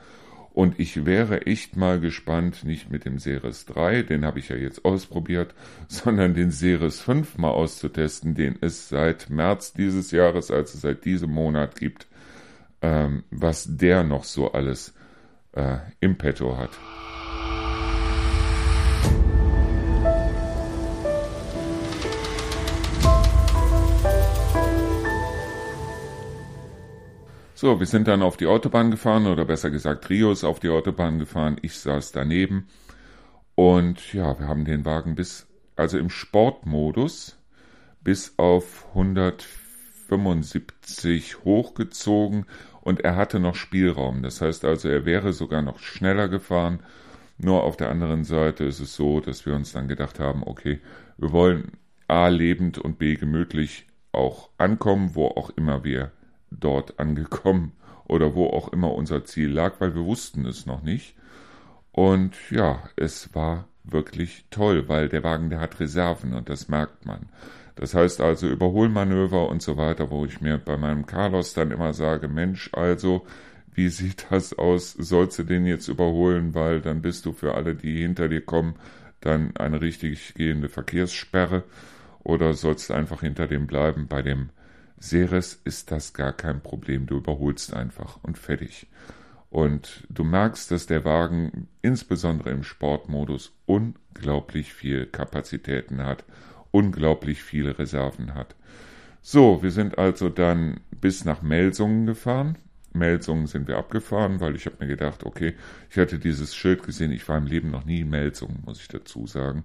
Und 0.54 0.80
ich 0.80 1.06
wäre 1.06 1.46
echt 1.46 1.76
mal 1.76 2.00
gespannt, 2.00 2.64
nicht 2.64 2.90
mit 2.90 3.04
dem 3.04 3.20
Series 3.20 3.66
3, 3.66 4.04
den 4.04 4.24
habe 4.24 4.40
ich 4.40 4.48
ja 4.48 4.56
jetzt 4.56 4.86
ausprobiert, 4.86 5.54
sondern 5.90 6.34
den 6.34 6.52
Series 6.52 7.02
5 7.02 7.38
mal 7.38 7.52
auszutesten, 7.52 8.34
den 8.34 8.56
es 8.62 8.88
seit 8.88 9.30
März 9.30 9.74
dieses 9.74 10.12
Jahres, 10.12 10.52
also 10.52 10.78
seit 10.78 11.04
diesem 11.04 11.32
Monat 11.32 11.78
gibt, 11.78 12.08
ähm, 12.82 13.26
was 13.30 13.68
der 13.76 14.06
noch 14.06 14.24
so 14.24 14.54
alles 14.54 14.94
äh, 15.52 15.80
im 16.00 16.18
Petto 16.18 16.56
hat. 16.56 16.72
So, 27.60 27.80
wir 27.80 27.88
sind 27.88 28.08
dann 28.08 28.22
auf 28.22 28.38
die 28.38 28.46
Autobahn 28.46 28.92
gefahren 28.92 29.26
oder 29.26 29.44
besser 29.44 29.72
gesagt 29.72 30.04
Trio 30.04 30.32
ist 30.32 30.44
auf 30.44 30.60
die 30.60 30.70
Autobahn 30.70 31.18
gefahren. 31.18 31.58
Ich 31.64 31.80
saß 31.80 32.12
daneben 32.12 32.68
und 33.56 34.14
ja, 34.14 34.38
wir 34.38 34.48
haben 34.48 34.64
den 34.64 34.86
Wagen 34.86 35.16
bis, 35.16 35.48
also 35.76 35.98
im 35.98 36.12
Sportmodus 36.12 37.40
bis 38.04 38.36
auf 38.38 38.86
175 38.90 41.46
hochgezogen 41.46 42.46
und 42.82 43.00
er 43.00 43.16
hatte 43.16 43.40
noch 43.40 43.56
Spielraum. 43.56 44.22
Das 44.22 44.40
heißt 44.40 44.64
also, 44.64 44.88
er 44.88 45.08
wäre 45.08 45.34
sogar 45.34 45.64
noch 45.64 45.80
schneller 45.80 46.28
gefahren. 46.28 46.82
Nur 47.40 47.64
auf 47.64 47.76
der 47.76 47.90
anderen 47.90 48.24
Seite 48.24 48.66
ist 48.66 48.82
es 48.82 48.96
so, 48.96 49.20
dass 49.20 49.48
wir 49.48 49.56
uns 49.56 49.72
dann 49.72 49.88
gedacht 49.88 50.20
haben, 50.20 50.44
okay, 50.44 50.80
wir 51.18 51.32
wollen 51.32 51.72
A 52.08 52.28
lebend 52.28 52.78
und 52.78 53.00
B 53.00 53.16
gemütlich 53.16 53.88
auch 54.12 54.52
ankommen, 54.60 55.16
wo 55.16 55.30
auch 55.30 55.50
immer 55.50 55.84
wir 55.84 56.12
dort 56.52 57.00
angekommen 57.00 57.74
oder 58.06 58.36
wo 58.36 58.48
auch 58.48 58.70
immer 58.70 58.94
unser 58.94 59.26
Ziel 59.26 59.50
lag, 59.50 59.80
weil 59.80 59.96
wir 59.96 60.06
wussten 60.06 60.46
es 60.46 60.66
noch 60.66 60.82
nicht. 60.82 61.16
Und 61.92 62.36
ja, 62.52 62.84
es 62.96 63.34
war 63.34 63.68
wirklich 63.84 64.46
toll, 64.50 64.88
weil 64.88 65.10
der 65.10 65.24
Wagen, 65.24 65.50
der 65.50 65.60
hat 65.60 65.80
Reserven 65.80 66.34
und 66.34 66.50
das 66.50 66.68
merkt 66.68 67.06
man. 67.06 67.30
Das 67.76 67.94
heißt 67.94 68.22
also 68.22 68.48
Überholmanöver 68.48 69.50
und 69.50 69.62
so 69.62 69.78
weiter, 69.78 70.10
wo 70.10 70.26
ich 70.26 70.42
mir 70.42 70.58
bei 70.58 70.78
meinem 70.78 71.06
Carlos 71.06 71.54
dann 71.54 71.72
immer 71.72 71.94
sage, 71.94 72.28
Mensch, 72.28 72.72
also, 72.74 73.26
wie 73.74 73.90
sieht 73.90 74.28
das 74.32 74.58
aus? 74.58 74.94
Sollst 74.94 75.38
du 75.40 75.44
den 75.44 75.66
jetzt 75.66 75.88
überholen, 75.88 76.56
weil 76.56 76.82
dann 76.82 77.02
bist 77.02 77.26
du 77.26 77.34
für 77.34 77.54
alle, 77.54 77.76
die 77.76 78.02
hinter 78.02 78.28
dir 78.30 78.42
kommen, 78.42 78.76
dann 79.22 79.56
eine 79.58 79.82
richtig 79.82 80.34
gehende 80.34 80.70
Verkehrssperre 80.70 81.64
oder 82.24 82.54
sollst 82.54 82.90
du 82.90 82.94
einfach 82.94 83.22
hinter 83.22 83.48
dem 83.48 83.68
bleiben? 83.68 84.08
Bei 84.08 84.22
dem 84.22 84.50
Ceres 85.00 85.60
ist 85.64 85.92
das 85.92 86.14
gar 86.14 86.34
kein 86.34 86.62
Problem. 86.62 87.06
Du 87.06 87.18
überholst 87.18 87.74
einfach 87.74 88.20
und 88.24 88.38
fertig. 88.38 88.88
Und 89.50 90.06
du 90.10 90.24
merkst, 90.24 90.72
dass 90.72 90.88
der 90.88 91.06
Wagen 91.06 91.68
insbesondere 91.82 92.52
im 92.52 92.64
Sportmodus 92.64 93.54
unglaublich 93.66 94.74
viel 94.74 95.06
Kapazitäten 95.06 96.04
hat, 96.04 96.26
unglaublich 96.72 97.42
viele 97.42 97.80
Reserven 97.80 98.34
hat. 98.34 98.56
So, 99.22 99.64
wir 99.64 99.72
sind 99.72 99.98
also 99.98 100.30
dann 100.30 100.82
bis 100.92 101.26
nach 101.26 101.42
Melsungen 101.42 102.06
gefahren. 102.06 102.58
Melsungen 102.94 103.48
sind 103.48 103.68
wir 103.68 103.78
abgefahren, 103.78 104.40
weil 104.40 104.56
ich 104.56 104.66
habe 104.66 104.78
mir 104.80 104.88
gedacht, 104.88 105.24
okay, 105.24 105.54
ich 105.90 105.98
hatte 105.98 106.20
dieses 106.20 106.56
Schild 106.56 106.84
gesehen, 106.84 107.12
ich 107.12 107.28
war 107.30 107.38
im 107.38 107.46
Leben 107.46 107.70
noch 107.70 107.86
nie 107.86 108.02
in 108.02 108.10
Melsungen, 108.10 108.64
muss 108.66 108.82
ich 108.82 108.88
dazu 108.88 109.28
sagen. 109.28 109.64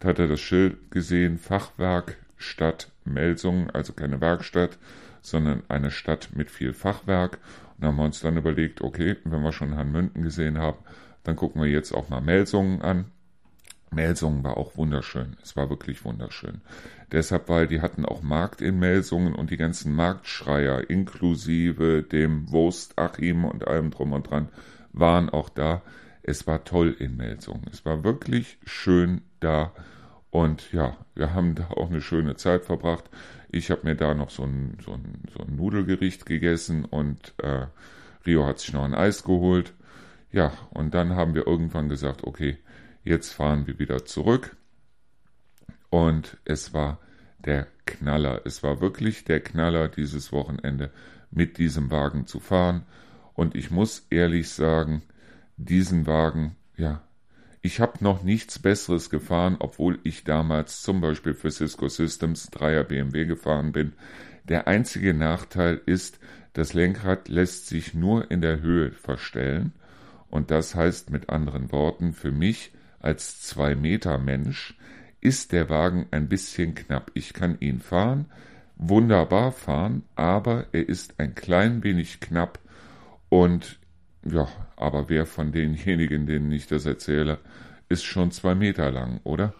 Da 0.00 0.08
hatte 0.08 0.28
das 0.28 0.40
Schild 0.40 0.90
gesehen, 0.90 1.38
Fachwerk 1.38 2.16
Stadt 2.44 2.90
Melsungen, 3.04 3.70
also 3.70 3.92
keine 3.92 4.20
Werkstatt, 4.20 4.78
sondern 5.20 5.62
eine 5.68 5.90
Stadt 5.90 6.30
mit 6.34 6.50
viel 6.50 6.72
Fachwerk. 6.72 7.38
Und 7.78 7.86
haben 7.86 7.96
wir 7.96 8.04
uns 8.04 8.20
dann 8.20 8.36
überlegt, 8.36 8.82
okay, 8.82 9.16
wenn 9.24 9.42
wir 9.42 9.52
schon 9.52 9.76
Hanmünden 9.76 10.22
gesehen 10.22 10.58
haben, 10.58 10.78
dann 11.24 11.36
gucken 11.36 11.62
wir 11.62 11.68
jetzt 11.68 11.92
auch 11.92 12.08
mal 12.08 12.20
Melsungen 12.20 12.82
an. 12.82 13.06
Melsungen 13.90 14.42
war 14.44 14.56
auch 14.56 14.76
wunderschön. 14.76 15.36
Es 15.42 15.56
war 15.56 15.70
wirklich 15.70 16.04
wunderschön. 16.04 16.60
Deshalb, 17.12 17.48
weil 17.48 17.66
die 17.66 17.80
hatten 17.80 18.04
auch 18.04 18.22
Markt 18.22 18.60
in 18.60 18.78
Melsungen 18.78 19.34
und 19.34 19.50
die 19.50 19.56
ganzen 19.56 19.94
Marktschreier 19.94 20.90
inklusive 20.90 22.02
dem 22.02 22.50
Wurst, 22.50 22.98
Achim 22.98 23.44
und 23.44 23.66
allem 23.66 23.90
drum 23.90 24.12
und 24.12 24.28
dran 24.28 24.48
waren 24.92 25.30
auch 25.30 25.48
da. 25.48 25.82
Es 26.22 26.46
war 26.46 26.64
toll 26.64 26.96
in 26.98 27.16
Melsungen. 27.16 27.66
Es 27.70 27.84
war 27.84 28.02
wirklich 28.04 28.58
schön 28.64 29.22
da. 29.40 29.72
Und 30.34 30.72
ja, 30.72 30.96
wir 31.14 31.32
haben 31.32 31.54
da 31.54 31.68
auch 31.68 31.90
eine 31.90 32.00
schöne 32.00 32.34
Zeit 32.34 32.64
verbracht. 32.64 33.04
Ich 33.52 33.70
habe 33.70 33.82
mir 33.84 33.94
da 33.94 34.14
noch 34.14 34.30
so 34.30 34.42
ein, 34.42 34.76
so, 34.84 34.94
ein, 34.94 35.22
so 35.32 35.44
ein 35.44 35.54
Nudelgericht 35.54 36.26
gegessen 36.26 36.84
und 36.84 37.34
äh, 37.38 37.68
Rio 38.26 38.44
hat 38.44 38.58
sich 38.58 38.72
noch 38.72 38.82
ein 38.82 38.96
Eis 38.96 39.22
geholt. 39.22 39.74
Ja, 40.32 40.52
und 40.70 40.92
dann 40.92 41.14
haben 41.14 41.36
wir 41.36 41.46
irgendwann 41.46 41.88
gesagt, 41.88 42.24
okay, 42.24 42.58
jetzt 43.04 43.32
fahren 43.32 43.68
wir 43.68 43.78
wieder 43.78 44.06
zurück. 44.06 44.56
Und 45.88 46.36
es 46.44 46.74
war 46.74 46.98
der 47.38 47.68
Knaller. 47.86 48.42
Es 48.44 48.64
war 48.64 48.80
wirklich 48.80 49.22
der 49.22 49.38
Knaller 49.38 49.86
dieses 49.86 50.32
Wochenende 50.32 50.90
mit 51.30 51.58
diesem 51.58 51.92
Wagen 51.92 52.26
zu 52.26 52.40
fahren. 52.40 52.82
Und 53.34 53.54
ich 53.54 53.70
muss 53.70 54.08
ehrlich 54.10 54.50
sagen, 54.50 55.02
diesen 55.56 56.08
Wagen, 56.08 56.56
ja, 56.76 57.03
ich 57.64 57.80
habe 57.80 58.04
noch 58.04 58.22
nichts 58.22 58.58
Besseres 58.58 59.08
gefahren, 59.08 59.56
obwohl 59.58 59.98
ich 60.04 60.22
damals 60.22 60.82
zum 60.82 61.00
Beispiel 61.00 61.32
für 61.32 61.50
Cisco 61.50 61.88
Systems 61.88 62.52
3er 62.52 62.82
BMW 62.82 63.24
gefahren 63.24 63.72
bin. 63.72 63.94
Der 64.46 64.68
einzige 64.68 65.14
Nachteil 65.14 65.80
ist, 65.86 66.18
das 66.52 66.74
Lenkrad 66.74 67.28
lässt 67.28 67.66
sich 67.66 67.94
nur 67.94 68.30
in 68.30 68.42
der 68.42 68.60
Höhe 68.60 68.92
verstellen. 68.92 69.72
Und 70.28 70.50
das 70.50 70.74
heißt 70.74 71.08
mit 71.08 71.30
anderen 71.30 71.72
Worten, 71.72 72.12
für 72.12 72.32
mich 72.32 72.70
als 73.00 73.40
2 73.40 73.76
Meter 73.76 74.18
Mensch 74.18 74.76
ist 75.22 75.52
der 75.52 75.70
Wagen 75.70 76.06
ein 76.10 76.28
bisschen 76.28 76.74
knapp. 76.74 77.12
Ich 77.14 77.32
kann 77.32 77.56
ihn 77.60 77.80
fahren, 77.80 78.26
wunderbar 78.76 79.52
fahren, 79.52 80.02
aber 80.16 80.66
er 80.72 80.86
ist 80.86 81.14
ein 81.16 81.34
klein 81.34 81.82
wenig 81.82 82.20
knapp 82.20 82.58
und 83.30 83.78
ja, 84.24 84.48
aber 84.76 85.08
wer 85.08 85.26
von 85.26 85.52
denjenigen, 85.52 86.26
denen 86.26 86.50
ich 86.52 86.66
das 86.66 86.86
erzähle, 86.86 87.38
ist 87.88 88.04
schon 88.04 88.30
zwei 88.30 88.54
Meter 88.54 88.90
lang, 88.90 89.20
oder? 89.24 89.54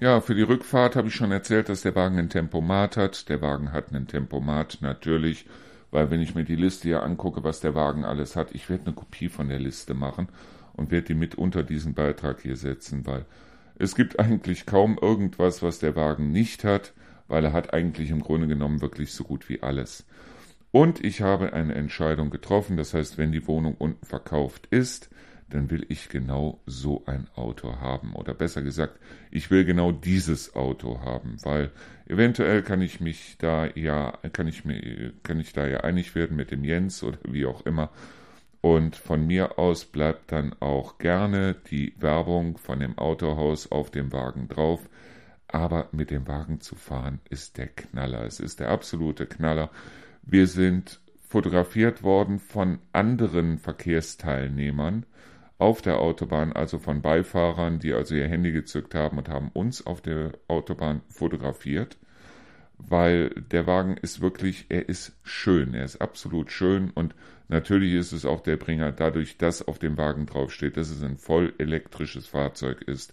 Ja, 0.00 0.20
für 0.20 0.34
die 0.34 0.42
Rückfahrt 0.42 0.96
habe 0.96 1.06
ich 1.06 1.14
schon 1.14 1.30
erzählt, 1.30 1.68
dass 1.68 1.82
der 1.82 1.94
Wagen 1.94 2.18
ein 2.18 2.28
Tempomat 2.28 2.96
hat. 2.96 3.28
Der 3.28 3.40
Wagen 3.40 3.72
hat 3.72 3.90
einen 3.90 4.08
Tempomat 4.08 4.78
natürlich, 4.80 5.46
weil 5.92 6.10
wenn 6.10 6.20
ich 6.20 6.34
mir 6.34 6.42
die 6.44 6.56
Liste 6.56 6.88
hier 6.88 7.04
angucke, 7.04 7.44
was 7.44 7.60
der 7.60 7.76
Wagen 7.76 8.04
alles 8.04 8.34
hat, 8.34 8.52
ich 8.52 8.68
werde 8.68 8.86
eine 8.86 8.94
Kopie 8.94 9.28
von 9.28 9.48
der 9.48 9.60
Liste 9.60 9.94
machen 9.94 10.28
und 10.72 10.90
werde 10.90 11.06
die 11.06 11.14
mit 11.14 11.36
unter 11.36 11.62
diesen 11.62 11.94
Beitrag 11.94 12.40
hier 12.40 12.56
setzen, 12.56 13.06
weil 13.06 13.26
es 13.82 13.96
gibt 13.96 14.20
eigentlich 14.20 14.64
kaum 14.64 14.96
irgendwas, 14.96 15.60
was 15.60 15.80
der 15.80 15.96
Wagen 15.96 16.30
nicht 16.30 16.62
hat, 16.62 16.92
weil 17.26 17.44
er 17.44 17.52
hat 17.52 17.74
eigentlich 17.74 18.10
im 18.10 18.20
Grunde 18.20 18.46
genommen 18.46 18.80
wirklich 18.80 19.12
so 19.12 19.24
gut 19.24 19.48
wie 19.48 19.60
alles. 19.60 20.06
Und 20.70 21.04
ich 21.04 21.20
habe 21.20 21.52
eine 21.52 21.74
Entscheidung 21.74 22.30
getroffen, 22.30 22.76
das 22.76 22.94
heißt, 22.94 23.18
wenn 23.18 23.32
die 23.32 23.48
Wohnung 23.48 23.74
unten 23.74 24.06
verkauft 24.06 24.68
ist, 24.70 25.10
dann 25.50 25.68
will 25.68 25.84
ich 25.88 26.08
genau 26.08 26.60
so 26.64 27.02
ein 27.06 27.26
Auto 27.34 27.80
haben. 27.80 28.14
Oder 28.14 28.34
besser 28.34 28.62
gesagt, 28.62 29.00
ich 29.32 29.50
will 29.50 29.64
genau 29.64 29.90
dieses 29.90 30.54
Auto 30.54 31.00
haben, 31.00 31.36
weil 31.42 31.72
eventuell 32.06 32.62
kann 32.62 32.82
ich 32.82 33.00
mich 33.00 33.36
da 33.38 33.66
ja, 33.66 34.12
kann 34.32 34.46
ich 34.46 34.64
mir, 34.64 35.12
kann 35.24 35.40
ich 35.40 35.52
da 35.52 35.66
ja 35.66 35.80
einig 35.80 36.14
werden 36.14 36.36
mit 36.36 36.52
dem 36.52 36.62
Jens 36.62 37.02
oder 37.02 37.18
wie 37.24 37.46
auch 37.46 37.66
immer 37.66 37.90
und 38.62 38.94
von 38.94 39.26
mir 39.26 39.58
aus 39.58 39.84
bleibt 39.84 40.30
dann 40.30 40.54
auch 40.60 40.96
gerne 40.98 41.56
die 41.70 41.94
Werbung 41.98 42.56
von 42.56 42.78
dem 42.78 42.96
Autohaus 42.96 43.70
auf 43.70 43.90
dem 43.90 44.12
Wagen 44.12 44.48
drauf. 44.48 44.88
Aber 45.48 45.88
mit 45.90 46.10
dem 46.12 46.28
Wagen 46.28 46.60
zu 46.60 46.76
fahren 46.76 47.20
ist 47.28 47.58
der 47.58 47.66
Knaller. 47.66 48.24
Es 48.24 48.38
ist 48.38 48.60
der 48.60 48.70
absolute 48.70 49.26
Knaller. 49.26 49.68
Wir 50.22 50.46
sind 50.46 51.00
fotografiert 51.20 52.04
worden 52.04 52.38
von 52.38 52.78
anderen 52.92 53.58
Verkehrsteilnehmern 53.58 55.06
auf 55.58 55.82
der 55.82 55.98
Autobahn, 55.98 56.52
also 56.52 56.78
von 56.78 57.02
Beifahrern, 57.02 57.80
die 57.80 57.92
also 57.92 58.14
ihr 58.14 58.28
Handy 58.28 58.52
gezückt 58.52 58.94
haben 58.94 59.18
und 59.18 59.28
haben 59.28 59.50
uns 59.52 59.84
auf 59.84 60.00
der 60.00 60.32
Autobahn 60.46 61.02
fotografiert, 61.08 61.98
weil 62.88 63.30
der 63.50 63.66
Wagen 63.66 63.96
ist 63.96 64.20
wirklich, 64.20 64.66
er 64.68 64.88
ist 64.88 65.12
schön, 65.22 65.74
er 65.74 65.84
ist 65.84 66.00
absolut 66.00 66.50
schön 66.50 66.90
und 66.90 67.14
Natürlich 67.52 67.92
ist 67.92 68.12
es 68.12 68.24
auch 68.24 68.40
der 68.40 68.56
Bringer, 68.56 68.92
dadurch, 68.92 69.36
dass 69.36 69.68
auf 69.68 69.78
dem 69.78 69.98
Wagen 69.98 70.24
draufsteht, 70.24 70.78
dass 70.78 70.88
es 70.88 71.02
ein 71.02 71.18
voll 71.18 71.52
elektrisches 71.58 72.26
Fahrzeug 72.26 72.80
ist. 72.80 73.12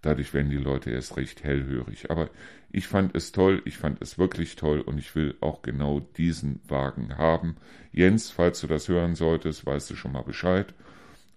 Dadurch 0.00 0.32
werden 0.32 0.48
die 0.48 0.56
Leute 0.56 0.90
erst 0.90 1.18
recht 1.18 1.44
hellhörig. 1.44 2.10
Aber 2.10 2.30
ich 2.72 2.88
fand 2.88 3.14
es 3.14 3.30
toll, 3.30 3.60
ich 3.66 3.76
fand 3.76 4.00
es 4.00 4.18
wirklich 4.18 4.56
toll 4.56 4.80
und 4.80 4.96
ich 4.96 5.14
will 5.14 5.34
auch 5.42 5.60
genau 5.60 6.00
diesen 6.00 6.60
Wagen 6.66 7.18
haben. 7.18 7.56
Jens, 7.92 8.30
falls 8.30 8.62
du 8.62 8.68
das 8.68 8.88
hören 8.88 9.16
solltest, 9.16 9.66
weißt 9.66 9.90
du 9.90 9.96
schon 9.96 10.12
mal 10.12 10.22
Bescheid. 10.22 10.72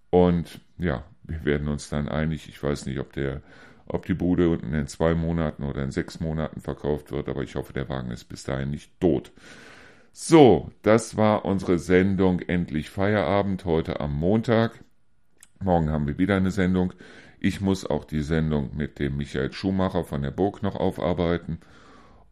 Und 0.10 0.62
ja, 0.78 1.04
wir 1.24 1.44
werden 1.44 1.68
uns 1.68 1.90
dann 1.90 2.08
einig. 2.08 2.48
Ich 2.48 2.64
weiß 2.64 2.86
nicht, 2.86 3.00
ob 3.00 3.12
der, 3.12 3.42
ob 3.90 4.06
die 4.06 4.14
Bude 4.14 4.50
unten 4.50 4.74
in 4.74 4.88
zwei 4.88 5.16
Monaten 5.16 5.64
oder 5.64 5.84
in 5.84 5.92
sechs 5.92 6.20
Monaten 6.20 6.62
verkauft 6.62 7.12
wird, 7.12 7.30
aber 7.30 7.44
ich 7.44 7.56
hoffe, 7.56 7.74
der 7.74 7.90
Wagen 7.90 8.12
ist 8.12 8.26
bis 8.26 8.44
dahin 8.44 8.72
nicht 8.72 8.92
tot. 9.00 9.32
So, 10.12 10.72
das 10.82 11.16
war 11.16 11.46
unsere 11.46 11.78
Sendung 11.78 12.40
Endlich 12.40 12.90
Feierabend 12.90 13.66
heute 13.66 14.00
am 14.00 14.16
Montag. 14.16 14.84
Morgen 15.60 15.90
haben 15.90 16.08
wir 16.08 16.18
wieder 16.18 16.36
eine 16.36 16.52
Sendung. 16.52 16.94
Ich 17.40 17.62
muss 17.62 17.86
auch 17.86 18.04
die 18.04 18.22
Sendung 18.22 18.76
mit 18.76 18.98
dem 18.98 19.18
Michael 19.18 19.54
Schumacher 19.54 20.04
von 20.04 20.24
der 20.24 20.32
Burg 20.32 20.64
noch 20.64 20.76
aufarbeiten. 20.76 21.60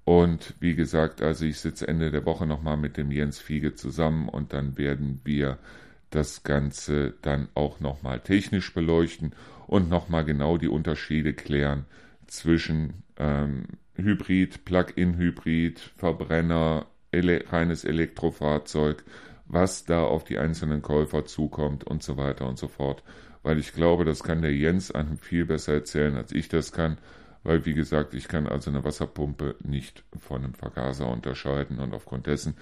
Und 0.04 0.56
wie 0.60 0.76
gesagt, 0.76 1.22
also 1.22 1.46
ich 1.46 1.60
sitze 1.60 1.88
Ende 1.88 2.12
der 2.12 2.26
Woche 2.26 2.46
nochmal 2.46 2.78
mit 2.78 2.98
dem 2.98 3.12
Jens 3.12 3.40
Fiege 3.40 3.76
zusammen 3.76 4.30
und 4.30 4.54
dann 4.54 4.78
werden 4.78 5.22
wir 5.24 5.58
das 6.10 6.44
Ganze 6.44 7.14
dann 7.22 7.50
auch 7.56 7.80
nochmal 7.80 8.20
technisch 8.20 8.74
beleuchten 8.74 9.34
und 9.68 9.90
nochmal 9.90 10.26
genau 10.26 10.58
die 10.58 10.68
Unterschiede 10.68 11.34
klären 11.34 11.86
zwischen 12.28 13.04
ähm, 13.18 13.66
Hybrid, 13.96 14.66
Plug-in-Hybrid, 14.66 15.80
Verbrenner, 15.98 16.88
ele 17.12 17.46
reines 17.50 17.86
Elektrofahrzeug, 17.86 19.04
was 19.46 19.86
da 19.86 20.04
auf 20.04 20.24
die 20.24 20.38
einzelnen 20.38 20.82
Käufer 20.82 21.26
zukommt 21.26 21.84
und 21.84 22.04
so 22.04 22.18
weiter 22.18 22.48
und 22.48 22.58
so 22.58 22.68
fort. 22.68 23.04
Weil 23.44 23.60
ich 23.60 23.74
glaube, 23.74 24.06
das 24.06 24.24
kann 24.24 24.42
der 24.42 24.54
Jens 24.56 24.92
einem 24.92 25.18
viel 25.18 25.46
besser 25.46 25.74
erzählen, 25.74 26.16
als 26.16 26.32
ich 26.32 26.50
das 26.50 26.72
kann. 26.72 26.98
Weil, 27.44 27.66
wie 27.66 27.76
gesagt, 27.76 28.16
ich 28.16 28.28
kann 28.28 28.48
also 28.48 28.72
eine 28.72 28.84
Wasserpumpe 28.84 29.56
nicht 29.64 30.04
von 30.18 30.44
einem 30.44 30.56
Vergaser 30.56 31.08
unterscheiden 31.08 31.80
und 31.80 31.94
aufgrund 31.94 32.26
dessen 32.26 32.56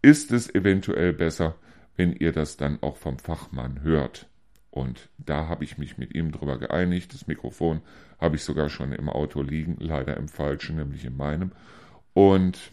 ist 0.00 0.32
es 0.32 0.52
eventuell 0.52 1.12
besser, 1.12 1.54
wenn 1.96 2.12
ihr 2.14 2.32
das 2.32 2.56
dann 2.56 2.78
auch 2.82 2.96
vom 2.96 3.18
Fachmann 3.18 3.82
hört. 3.82 4.26
Und 4.72 5.10
da 5.18 5.48
habe 5.48 5.64
ich 5.64 5.76
mich 5.76 5.98
mit 5.98 6.14
ihm 6.14 6.32
drüber 6.32 6.58
geeinigt. 6.58 7.12
Das 7.12 7.26
Mikrofon 7.26 7.82
habe 8.18 8.36
ich 8.36 8.42
sogar 8.42 8.70
schon 8.70 8.92
im 8.92 9.10
Auto 9.10 9.42
liegen, 9.42 9.76
leider 9.78 10.16
im 10.16 10.28
falschen, 10.28 10.76
nämlich 10.76 11.04
in 11.04 11.14
meinem. 11.14 11.52
Und 12.14 12.72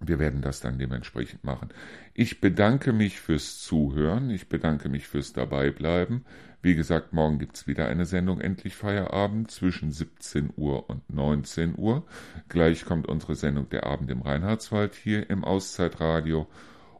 wir 0.00 0.18
werden 0.18 0.42
das 0.42 0.60
dann 0.60 0.78
dementsprechend 0.78 1.44
machen. 1.44 1.68
Ich 2.12 2.40
bedanke 2.40 2.92
mich 2.92 3.20
fürs 3.20 3.60
Zuhören. 3.60 4.30
Ich 4.30 4.48
bedanke 4.48 4.88
mich 4.88 5.06
fürs 5.06 5.32
Dabeibleiben. 5.32 6.24
Wie 6.60 6.74
gesagt, 6.74 7.12
morgen 7.12 7.38
gibt 7.38 7.54
es 7.56 7.68
wieder 7.68 7.86
eine 7.86 8.04
Sendung 8.04 8.40
Endlich 8.40 8.74
Feierabend 8.74 9.48
zwischen 9.52 9.92
17 9.92 10.50
Uhr 10.56 10.90
und 10.90 11.08
19 11.08 11.78
Uhr. 11.78 12.04
Gleich 12.48 12.84
kommt 12.84 13.06
unsere 13.06 13.36
Sendung 13.36 13.68
Der 13.68 13.86
Abend 13.86 14.10
im 14.10 14.22
Reinhardswald 14.22 14.96
hier 14.96 15.30
im 15.30 15.44
Auszeitradio. 15.44 16.48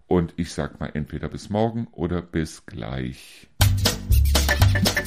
Und 0.06 0.34
ich 0.36 0.52
sag 0.52 0.78
mal 0.78 0.90
entweder 0.94 1.28
bis 1.28 1.50
morgen 1.50 1.88
oder 1.90 2.22
bis 2.22 2.64
gleich. 2.66 3.48
Thank 4.32 4.98
you. 5.00 5.05